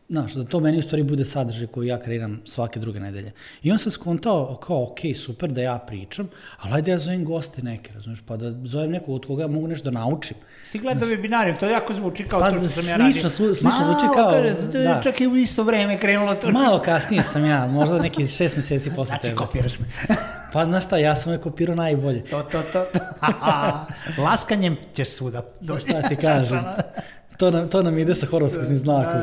Znaš, 0.09 0.33
da 0.33 0.43
to 0.43 0.59
meni 0.59 0.77
u 0.77 0.83
stvari 0.83 1.03
bude 1.03 1.25
sadržaj 1.25 1.67
koji 1.67 1.87
ja 1.87 1.99
kreiram 1.99 2.41
svake 2.45 2.79
druge 2.79 2.99
nedelje. 2.99 3.31
I 3.63 3.71
on 3.71 3.79
sam 3.79 3.91
skontao 3.91 4.55
kao, 4.57 4.83
ok, 4.83 4.99
super 5.17 5.49
da 5.49 5.61
ja 5.61 5.77
pričam, 5.79 6.29
ali 6.57 6.73
ajde 6.73 6.91
ja 6.91 6.97
zovem 6.97 7.25
goste 7.25 7.61
neke, 7.61 7.93
razumiješ, 7.93 8.21
pa 8.21 8.37
da 8.37 8.53
zovem 8.63 8.91
nekog 8.91 9.15
od 9.15 9.25
koga 9.25 9.43
ja 9.43 9.47
mogu 9.47 9.67
nešto 9.67 9.91
da 9.91 9.99
naučim. 9.99 10.37
Ti 10.71 10.79
gledao 10.79 11.09
webinarijem, 11.09 11.59
to 11.59 11.65
jako 11.67 11.93
zvuči 11.93 12.23
kao 12.23 12.39
Pa, 12.39 12.51
to 12.51 12.57
što 12.57 12.67
sam 12.67 12.87
ja 12.87 12.95
slično, 12.95 13.05
radio. 13.05 13.29
slu- 13.29 13.55
slično 13.55 13.71
zvuči 13.83 14.07
kao- 14.15 14.31
kaže, 14.31 14.55
da. 14.73 15.01
Čak 15.03 15.21
i 15.21 15.27
u 15.27 15.35
isto 15.35 15.63
vreme 15.63 15.99
krenulo 15.99 16.35
to. 16.35 16.51
Malo 16.51 16.79
kasnije 16.79 17.23
sam 17.23 17.45
ja, 17.45 17.67
možda 17.67 17.99
neki 17.99 18.27
šest 18.27 18.55
meseci 18.55 18.89
posle 18.89 19.05
Znači, 19.05 19.21
tebe. 19.23 19.35
kopiraš 19.35 19.79
me. 19.79 19.85
Pa 20.53 20.65
znaš 20.65 20.85
šta, 20.85 20.97
ja 20.97 21.15
sam 21.15 21.31
je 21.31 21.37
kopirao 21.39 21.75
najbolje. 21.75 22.23
To, 22.23 22.41
to, 22.41 22.61
to. 22.63 22.85
Laskanjem 24.23 24.77
ćeš 24.93 25.09
svuda 25.09 25.41
doći. 25.61 25.81
Šta 25.81 26.01
ti 26.01 26.15
kažem? 26.15 26.59
To 27.37 27.51
nam, 27.51 27.69
to 27.69 27.83
nam 27.83 27.99
ide 27.99 28.15
sa 28.15 28.25
horoskopnim 28.25 28.77
znakom. 28.77 29.21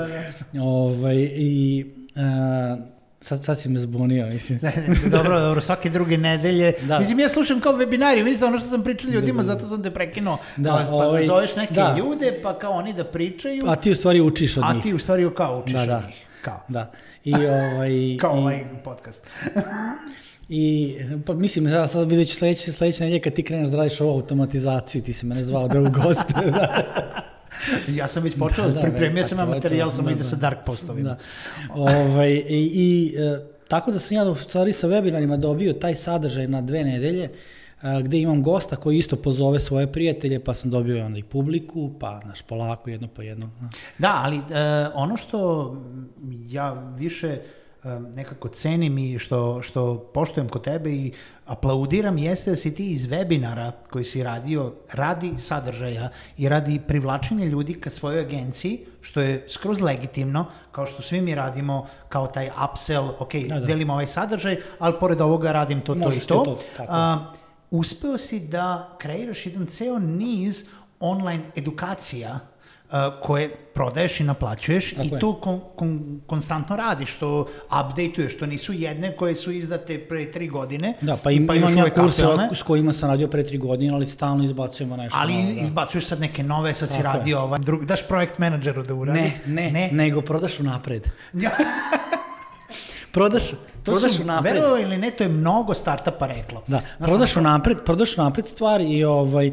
Da, 0.53 0.63
Ovaj, 0.63 1.17
I 1.33 1.85
a, 2.17 2.77
sad, 3.21 3.45
sad 3.45 3.61
si 3.61 3.69
me 3.69 3.79
zbunio, 3.79 4.27
mislim. 4.27 4.61
dobro, 5.11 5.41
dobro, 5.41 5.61
svake 5.61 5.91
druge 5.91 6.17
nedelje. 6.17 6.73
Da. 6.83 6.99
Mislim, 6.99 7.21
ja 7.21 7.29
slušam 7.29 7.61
kao 7.61 7.73
webinari, 7.73 8.25
mislim 8.25 8.49
ono 8.49 8.59
što 8.59 8.69
sam 8.69 8.83
pričao 8.83 9.11
ljudima, 9.11 9.43
zato 9.45 9.69
sam 9.69 9.83
te 9.83 9.91
prekinuo. 9.91 10.39
Da, 10.57 10.71
pa, 10.71 10.87
pa 10.89 10.95
ovaj, 10.95 11.27
zoveš 11.27 11.57
neke 11.57 11.75
da. 11.75 11.97
ljude, 11.99 12.41
pa 12.43 12.59
kao 12.59 12.73
oni 12.73 12.93
da 12.93 13.05
pričaju, 13.05 13.65
A 13.69 13.77
ti 13.77 13.91
u 13.91 13.95
stvari 13.95 14.21
učiš 14.21 14.57
od 14.57 14.65
a 14.67 14.73
njih. 14.73 14.83
ti 14.83 14.95
u 14.95 14.99
stvari 14.99 15.31
kao 15.37 15.61
učiš 15.61 15.75
Da, 15.75 15.83
od 15.83 15.89
da. 15.89 16.03
njih. 16.07 16.17
Kao. 16.43 16.61
Da. 16.69 16.91
I, 17.25 17.35
ovaj, 17.35 17.91
Kao 18.21 18.37
i, 18.37 18.39
ovaj 18.39 18.65
podcast. 18.85 19.21
I, 20.49 20.95
pa 21.27 21.33
mislim, 21.35 21.69
ja 21.69 21.89
sad 21.89 22.09
vidjet 22.11 22.29
ću 22.29 22.37
sledeće, 22.37 22.73
sledeće 22.73 23.03
nedelje 23.05 23.21
kad 23.21 23.33
ti 23.33 23.43
kreneš 23.43 23.69
da 23.69 23.77
radiš 23.77 24.01
ovu 24.01 24.11
automatizaciju, 24.13 25.03
ti 25.03 25.13
si 25.13 25.27
mene 25.27 25.43
zvao 25.43 25.69
da 25.69 25.81
u 25.81 25.91
goste. 25.91 26.33
da. 26.51 26.85
Ja 27.99 28.09
sam 28.09 28.23
već 28.23 28.39
počeo, 28.39 28.69
Da, 28.69 28.73
da, 28.73 28.81
pripremio 28.81 29.23
pa 29.23 29.29
sam 29.29 29.39
to 29.39 29.45
ja 29.45 29.49
materijal, 29.49 29.91
samo 29.91 30.09
da, 30.09 30.13
ide 30.13 30.23
da. 30.23 30.29
sa 30.29 30.37
dark 30.37 30.59
postovima. 30.67 31.09
Da. 31.09 31.17
Ovaj, 31.75 32.31
i, 32.31 32.71
i 32.75 33.15
e, 33.19 33.39
tako 33.69 33.93
da 33.93 33.99
sam 33.99 34.17
ja 34.17 34.25
u 34.25 34.37
stvari 34.37 34.73
sa 34.73 34.89
webinarima 34.89 35.37
dobio 35.37 35.73
taj 35.73 35.95
sadržaj 35.95 36.49
na 36.49 36.61
dve 36.61 36.85
nedelje, 36.85 37.31
a, 37.81 38.01
gde 38.01 38.21
imam 38.21 38.43
gosta 38.43 38.77
koji 38.77 38.99
isto 38.99 39.17
pozove 39.17 39.59
svoje 39.59 39.93
prijatelje, 39.93 40.45
pa 40.45 40.55
sam 40.55 40.71
dobio 40.71 41.07
onda 41.07 41.19
i 41.19 41.23
publiku, 41.23 41.91
pa 42.01 42.21
naš 42.25 42.43
polako, 42.43 42.91
jedno 42.91 43.09
po 43.09 43.23
jedno. 43.23 43.51
Da, 43.99 44.21
ali 44.25 44.37
e, 44.37 44.41
ono 44.95 45.17
što 45.17 45.71
ja 46.49 46.73
više 46.73 47.29
e, 47.29 47.39
nekako 48.15 48.49
cenim 48.49 48.99
i 48.99 49.19
što, 49.19 49.63
što 49.63 49.99
poštujem 50.15 50.49
kod 50.49 50.63
tebe 50.65 50.91
i 50.91 51.13
aplaudiram 51.47 52.19
jeste 52.19 52.51
da 52.51 52.57
si 52.57 52.75
ti 52.75 52.91
iz 52.91 53.07
webinara 53.07 53.73
koji 53.91 54.05
si 54.05 54.23
radio 54.23 54.73
radi 54.93 55.35
sadržaja 55.39 56.09
i 56.37 56.49
radi 56.49 56.81
privlačenja 56.87 57.45
ljudi 57.45 57.75
ka 57.75 57.91
svojoj 57.91 58.21
agenciji, 58.21 58.81
što 59.01 59.21
je 59.21 59.47
skroz 59.49 59.81
legitimno, 59.81 60.47
kao 60.73 60.87
što 60.87 61.03
svi 61.03 61.21
mi 61.21 61.35
radimo 61.35 61.87
kao 62.09 62.27
taj 62.27 62.51
upsell, 62.65 63.09
ok, 63.19 63.35
Da, 63.35 63.61
da. 63.61 63.67
delimo 63.67 63.93
ovaj 63.93 64.07
sadržaj, 64.07 64.57
ali 64.79 64.95
pored 65.01 65.21
ovoga 65.21 65.53
radim 65.53 65.81
to, 65.81 65.95
to 65.95 65.99
Možeš 66.01 66.25
i 66.25 66.27
to. 66.27 66.45
to, 66.45 66.59
tako. 66.77 66.93
A, 66.93 67.33
uspeo 67.71 68.19
si 68.19 68.41
da 68.41 68.97
kreiraš 68.99 69.47
jedan 69.47 69.67
ceo 69.67 69.99
niz 69.99 70.65
online 71.01 71.43
edukacija 71.57 72.39
koje 73.23 73.57
prodaješ 73.75 74.21
i 74.21 74.25
naplaćuješ 74.25 74.91
Tako 74.91 75.03
i 75.05 75.09
je. 75.09 75.19
to 75.19 75.41
kon, 75.41 75.61
kon, 75.77 75.91
konstantno 76.27 76.77
radiš, 76.77 77.11
što 77.11 77.47
update-uješ, 77.63 78.29
što 78.29 78.47
nisu 78.47 78.73
jedne 78.73 79.17
koje 79.17 79.35
su 79.35 79.53
izdate 79.53 79.99
pre 80.01 80.31
tri 80.31 80.49
godine, 80.49 80.95
Da, 81.01 81.17
pa 81.17 81.31
im, 81.31 81.45
još 81.45 81.57
imam 81.63 81.77
ja 81.77 81.91
kurse 81.91 82.23
s 82.53 82.63
kojima 82.63 82.93
sam 82.93 83.11
radio 83.11 83.29
pre 83.29 83.45
tri 83.45 83.59
godine, 83.59 83.93
ali 83.93 84.07
stalno 84.07 84.45
izbacujemo 84.45 84.97
nešto 84.97 85.19
ali 85.21 85.35
novo. 85.35 85.55
Da. 85.55 85.61
izbacuješ 85.61 86.07
sad 86.07 86.21
neke 86.21 86.43
nove, 86.43 86.75
sad 86.75 86.89
si 86.89 86.97
Tako 86.97 87.09
je. 87.09 87.19
radio 87.19 87.41
ovaj, 87.41 87.59
drug, 87.59 87.85
daš 87.85 88.07
projekt 88.09 88.39
menadžeru 88.39 88.83
da 88.83 88.95
uradi. 88.95 89.21
Ne, 89.21 89.33
ne, 89.47 89.71
ne, 89.71 89.91
nego 89.93 90.21
prodaš 90.21 90.61
unapred. 90.61 91.09
Prodaš, 93.13 93.49
to 93.51 93.57
prodaš 93.85 94.13
su, 94.13 94.23
unapred. 94.23 94.55
verovali 94.55 94.83
ili 94.83 94.97
ne, 94.97 95.11
to 95.11 95.23
je 95.25 95.29
mnogo 95.29 95.75
startupa 95.75 96.27
reklo. 96.27 96.63
Da, 96.67 96.81
Znaš, 96.97 97.09
prodaš 97.09 97.37
unapred, 97.37 97.77
prodaš 97.85 98.19
unapred 98.19 98.47
stvari 98.47 98.85
i 98.87 99.05
ovaj 99.05 99.53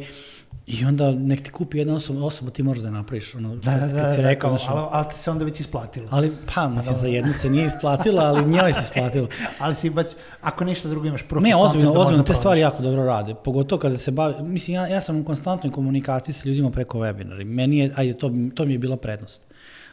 i 0.67 0.85
onda 0.85 1.11
nek 1.11 1.43
ti 1.43 1.51
kupi 1.51 1.77
jedna 1.77 1.95
osoba, 1.95 2.25
osoba 2.25 2.51
ti 2.51 2.63
možeš 2.63 2.81
da 2.81 2.87
je 2.87 2.91
napraviš, 2.91 3.35
ono, 3.35 3.55
Da, 3.55 3.71
da, 3.71 3.79
kad, 3.79 3.89
da, 3.89 3.97
kad 4.01 4.11
si 4.11 4.21
da, 4.21 4.27
rekao, 4.27 4.49
kao, 4.49 4.57
znaš, 4.57 4.71
ono, 4.71 4.81
ali, 4.81 4.89
ali 4.91 5.09
ti 5.09 5.15
se 5.15 5.31
onda 5.31 5.45
već 5.45 5.59
isplatilo. 5.59 6.07
ali 6.09 6.31
pa, 6.55 6.67
mislim, 6.67 6.95
za 6.95 7.07
jednu 7.07 7.33
se 7.33 7.49
nije 7.49 7.65
isplatila, 7.65 8.23
ali 8.23 8.45
njoj 8.45 8.73
se 8.73 8.81
isplatilo. 8.81 9.27
ali 9.59 9.75
si 9.75 9.89
baš, 9.89 10.05
ako 10.41 10.63
ništa 10.63 10.89
drugo 10.89 11.07
imaš 11.07 11.23
profit 11.23 11.49
Ne, 11.49 11.55
ozbiljno, 11.55 11.91
da 11.91 11.99
ozbiljno, 11.99 12.23
te 12.23 12.33
stvari 12.33 12.59
jako 12.59 12.83
dobro 12.83 13.03
rade, 13.03 13.35
pogotovo 13.43 13.79
kada 13.79 13.97
se 13.97 14.11
bavi, 14.11 14.43
mislim, 14.43 14.75
ja, 14.75 14.87
ja 14.87 15.01
sam 15.01 15.19
u 15.19 15.25
konstantnoj 15.25 15.71
komunikaciji 15.71 16.33
sa 16.33 16.49
ljudima 16.49 16.71
preko 16.71 16.99
webinara 16.99 17.43
meni 17.45 17.77
je, 17.77 17.91
ajde, 17.95 18.13
to, 18.13 18.31
to 18.55 18.65
mi 18.65 18.73
je 18.73 18.79
bila 18.79 18.97
prednost. 18.97 19.50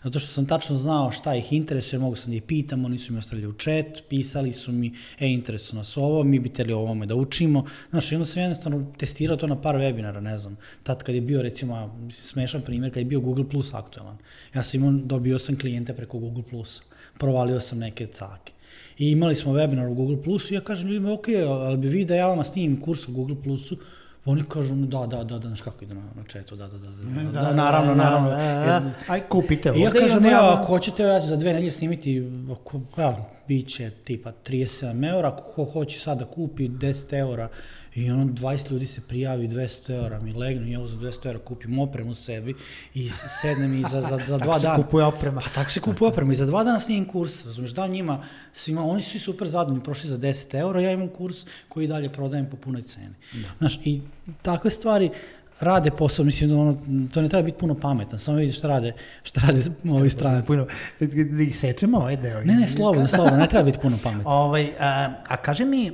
Zato 0.09 0.19
što 0.19 0.33
sam 0.33 0.47
tačno 0.47 0.77
znao 0.77 1.11
šta 1.11 1.35
ih 1.37 1.53
interesuje, 1.53 1.99
mogu 1.99 2.17
sam 2.17 2.31
da 2.31 2.37
ih 2.37 2.43
pitam, 2.43 2.85
oni 2.85 2.99
su 2.99 3.13
mi 3.13 3.19
ostavili 3.19 3.47
u 3.47 3.53
chat, 3.53 4.03
pisali 4.09 4.53
su 4.53 4.73
mi, 4.73 4.93
e, 5.19 5.29
interesuje 5.29 5.77
nas 5.77 5.97
ovo, 5.97 6.25
mi 6.25 6.39
bi 6.39 6.49
teli 6.49 6.73
ovome 6.73 7.07
da 7.07 7.15
učimo. 7.15 7.65
Znaš, 7.91 8.13
i 8.13 8.15
onda 8.15 8.27
sam 8.27 8.43
jednostavno 8.43 8.87
testirao 8.99 9.37
to 9.37 9.47
na 9.47 9.61
par 9.61 9.77
webinara, 9.77 10.21
ne 10.21 10.39
znam. 10.39 10.57
Tad 10.83 11.03
kad 11.03 11.15
je 11.15 11.21
bio, 11.21 11.43
recimo, 11.43 11.99
smešan 12.11 12.63
primjer, 12.63 12.93
kad 12.93 13.01
je 13.01 13.05
bio 13.05 13.21
Google 13.21 13.49
Plus 13.49 13.75
aktualan. 13.75 14.17
Ja 14.55 14.63
sam 14.63 14.81
imao, 14.81 15.01
dobio 15.05 15.39
sam 15.39 15.59
klijente 15.59 15.93
preko 15.93 16.19
Google 16.19 16.43
Plusa, 16.51 16.83
provalio 17.19 17.61
sam 17.61 17.79
neke 17.79 18.07
cake. 18.07 18.53
I 18.99 19.11
imali 19.11 19.35
smo 19.35 19.53
webinar 19.53 19.87
u 19.87 19.95
Google 19.95 20.23
Plusu 20.23 20.55
i 20.55 20.57
ja 20.57 20.61
kažem 20.61 20.89
ljudima, 20.89 21.13
ok, 21.13 21.29
ali 21.49 21.77
bi 21.77 21.89
vi 21.89 22.05
da 22.05 22.15
ja 22.15 22.27
vama 22.27 22.45
snimim 22.45 22.81
kurs 22.81 23.09
u 23.09 23.13
Google 23.13 23.37
Plusu, 23.43 23.77
oni 24.25 24.45
kažu, 24.49 24.75
da, 24.75 25.07
da, 25.07 25.25
da, 25.25 25.39
da, 25.39 25.47
znaš 25.49 25.61
kako 25.61 25.85
ide 25.85 25.95
na, 25.95 26.01
na 26.01 26.23
chatu, 26.33 26.57
da, 26.57 26.69
da, 26.69 26.79
da, 26.79 26.89
da, 26.89 27.31
da, 27.33 27.41
da, 27.41 27.53
naravno, 27.55 27.95
naravno. 27.95 28.31
Da, 28.31 28.37
da, 28.37 28.43
da. 28.43 28.73
Jer- 28.73 28.83
Aj, 29.09 29.21
kupite 29.21 29.73
I 29.77 29.81
ja 29.81 29.91
kažem, 29.91 30.25
ja... 30.27 30.53
ako 30.55 30.67
hoćete, 30.67 31.03
ja 31.03 31.21
ću 31.21 31.27
za 31.27 31.37
dve 31.37 31.53
nedelje 31.53 31.73
snimiti, 31.73 32.33
ako, 32.53 32.81
ja, 32.99 33.17
bit 33.49 33.69
će 33.69 33.91
tipa 34.05 34.33
37 34.47 35.11
eura, 35.11 35.29
ako 35.29 35.43
ko 35.43 35.65
hoće 35.65 36.01
sad 36.01 36.19
da 36.19 36.25
kupi 36.25 36.69
10 36.69 37.19
eura 37.19 37.49
i 37.95 38.11
ono 38.11 38.25
20 38.25 38.71
ljudi 38.71 38.87
se 38.87 39.01
prijavi 39.01 39.49
200 39.49 39.95
eura, 40.03 40.21
mi 40.21 40.33
legnu 40.33 40.67
i 40.67 40.73
evo 40.73 40.87
za 40.87 40.97
200 40.97 41.27
eura 41.27 41.39
kupim 41.39 41.79
opremu 41.79 42.15
sebi 42.15 42.55
i 42.95 43.09
sednem 43.41 43.75
i 43.75 43.83
za, 43.91 44.01
za, 44.01 44.19
za 44.27 44.39
dva 44.39 44.39
Tako 44.39 44.59
se 44.59 44.67
dana. 44.67 44.83
kupuje 44.85 45.05
oprema. 45.05 45.41
Pa 45.41 45.49
tako 45.51 45.71
se 45.71 45.81
kupuje 45.81 46.09
oprema 46.09 46.33
i 46.33 46.37
za 46.37 46.47
dva 46.47 46.65
dana 46.65 46.79
snimim 46.79 47.05
kurs, 47.05 47.45
razumiješ, 47.47 47.73
da 47.75 47.87
njima 47.87 48.25
svima, 48.53 48.85
oni 48.85 49.03
su 49.03 49.11
svi 49.11 49.19
super 49.19 49.49
zadovoljni, 49.49 49.85
prošli 49.85 50.11
za 50.11 50.19
10 50.19 50.59
eura, 50.59 50.81
ja 50.81 50.93
imam 50.93 51.09
kurs 51.09 51.47
koji 51.69 51.87
dalje 51.87 52.13
prodajem 52.13 52.51
po 52.51 52.57
punoj 52.57 52.83
ceni. 52.83 53.15
Da. 53.33 53.49
Znaš, 53.59 53.81
i 53.85 54.01
takve 54.43 54.71
stvari 54.71 55.11
rade 55.61 55.91
posao, 55.91 56.25
mislim, 56.25 56.51
da 56.51 56.57
ono, 56.57 56.77
to 57.15 57.23
ne 57.23 57.29
treba 57.29 57.43
biti 57.43 57.59
puno 57.59 57.75
pametan, 57.75 58.19
samo 58.19 58.37
vidiš 58.37 58.59
šta 58.59 58.69
rade, 58.69 58.93
šta 59.23 59.41
rade 59.47 59.63
ovi 59.99 60.11
stranci. 60.11 60.47
Puno, 60.47 60.67
da 61.31 61.43
ih 61.43 61.59
sečemo 61.59 61.99
ovaj 61.99 62.17
deo. 62.17 62.41
Ne, 62.41 62.55
ne, 62.55 62.69
slobodno, 62.69 63.09
slobodno, 63.17 63.39
ne 63.39 63.47
treba 63.47 63.65
biti 63.65 63.79
puno 63.79 63.99
pametan. 64.03 64.33
Ovaj, 64.33 64.71
a, 64.81 65.11
a 65.29 65.37
kaže 65.37 65.65
mi, 65.65 65.93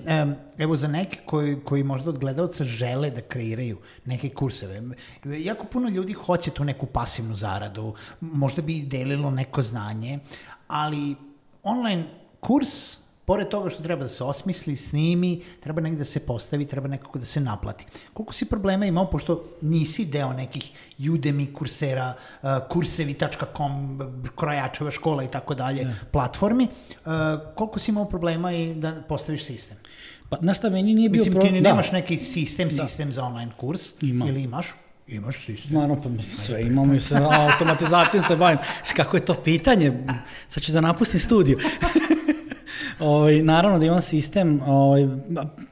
evo 0.58 0.76
za 0.76 0.88
neke 0.88 1.18
koji, 1.26 1.56
koji 1.64 1.82
možda 1.82 2.10
od 2.10 2.18
gledalca 2.18 2.64
žele 2.64 3.10
da 3.10 3.20
kreiraju 3.20 3.78
neke 4.04 4.28
kurseve, 4.28 4.82
jako 5.24 5.66
puno 5.66 5.88
ljudi 5.88 6.12
hoće 6.12 6.50
tu 6.50 6.64
neku 6.64 6.86
pasivnu 6.86 7.34
zaradu, 7.34 7.94
možda 8.20 8.62
bi 8.62 8.82
delilo 8.82 9.30
neko 9.30 9.62
znanje, 9.62 10.18
ali 10.66 11.14
online 11.62 12.04
kurs, 12.40 13.03
pored 13.24 13.48
toga 13.48 13.70
što 13.70 13.82
treba 13.82 14.02
da 14.02 14.08
se 14.08 14.24
osmisli, 14.24 14.76
snimi, 14.76 15.42
treba 15.60 15.80
negde 15.80 15.98
da 15.98 16.04
se 16.04 16.20
postavi, 16.20 16.66
treba 16.66 16.88
nekako 16.88 17.18
da 17.18 17.26
se 17.26 17.40
naplati. 17.40 17.86
Koliko 18.12 18.32
si 18.32 18.44
problema 18.44 18.86
imao, 18.86 19.10
pošto 19.10 19.44
nisi 19.60 20.04
deo 20.04 20.32
nekih 20.32 20.70
Udemy, 20.98 21.58
Coursera, 21.58 22.14
uh, 22.42 22.48
kursevi.com, 22.70 24.00
krojačeva 24.36 24.90
škola 24.90 25.24
i 25.24 25.30
tako 25.30 25.54
dalje, 25.54 25.94
platformi, 26.10 26.64
uh, 26.64 27.12
koliko 27.54 27.78
si 27.78 27.90
imao 27.90 28.04
problema 28.04 28.52
i 28.52 28.74
da 28.74 29.02
postaviš 29.08 29.44
sistem? 29.44 29.76
Pa, 30.28 30.36
znaš 30.40 30.58
šta, 30.58 30.70
meni 30.70 30.94
nije 30.94 31.08
bio 31.08 31.18
Mislim, 31.18 31.34
ti 31.34 31.40
problem... 31.40 31.54
ne, 31.54 31.60
da. 31.60 31.68
nemaš 31.68 31.92
neki 31.92 32.18
sistem, 32.18 32.70
sistem 32.70 33.12
za 33.12 33.24
online 33.24 33.52
kurs? 33.56 34.02
Imam. 34.02 34.28
Ili 34.28 34.42
imaš? 34.42 34.66
Imaš 35.08 35.44
sistem. 35.44 35.72
Naravno, 35.72 36.02
pa 36.02 36.42
sve 36.42 36.62
imamo 36.62 36.94
i 36.94 37.00
sa 37.00 37.30
automatizacijom 37.50 38.22
se 38.24 38.36
bavim. 38.36 38.58
Kako 38.96 39.16
je 39.16 39.24
to 39.24 39.34
pitanje? 39.34 39.92
Sad 40.48 40.62
ću 40.62 40.72
da 40.72 40.80
napustim 40.80 41.20
studiju. 41.20 41.58
ovaj, 43.00 43.42
naravno 43.42 43.78
da 43.78 43.86
imam 43.86 44.02
sistem, 44.02 44.60
ovaj, 44.66 45.08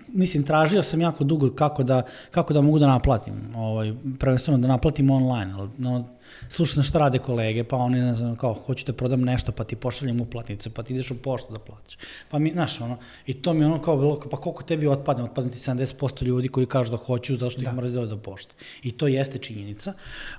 mislim, 0.09 0.43
tražio 0.43 0.83
sam 0.83 1.01
jako 1.01 1.25
dugo 1.25 1.51
kako 1.51 1.83
da, 1.83 2.03
kako 2.31 2.55
da 2.55 2.61
mogu 2.61 2.79
da 2.79 2.87
naplatim, 2.87 3.35
ovaj, 3.57 3.95
prvenstveno 4.19 4.59
da 4.59 4.69
naplatim 4.69 5.11
online, 5.11 5.55
no, 5.79 6.05
slušam 6.49 6.75
sam 6.75 6.85
šta 6.85 6.99
rade 6.99 7.19
kolege, 7.19 7.65
pa 7.65 7.77
oni, 7.77 8.01
ne 8.01 8.15
znam, 8.15 8.37
kao, 8.37 8.55
hoću 8.55 8.87
da 8.87 8.93
prodam 8.93 9.21
nešto, 9.21 9.53
pa 9.53 9.65
ti 9.65 9.77
pošaljem 9.77 10.21
uplatnicu, 10.21 10.71
pa 10.71 10.83
ti 10.83 10.93
ideš 10.93 11.11
u 11.11 11.19
poštu 11.23 11.53
da 11.53 11.59
platiš. 11.59 11.99
Pa 12.31 12.39
mi, 12.39 12.53
znaš, 12.53 12.81
ono, 12.81 12.97
i 13.27 13.35
to 13.35 13.55
mi 13.55 13.65
ono 13.65 13.83
kao 13.83 13.97
bilo, 13.97 14.21
pa 14.31 14.37
koliko 14.37 14.63
tebi 14.63 14.87
otpadne? 14.87 15.25
Otpadne 15.25 15.51
ti 15.51 15.59
70% 15.59 16.23
ljudi 16.23 16.49
koji 16.49 16.67
kažu 16.67 16.91
da 16.91 16.97
hoću, 16.97 17.37
zato 17.37 17.51
što 17.51 17.63
ih 17.63 17.75
mora 17.75 17.89
da 17.89 18.17
pošte. 18.17 18.55
I 18.83 18.93
to 18.93 19.09
jeste 19.09 19.39
činjenica. 19.39 19.93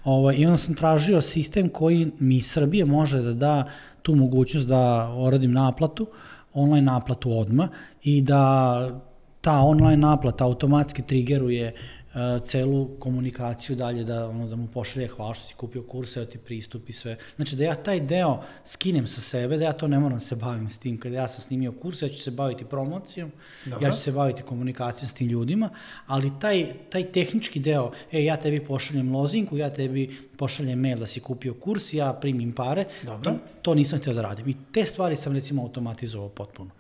Ovaj, 0.04 0.36
I 0.36 0.46
onda 0.46 0.58
sam 0.58 0.76
tražio 0.76 1.22
sistem 1.22 1.70
koji 1.70 2.12
mi 2.20 2.42
Srbije 2.42 2.86
može 2.86 3.22
da 3.22 3.34
da 3.34 3.64
tu 4.02 4.16
mogućnost 4.16 4.68
da 4.68 5.14
oradim 5.16 5.52
naplatu, 5.52 6.08
online 6.54 6.86
naplatu 6.92 7.32
odma 7.40 7.68
i 8.04 8.22
da 8.22 9.02
ta 9.42 9.60
online 9.60 9.98
naplata 9.98 10.46
automatski 10.46 11.02
trigeruje 11.02 11.74
celu 12.44 12.90
komunikaciju 13.00 13.76
dalje 13.76 14.04
da 14.04 14.30
ono 14.30 14.48
da 14.48 14.56
mu 14.56 14.68
pošalje 14.68 15.08
hvala 15.08 15.34
što 15.34 15.48
si 15.48 15.54
kupio 15.54 15.84
kurs, 15.84 16.18
evo 16.18 16.26
ti 16.26 16.38
pristup 16.38 16.90
i 16.90 16.94
sve. 16.94 17.18
Znači 17.36 17.56
da 17.56 17.64
ja 17.64 17.76
taj 17.76 18.00
deo 18.00 18.44
skinem 18.66 19.08
sa 19.08 19.22
sebe, 19.22 19.58
da 19.58 19.66
ja 19.66 19.74
to 19.74 19.88
ne 19.88 20.00
moram 20.00 20.20
se 20.20 20.36
bavim 20.36 20.70
s 20.70 20.78
tim. 20.78 21.00
Kada 21.00 21.16
ja 21.16 21.28
sam 21.28 21.42
snimio 21.42 21.72
kurs, 21.72 22.02
ja 22.02 22.10
ću 22.10 22.20
se 22.20 22.32
baviti 22.32 22.66
promocijom, 22.66 23.32
Dobro. 23.66 23.88
ja 23.88 23.92
ću 23.92 24.02
se 24.02 24.12
baviti 24.12 24.42
komunikacijom 24.42 25.10
s 25.10 25.14
tim 25.14 25.28
ljudima, 25.28 25.70
ali 26.08 26.32
taj, 26.40 26.74
taj 26.90 27.12
tehnički 27.12 27.60
deo, 27.60 27.92
e, 28.12 28.24
ja 28.24 28.38
tebi 28.38 28.66
pošaljem 28.66 29.16
lozinku, 29.16 29.58
ja 29.58 29.70
tebi 29.70 30.18
pošaljem 30.38 30.80
mail 30.80 30.98
da 30.98 31.08
si 31.08 31.20
kupio 31.20 31.54
kurs, 31.54 31.94
ja 31.94 32.14
primim 32.14 32.52
pare, 32.52 32.86
Dobro. 33.04 33.32
to, 33.32 33.38
to 33.62 33.76
nisam 33.76 34.00
htio 34.00 34.14
da 34.14 34.22
radim. 34.22 34.50
I 34.50 34.56
te 34.72 34.86
stvari 34.86 35.16
sam 35.16 35.34
recimo 35.34 35.62
automatizovao 35.62 36.30
potpuno. 36.30 36.72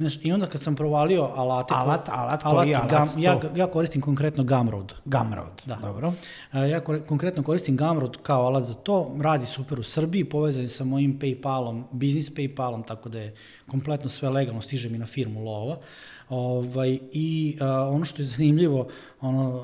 Znaš, 0.00 0.18
I 0.22 0.32
onda 0.32 0.46
kad 0.46 0.60
sam 0.60 0.76
provalio 0.76 1.22
alate... 1.26 1.74
ko- 1.74 1.80
Alat, 1.80 2.08
alat, 2.08 2.42
koji 2.44 2.74
alat? 2.74 2.90
Gam, 2.90 3.08
ja, 3.18 3.40
ja 3.56 3.66
koristim 3.66 4.00
konkretno 4.00 4.44
Gumroad. 4.44 4.92
Gumroad, 5.04 5.62
Da. 5.66 5.74
dobro. 5.76 6.12
E, 6.52 6.58
Ja 6.60 6.80
konkretno 7.00 7.42
koristim 7.42 7.76
Gumroad 7.76 8.16
kao 8.16 8.42
alat 8.42 8.64
za 8.64 8.74
to, 8.74 9.16
radi 9.20 9.46
super 9.46 9.80
u 9.80 9.84
Srbiji, 9.84 10.24
povezan 10.24 10.62
je 10.62 10.68
sa 10.68 10.84
mojim 10.84 11.18
Paypalom, 11.18 11.84
biznis 11.92 12.30
Paypalom, 12.30 12.86
tako 12.86 13.08
da 13.08 13.18
je 13.18 13.34
kompletno 13.66 14.08
sve 14.08 14.28
legalno, 14.28 14.60
stiže 14.60 14.88
mi 14.88 14.98
na 14.98 15.06
firmu 15.06 15.40
lova. 15.42 15.76
Ovaj, 16.28 16.98
I 17.12 17.56
a, 17.60 17.66
ono 17.84 18.04
što 18.04 18.22
je 18.22 18.26
zanimljivo, 18.26 18.86
ono 19.20 19.62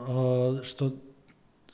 a, 0.58 0.64
što 0.64 0.90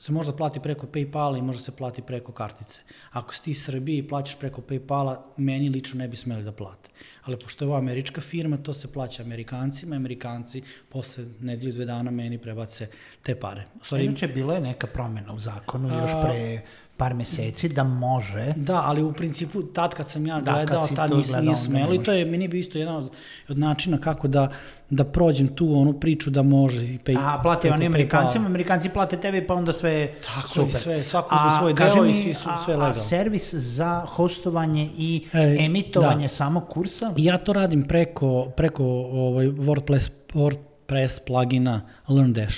se 0.03 0.13
možda 0.13 0.33
plati 0.33 0.61
preko 0.61 0.87
Paypala 0.87 1.39
i 1.39 1.43
možda 1.43 1.63
se 1.63 1.73
plati 1.77 2.03
preko 2.03 2.33
kartice. 2.33 2.81
Ako 3.11 3.35
si 3.35 3.43
ti 3.43 3.51
iz 3.51 3.65
Srbije 3.65 3.99
i 3.99 4.09
plaćaš 4.09 4.39
preko 4.39 4.61
Paypala, 4.61 5.17
meni 5.37 5.69
lično 5.69 5.99
ne 5.99 6.09
bi 6.09 6.17
smeli 6.17 6.43
da 6.45 6.53
plate. 6.53 6.91
Ali 7.25 7.39
pošto 7.39 7.65
je 7.65 7.69
ovo 7.69 7.77
američka 7.79 8.21
firma, 8.21 8.57
to 8.57 8.75
se 8.75 8.93
plaća 8.93 9.23
Amerikancima, 9.23 9.97
Amerikanci 9.97 10.63
posle 10.89 11.25
nedelju, 11.41 11.73
dve 11.73 11.85
dana 11.85 12.11
meni 12.11 12.39
prebace 12.39 12.89
te 13.23 13.35
pare. 13.41 13.65
Stvari, 13.83 14.05
Inače, 14.05 14.29
bilo 14.29 14.55
je 14.55 14.61
neka 14.61 14.87
promjena 14.87 15.33
u 15.33 15.39
zakonu 15.39 15.89
još 15.89 16.11
pre 16.25 16.61
par 17.03 17.15
meseci 17.15 17.69
da 17.69 17.85
može 17.85 18.53
Da, 18.57 18.83
ali 18.83 19.03
u 19.03 19.13
principu 19.13 19.63
tad 19.65 19.95
kad 19.95 20.09
sam 20.09 20.27
ja 20.27 20.41
Da, 20.41 20.45
kad 20.47 20.67
gledao, 20.67 20.87
tad 20.87 21.11
to 21.11 21.17
nis, 21.17 21.27
gledao, 21.27 21.43
nije 21.43 21.57
smelo 21.57 21.95
i 21.95 21.99
to 21.99 22.13
je 22.13 22.25
meni 22.27 22.49
bio 22.49 22.59
isto 22.59 22.79
jedan 22.79 22.97
od, 22.97 23.11
od 23.49 23.59
načina 23.59 23.99
kako 23.99 24.29
da, 24.29 24.49
da 24.91 25.05
prođem 25.07 25.49
tu 25.49 25.75
onu 25.75 25.93
priču 25.95 26.31
da 26.31 26.43
može 26.43 26.85
i 26.85 26.99
pay, 26.99 27.17
A, 27.19 27.41
plate 27.43 27.73
oni. 27.73 27.87
Amerikancima, 27.87 28.47
Amerikanci 28.47 28.89
plate 28.89 29.17
tebi, 29.17 29.47
pa 29.47 29.55
onda 29.55 29.73
sve 29.73 30.13
Tako 30.27 30.49
super. 30.49 30.73
sve, 30.73 31.05
svako 31.05 31.35
uzme 31.35 31.49
A, 31.49 31.59
svoj 31.59 31.75
deo 31.75 32.05
i 32.07 32.15
svi 32.15 32.35
su- 32.35 32.49
a- 32.49 32.59
sve 32.59 32.75
A 32.75 32.77
legalno. 32.77 32.95
servis 32.95 33.55
za 33.55 34.05
hostovanje 34.09 34.91
i 34.99 35.25
E, 35.33 35.57
emitovanje 35.61 36.25
da. 36.25 36.29
samog 36.31 36.69
kursa? 36.69 37.13
Ja 37.17 37.39
to 37.39 37.53
radim 37.53 37.83
preko, 37.83 38.47
preko 38.47 38.85
ovaj 39.13 39.47
WordPress, 39.47 40.11
WordPress 40.35 41.21
plugina 41.21 41.81
LearnDash. 42.09 42.57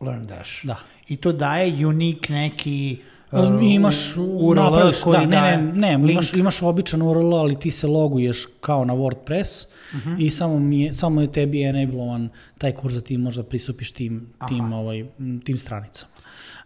LearnDash. 0.00 0.50
Da. 0.64 0.76
I 1.08 1.16
to 1.16 1.32
daje 1.32 1.86
unik 1.86 2.28
neki 2.28 2.98
uh, 3.34 3.58
imaš 3.62 4.16
URL 4.16 4.62
napraviš, 4.62 5.00
koji 5.00 5.18
da, 5.18 5.20
ne, 5.26 5.26
daje 5.26 5.62
ne, 5.62 5.72
ne, 5.72 5.96
link. 5.96 6.10
imaš, 6.10 6.32
imaš 6.34 6.62
običan 6.62 7.02
URL, 7.02 7.34
ali 7.34 7.58
ti 7.58 7.70
se 7.70 7.86
loguješ 7.86 8.46
kao 8.60 8.84
na 8.84 8.94
WordPress 8.94 9.66
Mhm. 9.94 10.14
i 10.18 10.30
samo, 10.30 10.58
mi 10.58 10.80
je, 10.80 10.94
samo 10.94 11.20
je 11.20 11.32
tebi 11.32 11.62
enablovan 11.62 12.28
taj 12.58 12.72
kurs 12.72 12.94
da 12.94 13.00
ti 13.00 13.18
možda 13.18 13.42
pristupiš 13.42 13.92
tim, 13.92 14.26
tim, 14.48 14.72
ovaj, 14.72 15.04
tim 15.44 15.58
stranicama. 15.58 16.12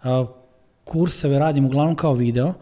Uh, 0.03 0.29
kurseve 0.85 1.39
radim 1.39 1.65
uglavnom 1.65 1.97
kao 1.97 2.15
video, 2.15 2.47
uh, 2.49 2.55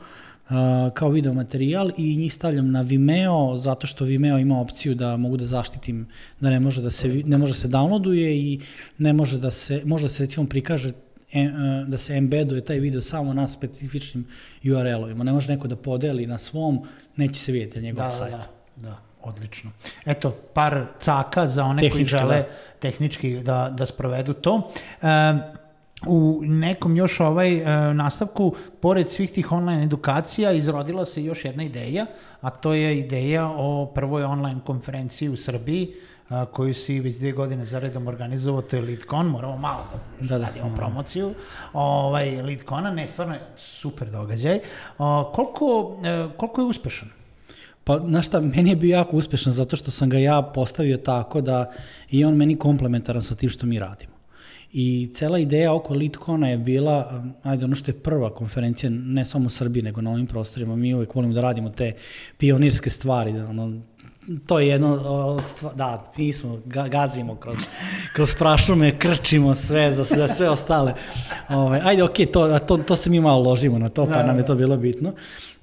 kao 0.94 1.08
video 1.08 1.34
materijal 1.34 1.90
i 1.96 2.16
njih 2.16 2.34
stavljam 2.34 2.70
na 2.70 2.80
Vimeo 2.80 3.56
zato 3.58 3.86
što 3.86 4.04
Vimeo 4.04 4.38
ima 4.38 4.60
opciju 4.60 4.94
da 4.94 5.16
mogu 5.16 5.36
da 5.36 5.44
zaštitim 5.44 6.06
da 6.40 6.50
ne 6.50 6.60
može 6.60 6.82
da 6.82 6.90
se 6.90 7.08
ne 7.08 7.38
može 7.38 7.52
da 7.52 7.58
se 7.58 7.68
downloaduje 7.68 8.28
i 8.28 8.60
ne 8.98 9.12
može 9.12 9.38
da 9.38 9.50
se 9.50 9.82
može 9.84 10.04
da 10.04 10.08
se 10.08 10.22
recimo 10.22 10.46
prikaže 10.46 10.88
uh, 10.88 10.94
da 11.86 11.98
se 11.98 12.14
embeduje 12.14 12.64
taj 12.64 12.78
video 12.78 13.02
samo 13.02 13.32
na 13.34 13.48
specifičnim 13.48 14.26
URL-ovima. 14.64 15.24
Ne 15.24 15.32
može 15.32 15.52
neko 15.52 15.68
da 15.68 15.76
podeli 15.76 16.26
na 16.26 16.38
svom, 16.38 16.84
neće 17.16 17.40
se 17.40 17.52
vidjeti 17.52 17.80
njegov 17.80 18.04
da, 18.04 18.12
sajt. 18.12 18.32
Da, 18.32 18.46
da, 18.76 18.98
odlično. 19.22 19.70
Eto, 20.06 20.30
par 20.54 20.86
caka 21.00 21.46
za 21.46 21.64
one 21.64 21.80
Tehnički, 21.80 21.96
koji 21.96 22.04
žele 22.04 22.36
da. 22.36 22.48
tehnički 22.80 23.40
da, 23.40 23.74
da 23.76 23.86
sprovedu 23.86 24.32
to. 24.32 24.70
E, 25.02 25.06
u 26.06 26.40
nekom 26.44 26.96
još 26.96 27.20
ovaj 27.20 27.56
e, 27.56 27.94
nastavku, 27.94 28.54
pored 28.80 29.10
svih 29.10 29.30
tih 29.30 29.52
online 29.52 29.82
edukacija, 29.84 30.52
izrodila 30.52 31.04
se 31.04 31.24
još 31.24 31.44
jedna 31.44 31.62
ideja, 31.62 32.06
a 32.40 32.50
to 32.50 32.74
je 32.74 32.98
ideja 32.98 33.46
o 33.46 33.92
prvoj 33.94 34.24
online 34.24 34.60
konferenciji 34.66 35.28
u 35.28 35.36
Srbiji, 35.36 35.94
a, 36.28 36.44
koju 36.46 36.74
si 36.74 37.00
već 37.00 37.16
dvije 37.16 37.32
godine 37.32 37.64
zaredom 37.64 38.06
organizovao, 38.06 38.62
to 38.62 38.76
je 38.76 38.82
LeadCon, 38.82 39.26
moramo 39.26 39.56
malo 39.56 39.84
da, 40.20 40.26
Da, 40.28 40.38
da. 40.38 40.44
radimo 40.46 40.76
promociju 40.76 41.34
ovaj, 41.72 42.42
LeadCona, 42.42 42.90
ne, 42.90 43.06
stvarno 43.06 43.34
je 43.34 43.40
super 43.56 44.10
događaj. 44.10 44.60
O, 44.98 45.32
koliko, 45.34 45.96
e, 46.04 46.28
koliko 46.36 46.60
je 46.60 46.64
uspešan? 46.66 47.08
Pa, 47.84 47.98
znaš 47.98 48.26
šta, 48.26 48.40
meni 48.40 48.70
je 48.70 48.76
bio 48.76 48.96
jako 48.96 49.16
uspešan 49.16 49.52
zato 49.52 49.76
što 49.76 49.90
sam 49.90 50.10
ga 50.10 50.18
ja 50.18 50.42
postavio 50.42 50.96
tako 50.96 51.40
da 51.40 51.72
je 52.10 52.26
on 52.26 52.34
meni 52.34 52.56
komplementaran 52.58 53.22
sa 53.22 53.34
tim 53.34 53.50
što 53.50 53.66
mi 53.66 53.78
radimo. 53.78 54.16
I 54.72 55.10
cela 55.12 55.38
ideja 55.38 55.74
oko 55.74 55.94
LeadCona 55.94 56.48
je 56.48 56.58
bila, 56.58 57.20
um, 57.22 57.32
ajde, 57.42 57.64
ono 57.64 57.74
što 57.74 57.90
je 57.90 57.98
prva 57.98 58.34
konferencija, 58.34 58.90
ne 58.90 59.24
samo 59.24 59.46
u 59.46 59.48
Srbiji, 59.48 59.82
nego 59.82 60.00
na 60.00 60.10
ovim 60.10 60.26
prostorima, 60.26 60.76
mi 60.76 60.94
uvek 60.94 61.14
volimo 61.14 61.34
da 61.34 61.40
radimo 61.40 61.70
te 61.70 61.92
pionirske 62.38 62.90
stvari, 62.90 63.32
da, 63.32 63.46
ono, 63.46 63.80
to 64.46 64.60
je 64.60 64.68
jedno 64.68 64.94
od 65.04 65.42
da, 65.74 66.12
mi 66.16 66.32
smo, 66.32 66.60
ga, 66.64 66.88
gazimo 66.88 67.34
kroz, 67.34 67.56
kroz 68.14 68.34
prašume, 68.38 68.98
krčimo 68.98 69.54
sve 69.54 69.92
za 69.92 70.04
sve, 70.04 70.28
sve 70.28 70.50
ostale. 70.50 70.94
Ove, 71.48 71.80
ajde, 71.84 72.02
okej, 72.02 72.26
to, 72.26 72.58
to, 72.58 72.76
to 72.76 72.96
se 72.96 73.10
mi 73.10 73.20
malo 73.20 73.42
ložimo 73.42 73.78
na 73.78 73.88
to, 73.88 74.06
pa 74.06 74.22
nam 74.22 74.38
je 74.38 74.46
to 74.46 74.54
bilo 74.54 74.76
bitno. 74.76 75.12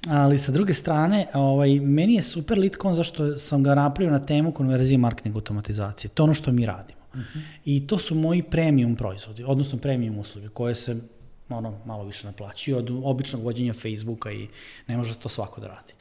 Ali 0.08 0.38
sa 0.38 0.52
druge 0.52 0.74
strane, 0.74 1.26
ovaj, 1.34 1.80
meni 1.80 2.14
je 2.14 2.22
super 2.22 2.58
LeadCon 2.58 2.94
zašto 2.94 3.36
sam 3.36 3.62
ga 3.62 3.74
napravio 3.74 4.12
na 4.12 4.26
temu 4.26 4.52
konverzije 4.52 4.98
marketing 4.98 5.34
automatizacije. 5.34 6.10
To 6.10 6.22
je 6.22 6.24
ono 6.24 6.34
što 6.34 6.52
mi 6.52 6.66
radimo. 6.66 7.00
Uh 7.14 7.20
-huh. 7.20 7.40
I 7.64 7.86
to 7.86 7.98
su 7.98 8.14
moji 8.14 8.42
premium 8.42 8.96
proizvodi, 8.96 9.44
odnosno 9.44 9.78
premium 9.78 10.18
usluge 10.18 10.48
koje 10.48 10.74
se 10.74 10.96
ono, 11.48 11.78
malo 11.84 12.04
više 12.04 12.26
naplaćuju 12.26 12.76
od 12.76 12.90
običnog 13.04 13.42
vođenja 13.42 13.72
Facebooka 13.72 14.32
i 14.32 14.48
ne 14.88 14.96
može 14.96 15.18
to 15.18 15.28
svako 15.28 15.60
da 15.60 15.66
radi. 15.66 15.92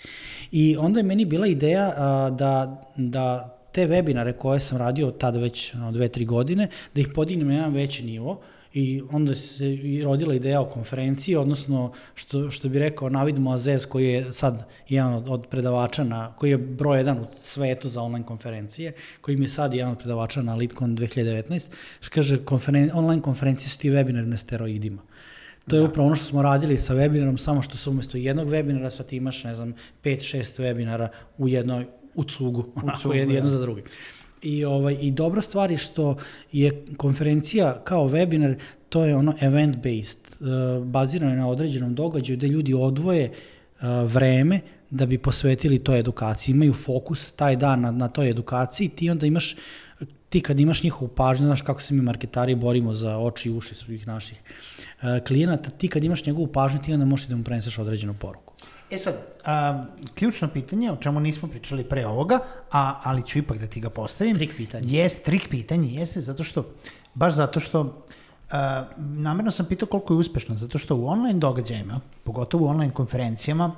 I 0.52 0.78
onda 0.78 1.00
je 1.00 1.04
meni 1.04 1.26
bila 1.26 1.48
ideja 1.48 1.94
a, 1.98 2.30
da, 2.30 2.84
da 2.96 3.58
te 3.72 3.88
webinare 3.88 4.34
koje 4.38 4.60
sam 4.60 4.78
radio 4.78 5.12
tada 5.12 5.40
već 5.40 5.74
no, 5.74 5.92
dve, 5.92 6.08
tri 6.08 6.26
godine, 6.26 6.68
da 6.96 7.02
ih 7.02 7.08
podignem 7.16 7.48
na 7.48 7.54
jedan 7.54 7.74
veći 7.74 8.04
nivo, 8.04 8.42
i 8.74 9.02
onda 9.12 9.36
se 9.36 9.78
rodila 10.04 10.34
ideja 10.34 10.62
o 10.62 10.70
konferenciji, 10.70 11.36
odnosno 11.36 11.92
što, 12.16 12.52
što 12.52 12.70
bi 12.70 12.80
rekao 12.80 13.10
Navid 13.10 13.40
Moazez 13.40 13.86
koji 13.86 14.08
je 14.08 14.34
sad 14.34 14.66
jedan 14.90 15.14
od, 15.14 15.30
od 15.30 15.48
predavača 15.48 16.04
na, 16.04 16.34
koji 16.36 16.52
je 16.52 16.58
broj 16.58 16.98
jedan 16.98 17.20
u 17.20 17.26
svetu 17.32 17.90
za 17.90 18.02
online 18.02 18.26
konferencije, 18.26 18.94
koji 19.22 19.38
mi 19.38 19.46
je 19.46 19.50
sad 19.50 19.74
jedan 19.74 19.92
od 19.92 19.98
predavača 19.98 20.42
na 20.42 20.56
LeadCon 20.56 20.98
2019, 20.98 21.68
što 22.00 22.14
kaže 22.14 22.46
konferen, 22.46 22.90
online 22.94 23.22
konferencije 23.22 23.70
su 23.70 23.78
ti 23.78 23.90
webinari 23.90 24.26
na 24.26 24.38
steroidima. 24.38 25.02
To 25.68 25.76
je 25.76 25.82
da. 25.82 25.88
upravo 25.88 26.08
ono 26.08 26.16
što 26.16 26.26
smo 26.26 26.42
radili 26.42 26.78
sa 26.78 26.96
webinarom, 26.96 27.38
samo 27.38 27.62
što 27.62 27.78
se 27.78 27.90
umesto 27.90 28.18
jednog 28.18 28.50
webinara 28.50 28.90
sad 28.90 29.06
ti 29.06 29.18
imaš, 29.18 29.44
ne 29.44 29.56
znam, 29.56 29.74
5-6 30.04 30.62
webinara 30.62 31.08
u 31.38 31.48
jednoj, 31.48 31.86
u 32.16 32.24
cugu, 32.24 32.66
u 32.76 33.00
cugu 33.02 33.14
jedno 33.14 33.42
da. 33.42 33.50
za 33.50 33.62
drugi. 33.62 33.84
I, 34.42 34.66
ovaj, 34.66 34.98
I 35.02 35.12
dobra 35.12 35.42
stvar 35.42 35.72
je 35.72 35.78
što 35.78 36.18
je 36.52 36.86
konferencija 36.98 37.82
kao 37.84 38.10
webinar, 38.10 38.56
to 38.90 39.06
je 39.06 39.16
ono 39.16 39.36
event 39.42 39.76
based, 39.76 40.20
uh, 40.40 40.86
bazirano 40.86 41.32
je 41.32 41.38
na 41.38 41.50
određenom 41.50 41.96
događaju 41.96 42.38
gde 42.38 42.48
ljudi 42.48 42.74
odvoje 42.74 43.32
uh, 43.32 43.88
vreme 44.04 44.60
da 44.94 45.06
bi 45.06 45.18
posvetili 45.18 45.80
toj 45.80 46.00
edukaciji, 46.00 46.54
imaju 46.54 46.74
fokus 46.74 47.32
taj 47.32 47.56
dan 47.56 47.82
na, 47.82 47.92
na 47.92 48.08
toj 48.08 48.30
edukaciji, 48.30 48.90
ti 48.90 49.10
onda 49.10 49.26
imaš 49.26 49.56
ti 50.30 50.42
kad 50.42 50.60
imaš 50.60 50.84
njihovu 50.84 51.08
pažnju, 51.08 51.46
znaš 51.46 51.62
kako 51.62 51.82
se 51.82 51.94
mi 51.94 52.02
marketari 52.02 52.56
borimo 52.56 52.94
za 52.94 53.18
oči 53.18 53.50
i 53.50 53.52
uši 53.52 53.76
svih 53.76 54.08
naših 54.08 54.38
uh, 54.38 55.26
klijenata, 55.28 55.70
ti 55.70 55.88
kad 55.88 56.04
imaš 56.04 56.26
njegovu 56.26 56.48
pažnju, 56.48 56.82
ti 56.82 56.94
onda 56.94 57.06
možeš 57.06 57.28
da 57.28 57.36
mu 57.36 57.44
preneseš 57.44 57.78
određenu 57.80 58.14
poruku. 58.14 58.54
E 58.92 58.98
sad, 58.98 59.16
a, 59.46 59.86
ključno 60.16 60.48
pitanje, 60.48 60.92
o 60.92 60.96
čemu 60.96 61.20
nismo 61.20 61.48
pričali 61.50 61.84
pre 61.84 62.06
ovoga, 62.08 62.40
a, 62.72 63.00
ali 63.04 63.24
ću 63.24 63.40
ipak 63.40 63.58
da 63.58 63.68
ti 63.68 63.82
ga 63.82 63.90
postavim. 63.90 64.36
Trik 64.36 64.58
pitanje. 64.58 64.86
Jest, 64.88 65.24
trik 65.24 65.48
pitanje, 65.50 65.94
jeste, 65.94 66.22
zato 66.22 66.44
što, 66.44 66.66
baš 67.14 67.34
zato 67.34 67.60
što, 67.60 68.06
a, 68.52 68.86
namerno 68.98 69.52
sam 69.52 69.66
pitao 69.66 69.88
koliko 69.88 70.14
je 70.14 70.18
uspešno, 70.18 70.56
zato 70.56 70.78
što 70.78 70.96
u 70.96 71.08
online 71.08 71.40
događajima, 71.40 72.00
pogotovo 72.24 72.66
u 72.66 72.70
online 72.70 72.94
konferencijama, 72.94 73.76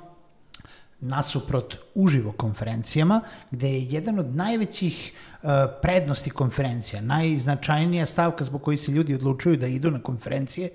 nasuprot 1.00 1.76
uživo 1.94 2.32
konferencijama, 2.32 3.20
gde 3.50 3.68
je 3.68 3.84
jedan 3.84 4.18
od 4.18 4.36
najvećih 4.36 5.12
uh, 5.42 5.50
prednosti 5.82 6.30
konferencija, 6.30 7.02
najznačajnija 7.02 8.06
stavka 8.06 8.44
zbog 8.44 8.62
koji 8.62 8.76
se 8.76 8.92
ljudi 8.92 9.14
odlučuju 9.14 9.56
da 9.56 9.66
idu 9.66 9.90
na 9.90 10.02
konferencije, 10.02 10.70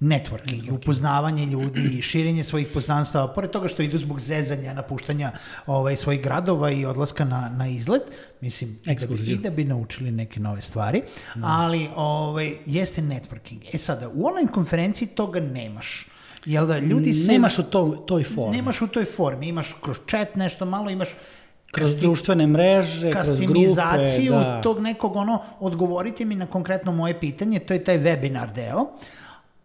networking, 0.00 0.72
upoznavanje 0.72 1.46
ljudi, 1.46 2.02
širenje 2.02 2.44
svojih 2.44 2.68
poznanstava, 2.74 3.32
pored 3.32 3.50
toga 3.50 3.68
što 3.68 3.82
idu 3.82 3.98
zbog 3.98 4.20
zezanja, 4.20 4.74
napuštanja 4.74 5.32
ovaj, 5.66 5.96
svojih 5.96 6.22
gradova 6.22 6.70
i 6.70 6.86
odlaska 6.86 7.24
na, 7.24 7.48
na 7.48 7.68
izlet, 7.68 8.02
mislim, 8.40 8.78
da 8.84 9.06
bi, 9.06 9.32
i 9.32 9.36
da 9.36 9.50
bi 9.50 9.64
naučili 9.64 10.10
neke 10.10 10.40
nove 10.40 10.60
stvari, 10.60 11.02
no. 11.34 11.46
ali 11.50 11.88
ovaj, 11.96 12.56
jeste 12.66 13.02
networking. 13.02 13.60
E 13.72 13.78
sada, 13.78 14.08
u 14.08 14.26
online 14.26 14.52
konferenciji 14.52 15.08
toga 15.08 15.40
nemaš. 15.40 16.06
Jel 16.48 16.66
da, 16.66 16.78
ljudi 16.78 17.12
se... 17.14 17.32
Nemaš 17.32 17.58
u 17.58 17.62
to, 17.62 18.04
toj 18.06 18.24
formi. 18.24 18.56
Nemaš 18.56 18.82
u 18.82 18.86
toj 18.86 19.04
formi, 19.04 19.48
imaš 19.48 19.76
kroz 19.82 19.98
chat 20.10 20.36
nešto 20.36 20.64
malo, 20.64 20.90
imaš 20.90 21.08
kroz 21.70 21.90
Kasti, 21.90 22.06
društvene 22.06 22.46
mreže, 22.46 23.10
kroz 23.10 23.28
grupe. 23.28 23.42
Kastimizaciju 23.42 24.32
da. 24.32 24.60
tog 24.62 24.80
nekog, 24.80 25.16
ono, 25.16 25.42
odgovorite 25.60 26.24
mi 26.24 26.34
na 26.34 26.46
konkretno 26.46 26.92
moje 26.92 27.20
pitanje, 27.20 27.58
to 27.58 27.74
je 27.74 27.84
taj 27.84 27.98
webinar 27.98 28.52
deo, 28.52 28.86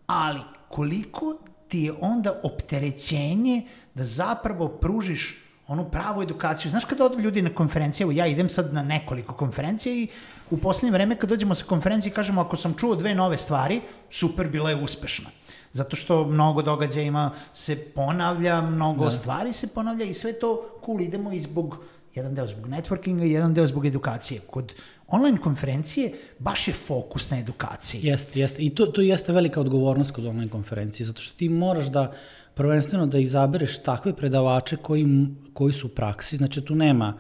ali 0.08 0.40
koliko 0.70 1.36
ti 1.68 1.80
je 1.80 1.94
onda 2.02 2.40
opterećenje 2.44 3.62
da 3.94 4.06
zapravo 4.06 4.68
pružiš 4.68 5.44
onu 5.68 5.86
pravu 5.92 6.22
edukaciju. 6.22 6.72
Znaš 6.72 6.86
kada 6.86 7.06
odu 7.06 7.20
ljudi 7.20 7.42
na 7.42 7.50
konferencije, 7.50 8.04
evo 8.04 8.12
ja 8.12 8.28
idem 8.28 8.50
sad 8.50 8.74
na 8.74 8.84
nekoliko 8.84 9.34
konferencija 9.34 9.96
i 9.96 10.08
u 10.52 10.58
poslednje 10.58 10.92
vreme 10.92 11.16
kad 11.16 11.30
dođemo 11.30 11.56
sa 11.56 11.66
konferencije 11.66 12.14
kažemo 12.14 12.42
ako 12.42 12.58
sam 12.58 12.74
čuo 12.74 12.96
dve 12.96 13.16
nove 13.16 13.38
stvari, 13.38 13.82
super, 14.10 14.48
bila 14.48 14.70
je 14.70 14.84
uspešna. 14.84 15.30
Zato 15.74 15.96
što 15.96 16.28
mnogo 16.28 16.62
događajima 16.62 17.32
se 17.54 17.76
ponavlja, 17.76 18.62
mnogo 18.62 19.06
da. 19.06 19.12
stvari 19.12 19.54
se 19.54 19.68
ponavlja 19.68 20.06
i 20.06 20.14
sve 20.14 20.34
to 20.40 20.80
cool, 20.86 21.02
idemo 21.02 21.32
i 21.32 21.40
zbog 21.40 21.78
jedan 22.16 22.36
deo 22.36 22.48
zbog 22.48 22.68
networkinga 22.68 23.26
i 23.26 23.32
jedan 23.32 23.54
deo 23.54 23.68
zbog 23.68 23.86
edukacije. 23.86 24.42
Kod 24.50 24.74
online 25.08 25.38
konferencije 25.38 26.14
baš 26.40 26.68
je 26.68 26.74
fokus 26.74 27.30
na 27.30 27.40
edukaciji. 27.40 28.02
Jeste, 28.04 28.40
jeste. 28.40 28.62
I 28.62 28.70
to, 28.76 28.86
to 28.86 29.02
jeste 29.02 29.34
velika 29.34 29.62
odgovornost 29.62 30.12
kod 30.12 30.26
online 30.26 30.50
konferencije, 30.50 31.06
zato 31.06 31.22
što 31.22 31.38
ti 31.38 31.50
moraš 31.50 31.86
da 31.86 32.12
prvenstveno 32.54 33.06
da 33.06 33.18
izabereš 33.18 33.80
takve 33.84 34.14
predavače 34.16 34.78
koji, 34.78 35.06
koji 35.54 35.74
su 35.74 35.88
u 35.88 35.90
praksi, 35.90 36.38
znači 36.38 36.62
tu 36.62 36.76
nema 36.76 37.14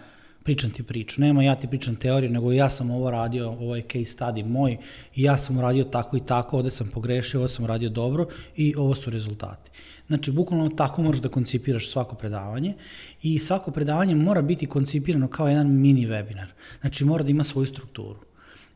pričam 0.43 0.71
ti 0.71 0.83
priču, 0.83 1.21
nema 1.21 1.43
ja 1.43 1.55
ti 1.55 1.67
pričam 1.67 1.95
teoriju, 1.95 2.31
nego 2.31 2.51
ja 2.51 2.69
sam 2.69 2.91
ovo 2.91 3.11
radio, 3.11 3.49
ovo 3.49 3.75
je 3.75 3.81
case 3.81 4.17
study 4.17 4.45
moj 4.45 4.77
i 5.15 5.23
ja 5.23 5.37
sam 5.37 5.57
uradio 5.57 5.83
tako 5.83 6.17
i 6.17 6.25
tako, 6.25 6.57
ovde 6.57 6.71
sam 6.71 6.89
pogrešio, 6.93 7.39
ovo 7.39 7.47
sam 7.47 7.65
radio 7.65 7.89
dobro 7.89 8.27
i 8.55 8.75
ovo 8.75 8.95
su 8.95 9.09
rezultati. 9.09 9.71
Znači, 10.07 10.31
bukvalno 10.31 10.69
tako 10.69 11.01
moraš 11.01 11.21
da 11.21 11.29
koncipiraš 11.29 11.89
svako 11.91 12.15
predavanje 12.15 12.73
i 13.21 13.39
svako 13.39 13.71
predavanje 13.71 14.15
mora 14.15 14.41
biti 14.41 14.67
koncipirano 14.67 15.27
kao 15.27 15.47
jedan 15.47 15.71
mini 15.71 16.07
webinar. 16.07 16.47
Znači, 16.81 17.05
mora 17.05 17.23
da 17.23 17.31
ima 17.31 17.43
svoju 17.43 17.65
strukturu. 17.65 18.19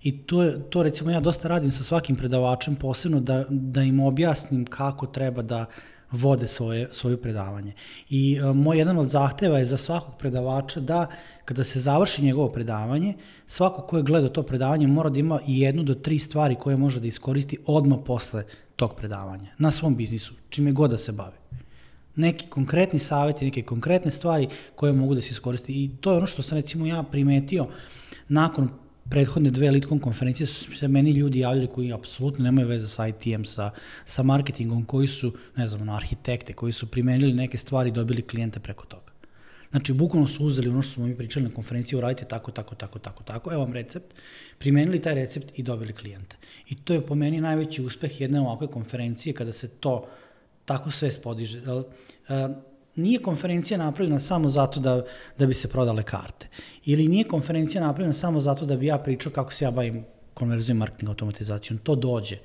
I 0.03 0.17
to, 0.17 0.43
je, 0.43 0.69
to 0.69 0.83
recimo 0.83 1.11
ja 1.11 1.19
dosta 1.19 1.47
radim 1.47 1.71
sa 1.71 1.83
svakim 1.83 2.15
predavačem, 2.15 2.75
posebno 2.75 3.19
da, 3.19 3.45
da 3.49 3.83
im 3.83 3.99
objasnim 3.99 4.65
kako 4.65 5.07
treba 5.07 5.41
da 5.41 5.65
vode 6.11 6.47
svoje, 6.47 6.87
svoje 6.91 7.21
predavanje. 7.21 7.73
I 8.09 8.39
uh, 8.39 8.55
moj 8.55 8.77
jedan 8.77 8.97
od 8.97 9.07
zahteva 9.07 9.59
je 9.59 9.65
za 9.65 9.77
svakog 9.77 10.15
predavača 10.19 10.79
da 10.79 11.07
kada 11.47 11.63
se 11.63 11.79
završi 11.79 12.21
njegovo 12.21 12.49
predavanje, 12.49 13.13
svako 13.47 13.81
ko 13.81 13.97
je 13.97 14.03
gledao 14.03 14.29
to 14.29 14.43
predavanje 14.43 14.87
mora 14.87 15.09
da 15.09 15.19
ima 15.19 15.39
jednu 15.47 15.83
do 15.83 15.95
tri 15.95 16.19
stvari 16.19 16.55
koje 16.59 16.75
može 16.77 16.99
da 16.99 17.07
iskoristi 17.07 17.57
odmah 17.65 17.99
posle 18.05 18.43
tog 18.75 18.95
predavanja, 18.95 19.53
na 19.57 19.71
svom 19.71 19.95
biznisu, 19.95 20.33
čime 20.49 20.71
god 20.71 20.91
da 20.91 20.97
se 20.97 21.11
bave. 21.11 21.37
Neki 22.15 22.49
konkretni 22.49 22.99
savjeti, 22.99 23.45
neke 23.45 23.63
konkretne 23.63 24.11
stvari 24.11 24.49
koje 24.75 24.93
mogu 24.93 25.15
da 25.15 25.21
se 25.21 25.31
iskoristi. 25.31 25.73
I 25.83 25.89
to 26.01 26.11
je 26.11 26.17
ono 26.17 26.27
što 26.27 26.41
sam 26.41 26.57
recimo 26.57 26.85
ja 26.85 27.03
primetio 27.03 27.67
nakon 28.27 28.69
prethodne 29.09 29.51
dve 29.51 29.71
Litcon 29.71 29.99
konferencije 29.99 30.47
su 30.47 30.75
se 30.75 30.87
meni 30.87 31.11
ljudi 31.11 31.39
javljali 31.39 31.67
koji 31.67 31.93
apsolutno 31.93 32.43
nemaju 32.43 32.67
veze 32.67 32.87
sa 32.87 33.07
IT-em, 33.07 33.45
sa, 33.45 33.71
sa 34.05 34.23
marketingom, 34.23 34.85
koji 34.85 35.07
su, 35.07 35.31
ne 35.55 35.67
znam, 35.67 35.89
arhitekte, 35.89 36.53
koji 36.53 36.73
su 36.73 36.91
primenili 36.91 37.33
neke 37.33 37.57
stvari 37.57 37.89
i 37.89 37.93
dobili 37.93 38.21
klijente 38.21 38.59
preko 38.59 38.85
toga. 38.85 39.06
Znači, 39.71 39.93
bukvalno 39.93 40.27
su 40.27 40.45
uzeli 40.45 40.69
ono 40.69 40.81
što 40.81 40.93
smo 40.93 41.05
mi 41.05 41.17
pričali 41.17 41.45
na 41.45 41.51
konferenciji, 41.55 41.97
uradite 41.97 42.25
tako, 42.25 42.51
tako, 42.51 42.75
tako, 42.75 42.99
tako, 42.99 43.23
tako, 43.23 43.53
evo 43.53 43.61
vam 43.61 43.73
recept, 43.73 44.13
primenili 44.57 45.01
taj 45.01 45.15
recept 45.15 45.59
i 45.59 45.63
dobili 45.63 45.93
klijente. 45.93 46.37
I 46.69 46.75
to 46.75 46.93
je 46.93 47.05
po 47.05 47.15
meni 47.15 47.41
najveći 47.41 47.83
uspeh 47.83 48.21
jedne 48.21 48.41
ovakve 48.41 48.67
konferencije 48.67 49.33
kada 49.33 49.51
se 49.51 49.67
to 49.67 50.07
tako 50.65 50.91
sve 50.91 51.11
spodiže. 51.11 51.61
Uh, 51.71 51.83
nije 52.95 53.21
konferencija 53.21 53.77
napravljena 53.77 54.19
samo 54.19 54.49
zato 54.49 54.79
da, 54.79 55.05
da 55.37 55.45
bi 55.45 55.53
se 55.53 55.67
prodale 55.69 56.03
karte. 56.03 56.47
Ili 56.85 57.07
nije 57.07 57.23
konferencija 57.23 57.83
napravljena 57.83 58.13
samo 58.13 58.39
zato 58.39 58.65
da 58.65 58.77
bi 58.77 58.85
ja 58.85 58.97
pričao 58.97 59.31
kako 59.31 59.53
se 59.53 59.65
ja 59.65 59.71
bavim 59.71 60.05
konverzijom, 60.33 60.77
marketing, 60.77 61.09
automatizacijom. 61.09 61.79
To 61.79 61.95
dođe 61.95 62.37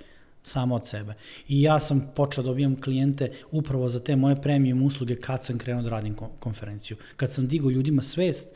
samo 0.42 0.74
od 0.74 0.86
sebe. 0.86 1.14
I 1.48 1.62
ja 1.62 1.80
sam 1.80 2.10
počeo 2.14 2.42
da 2.42 2.48
dobijam 2.48 2.80
klijente 2.80 3.32
upravo 3.50 3.88
za 3.88 4.00
te 4.00 4.16
moje 4.16 4.42
premium 4.42 4.82
usluge 4.82 5.16
kad 5.16 5.44
sam 5.44 5.58
krenuo 5.58 5.82
da 5.82 5.90
radim 5.90 6.16
konferenciju. 6.38 6.96
Kad 7.16 7.32
sam 7.32 7.46
digao 7.46 7.70
ljudima 7.70 8.02
svest, 8.02 8.48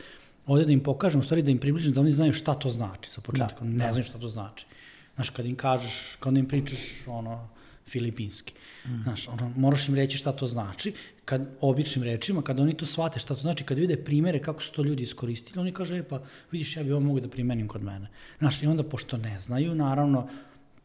ovde 0.46 0.64
da 0.64 0.72
im 0.72 0.80
pokažem, 0.80 1.20
u 1.20 1.24
stvari 1.24 1.42
da 1.42 1.50
im 1.50 1.58
približim 1.58 1.92
da 1.92 2.00
oni 2.00 2.12
znaju 2.12 2.32
šta 2.32 2.54
to 2.54 2.68
znači 2.68 3.10
sa 3.10 3.20
početka. 3.20 3.60
Da, 3.60 3.64
ne 3.64 3.86
da. 3.86 3.92
znaju 3.92 4.04
šta 4.04 4.18
to 4.18 4.28
znači. 4.28 4.66
Znaš, 5.14 5.30
kad 5.30 5.46
im 5.46 5.56
kažeš, 5.56 6.16
kad 6.20 6.36
im 6.36 6.48
pričaš 6.48 6.80
ono, 7.06 7.48
filipinski. 7.88 8.54
Mm. 8.86 9.02
Znaš, 9.02 9.28
ono, 9.28 9.52
moraš 9.56 9.88
im 9.88 9.94
reći 9.94 10.18
šta 10.18 10.32
to 10.32 10.46
znači, 10.46 10.92
kad, 11.24 11.48
običnim 11.60 12.04
rečima, 12.04 12.42
kad 12.42 12.60
oni 12.60 12.74
to 12.74 12.86
shvate 12.86 13.18
šta 13.18 13.34
to 13.34 13.40
znači, 13.40 13.64
kad 13.64 13.78
vide 13.78 13.96
primere 13.96 14.42
kako 14.42 14.62
su 14.62 14.72
to 14.72 14.82
ljudi 14.82 15.02
iskoristili, 15.02 15.60
oni 15.60 15.72
kaže, 15.72 15.98
e 15.98 16.02
pa 16.02 16.20
vidiš, 16.52 16.76
ja 16.76 16.82
bi 16.82 16.92
ovo 16.92 17.00
mogu 17.00 17.20
da 17.20 17.28
primenim 17.28 17.68
kod 17.68 17.82
mene. 17.82 18.08
Znaš, 18.38 18.62
i 18.62 18.66
onda, 18.66 18.82
pošto 18.82 19.16
ne 19.16 19.40
znaju, 19.40 19.74
naravno, 19.74 20.28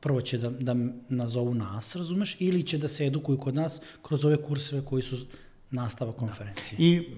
prvo 0.02 0.22
će 0.22 0.38
da, 0.38 0.50
da 0.50 0.76
nazovu 1.10 1.54
nas, 1.54 1.96
razumeš, 1.96 2.36
ili 2.40 2.64
će 2.64 2.78
da 2.78 2.88
se 2.88 3.06
edukuju 3.06 3.38
kod 3.38 3.56
nas 3.56 3.82
kroz 4.02 4.26
ove 4.26 4.38
kurseve 4.44 4.86
koji 4.86 5.04
su 5.04 5.18
nastava 5.72 6.12
konferencije. 6.12 6.76
I 6.80 7.10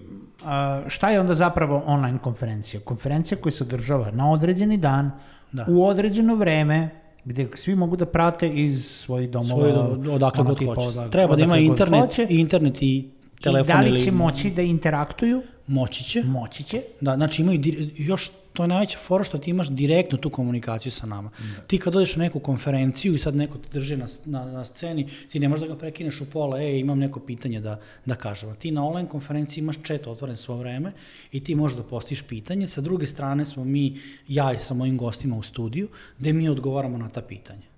a, 0.45 0.83
šta 0.87 1.09
je 1.09 1.19
onda 1.19 1.35
zapravo 1.35 1.83
online 1.85 2.19
konferencija? 2.19 2.81
Konferencija 2.81 3.37
koja 3.41 3.51
se 3.51 3.63
održava 3.63 4.11
na 4.11 4.31
određeni 4.31 4.77
dan, 4.77 5.11
da. 5.51 5.65
u 5.67 5.85
određeno 5.85 6.35
vreme, 6.35 6.89
gde 7.25 7.47
svi 7.55 7.75
mogu 7.75 7.95
da 7.95 8.05
prate 8.05 8.49
iz 8.49 8.85
svojih 8.85 9.29
domova. 9.29 9.61
Svoje, 9.61 10.13
odakle 10.15 10.43
god 10.43 10.65
hoće. 10.65 11.09
Treba 11.11 11.35
da 11.35 11.43
ima 11.43 11.57
internet, 11.57 12.19
internet 12.29 12.81
i 12.81 13.09
telefon. 13.43 13.75
I 13.75 13.77
da 13.77 13.91
li 13.91 13.99
će 13.99 14.07
ili... 14.07 14.17
moći 14.17 14.51
da 14.51 14.61
interaktuju? 14.61 15.41
Moći 15.67 16.03
će. 16.03 16.23
Moći 16.23 16.63
će. 16.63 16.81
Da, 17.01 17.15
znači 17.15 17.41
imaju, 17.41 17.61
još 17.95 18.31
to 18.53 18.63
je 18.63 18.67
najveća 18.67 18.99
fora 18.99 19.23
što 19.23 19.37
ti 19.37 19.49
imaš 19.49 19.69
direktnu 19.69 20.17
tu 20.17 20.29
komunikaciju 20.29 20.91
sa 20.91 21.05
nama. 21.07 21.29
Da. 21.29 21.61
Ti 21.61 21.77
kad 21.77 21.93
dođeš 21.93 22.15
na 22.15 22.23
neku 22.23 22.39
konferenciju 22.39 23.13
i 23.13 23.17
sad 23.17 23.35
neko 23.35 23.57
te 23.57 23.69
drži 23.73 23.97
na, 23.97 24.07
na, 24.25 24.45
na 24.45 24.65
sceni, 24.65 25.07
ti 25.31 25.39
ne 25.39 25.49
možeš 25.49 25.67
da 25.67 25.73
ga 25.73 25.79
prekineš 25.79 26.21
u 26.21 26.25
pola, 26.25 26.61
e, 26.61 26.79
imam 26.79 26.99
neko 26.99 27.19
pitanje 27.19 27.59
da, 27.59 27.79
da 28.05 28.15
kažem. 28.15 28.55
Ti 28.55 28.71
na 28.71 28.87
online 28.87 29.09
konferenciji 29.09 29.61
imaš 29.61 29.75
chat 29.83 30.07
otvoren 30.07 30.37
svo 30.37 30.55
vreme 30.55 30.91
i 31.31 31.43
ti 31.43 31.55
možeš 31.55 31.77
da 31.77 31.83
postiš 31.83 32.21
pitanje. 32.21 32.67
Sa 32.67 32.81
druge 32.81 33.05
strane 33.05 33.45
smo 33.45 33.63
mi, 33.63 33.97
ja 34.27 34.53
i 34.53 34.57
sa 34.57 34.73
mojim 34.73 34.97
gostima 34.97 35.37
u 35.37 35.43
studiju, 35.43 35.89
gde 36.19 36.33
mi 36.33 36.49
odgovaramo 36.49 36.97
na 36.97 37.09
ta 37.09 37.21
pitanja 37.21 37.72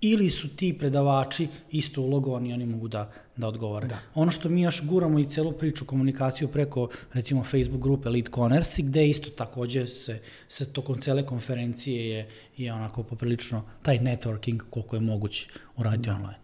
ili 0.00 0.30
su 0.30 0.56
ti 0.56 0.78
predavači 0.78 1.48
isto 1.70 2.02
ulogovani 2.02 2.50
i 2.50 2.52
oni 2.52 2.66
mogu 2.66 2.88
da, 2.88 3.10
da 3.36 3.48
odgovore. 3.48 3.86
Da. 3.86 3.98
Ono 4.14 4.30
što 4.30 4.48
mi 4.48 4.62
još 4.62 4.86
guramo 4.86 5.18
i 5.18 5.28
celu 5.28 5.52
priču, 5.52 5.84
komunikaciju 5.84 6.48
preko 6.48 6.88
recimo 7.12 7.44
Facebook 7.44 7.82
grupe 7.82 8.08
Lead 8.08 8.28
Conversi, 8.34 8.82
gde 8.82 9.08
isto 9.08 9.30
takođe 9.30 9.86
se, 9.86 10.20
se 10.48 10.72
tokom 10.72 10.98
cele 10.98 11.26
konferencije 11.26 12.08
je, 12.08 12.28
je 12.56 12.72
onako 12.72 13.02
poprilično 13.02 13.64
taj 13.82 13.98
networking 13.98 14.60
koliko 14.70 14.96
je 14.96 15.00
moguće 15.00 15.48
uraditi 15.76 16.08
da. 16.08 16.14
online. 16.14 16.38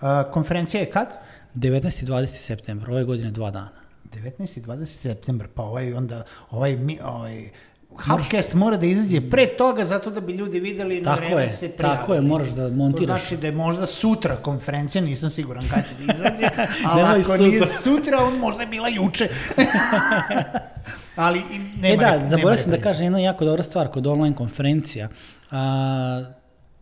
A, 0.00 0.30
konferencija 0.32 0.80
je 0.80 0.90
kad? 0.90 1.08
19. 1.54 2.02
i 2.02 2.06
20. 2.06 2.26
september, 2.26 2.90
ove 2.90 3.04
godine 3.04 3.30
dva 3.30 3.50
dana. 3.50 3.70
19. 4.12 4.58
i 4.58 4.62
20. 4.62 4.84
september, 4.84 5.48
pa 5.54 5.62
ovaj 5.62 5.94
onda, 5.94 6.24
ovaj, 6.50 6.76
mi, 6.76 6.98
ovaj 7.04 7.50
Hubcast 7.96 8.54
mora 8.54 8.76
da 8.76 8.86
izađe 8.86 9.30
pre 9.30 9.46
toga 9.46 9.84
zato 9.84 10.10
da 10.10 10.20
bi 10.20 10.32
ljudi 10.32 10.60
videli 10.60 11.00
na 11.00 11.14
vreme 11.14 11.48
se 11.48 11.68
prijavili. 11.68 11.98
Tako 11.98 12.14
je, 12.14 12.20
moraš 12.20 12.48
da 12.48 12.68
montiraš. 12.68 13.06
To 13.06 13.28
znači 13.28 13.36
da 13.36 13.46
je 13.46 13.52
možda 13.52 13.86
sutra 13.86 14.36
konferencija, 14.36 15.02
nisam 15.02 15.30
siguran 15.30 15.64
kada 15.70 15.82
će 15.82 15.94
da 15.94 16.12
izađe, 16.12 16.48
ali 16.90 17.02
ako 17.02 17.22
sutra. 17.22 17.46
nije 17.46 17.66
sutra, 17.66 18.18
on 18.24 18.38
možda 18.38 18.60
je 18.62 18.66
bila 18.66 18.88
juče. 18.88 19.28
ali 21.16 21.42
nema 21.80 21.94
E 21.94 21.96
da, 21.96 22.28
zaboravio 22.28 22.62
sam 22.62 22.70
da 22.70 22.78
kažem 22.78 23.04
jedna 23.04 23.18
jako 23.18 23.44
dobra 23.44 23.62
stvar 23.62 23.88
kod 23.88 24.06
online 24.06 24.36
konferencija. 24.36 25.08
A, 25.50 26.24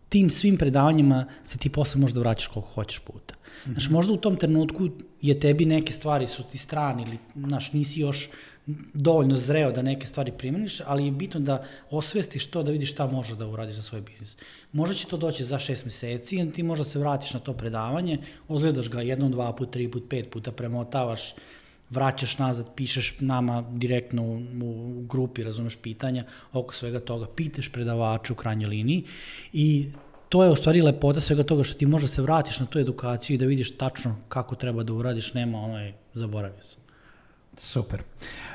tim 0.09 0.29
svim 0.29 0.57
predavanjima 0.57 1.25
se 1.43 1.57
ti 1.57 1.69
posle 1.69 2.01
možda 2.01 2.19
vraćaš 2.19 2.47
koliko 2.47 2.69
hoćeš 2.69 2.99
puta. 2.99 3.35
Znaš, 3.65 3.89
možda 3.89 4.13
u 4.13 4.17
tom 4.17 4.35
trenutku 4.35 4.89
je 5.21 5.39
tebi 5.39 5.65
neke 5.65 5.93
stvari 5.93 6.27
su 6.27 6.43
ti 6.43 6.57
strani 6.57 7.03
ili, 7.03 7.17
znaš, 7.47 7.73
nisi 7.73 7.99
još 7.99 8.29
dovoljno 8.93 9.35
zreo 9.35 9.71
da 9.71 9.81
neke 9.81 10.07
stvari 10.07 10.31
primeniš, 10.31 10.81
ali 10.85 11.05
je 11.05 11.11
bitno 11.11 11.39
da 11.39 11.63
osvestiš 11.89 12.47
to 12.47 12.63
da 12.63 12.71
vidiš 12.71 12.91
šta 12.91 13.07
možeš 13.07 13.37
da 13.37 13.47
uradiš 13.47 13.75
za 13.75 13.81
svoj 13.81 14.01
biznis. 14.01 14.37
Možda 14.71 14.95
će 14.95 15.07
to 15.07 15.17
doći 15.17 15.43
za 15.43 15.59
šest 15.59 15.85
meseci, 15.85 16.37
i 16.37 16.51
ti 16.51 16.63
možda 16.63 16.85
se 16.85 16.99
vratiš 16.99 17.33
na 17.33 17.39
to 17.39 17.53
predavanje, 17.53 18.19
odgledaš 18.47 18.89
ga 18.89 19.01
jednom, 19.01 19.31
dva 19.31 19.53
put, 19.55 19.71
tri 19.71 19.91
put, 19.91 20.03
pet 20.09 20.29
puta, 20.29 20.51
premotavaš, 20.51 21.33
vraćaš 21.89 22.37
nazad, 22.37 22.75
pišeš 22.75 23.15
nama 23.19 23.63
direktno 23.71 24.23
u, 24.23 24.35
u 24.63 25.05
grupi, 25.09 25.43
razumeš 25.43 25.75
pitanja 25.75 26.25
oko 26.53 26.73
svega 26.73 26.99
toga, 26.99 27.27
pitaš 27.35 27.69
predavača 27.69 28.33
u 28.33 28.35
krajnjoj 28.35 28.69
liniji 28.69 29.03
i 29.53 29.87
to 30.29 30.43
je 30.43 30.49
u 30.49 30.55
stvari 30.55 30.81
lepota 30.81 31.21
svega 31.21 31.43
toga 31.43 31.63
što 31.63 31.77
ti 31.77 31.85
možda 31.85 32.07
se 32.07 32.21
vratiš 32.21 32.59
na 32.59 32.65
tu 32.65 32.79
edukaciju 32.79 33.35
i 33.35 33.37
da 33.37 33.45
vidiš 33.45 33.77
tačno 33.77 34.15
kako 34.29 34.55
treba 34.55 34.83
da 34.83 34.93
uradiš, 34.93 35.33
nema 35.33 35.57
onaj, 35.57 35.93
zaboravio 36.13 36.61
sam. 36.61 36.90
Super. 37.61 38.01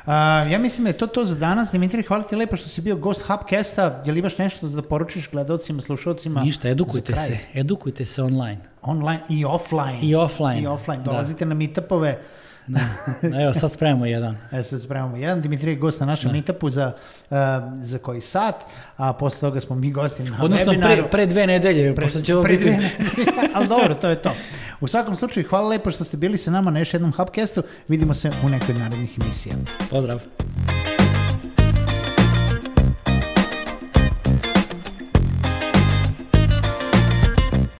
Uh, 0.06 0.12
ja 0.52 0.58
mislim 0.58 0.84
da 0.84 0.88
je 0.88 0.98
to 0.98 1.06
to 1.06 1.24
za 1.24 1.34
danas. 1.34 1.70
Dimitri, 1.70 2.02
hvala 2.02 2.22
ti 2.22 2.36
lepo 2.36 2.56
što 2.56 2.68
si 2.68 2.80
bio 2.80 2.96
gost 2.96 3.22
Hubcasta. 3.22 4.02
Je 4.06 4.12
li 4.12 4.18
imaš 4.18 4.38
nešto 4.38 4.68
da 4.68 4.82
poručiš 4.82 5.30
gledalcima, 5.30 5.82
slušalcima? 5.82 6.40
Ništa, 6.40 6.68
edukujte 6.68 7.14
se. 7.14 7.38
Edukujte 7.54 8.04
se 8.04 8.22
online. 8.22 8.60
Online 8.82 9.20
i 9.28 9.44
offline. 9.44 9.98
I 10.02 10.14
offline. 10.14 10.62
I 10.62 10.66
offline. 10.66 10.98
Da. 10.98 11.10
Dolazite 11.10 11.44
da. 11.44 11.48
na 11.48 11.54
meetupove. 11.54 12.18
Da. 12.66 12.80
Evo, 13.42 13.52
sad 13.54 13.72
spremamo 13.72 14.06
jedan. 14.06 14.36
Evo, 14.52 14.62
sad 14.62 14.82
spremamo 14.82 15.16
jedan. 15.16 15.40
Dimitri 15.40 15.70
je 15.70 15.76
gost 15.76 16.00
na 16.00 16.06
našem 16.06 16.28
da. 16.28 16.32
meetupu 16.32 16.70
za, 16.70 16.92
uh, 17.30 17.36
za 17.82 17.98
koji 17.98 18.20
sat, 18.20 18.54
a 18.96 19.12
posle 19.12 19.40
toga 19.40 19.60
smo 19.60 19.76
mi 19.76 19.90
gosti 19.92 20.22
na 20.22 20.38
Odnosno, 20.42 20.72
webinaru. 20.72 20.76
Odnosno, 20.76 21.02
pre, 21.02 21.10
pre 21.10 21.26
dve 21.26 21.46
nedelje, 21.46 21.94
pre, 21.94 22.04
pošto 22.04 22.20
će 22.20 22.34
ovo 22.34 22.42
pre 22.42 22.56
biti... 22.56 22.64
Dve 22.64 22.76
nedelje, 22.76 23.26
ali 23.54 23.68
dobro, 23.68 23.94
to 23.94 24.08
je 24.08 24.22
to. 24.22 24.32
U 24.80 24.86
svakom 24.86 25.16
slučaju, 25.16 25.46
hvala 25.48 25.68
lepo 25.68 25.90
što 25.90 26.04
ste 26.04 26.16
bili 26.16 26.36
sa 26.36 26.50
nama 26.50 26.70
na 26.70 26.78
još 26.78 26.94
jednom 26.94 27.12
Hubcastu. 27.12 27.62
Vidimo 27.88 28.14
se 28.14 28.32
u 28.44 28.48
nekoj 28.48 28.74
narednih 28.74 29.18
emisija. 29.18 29.54
Pozdrav! 29.90 30.20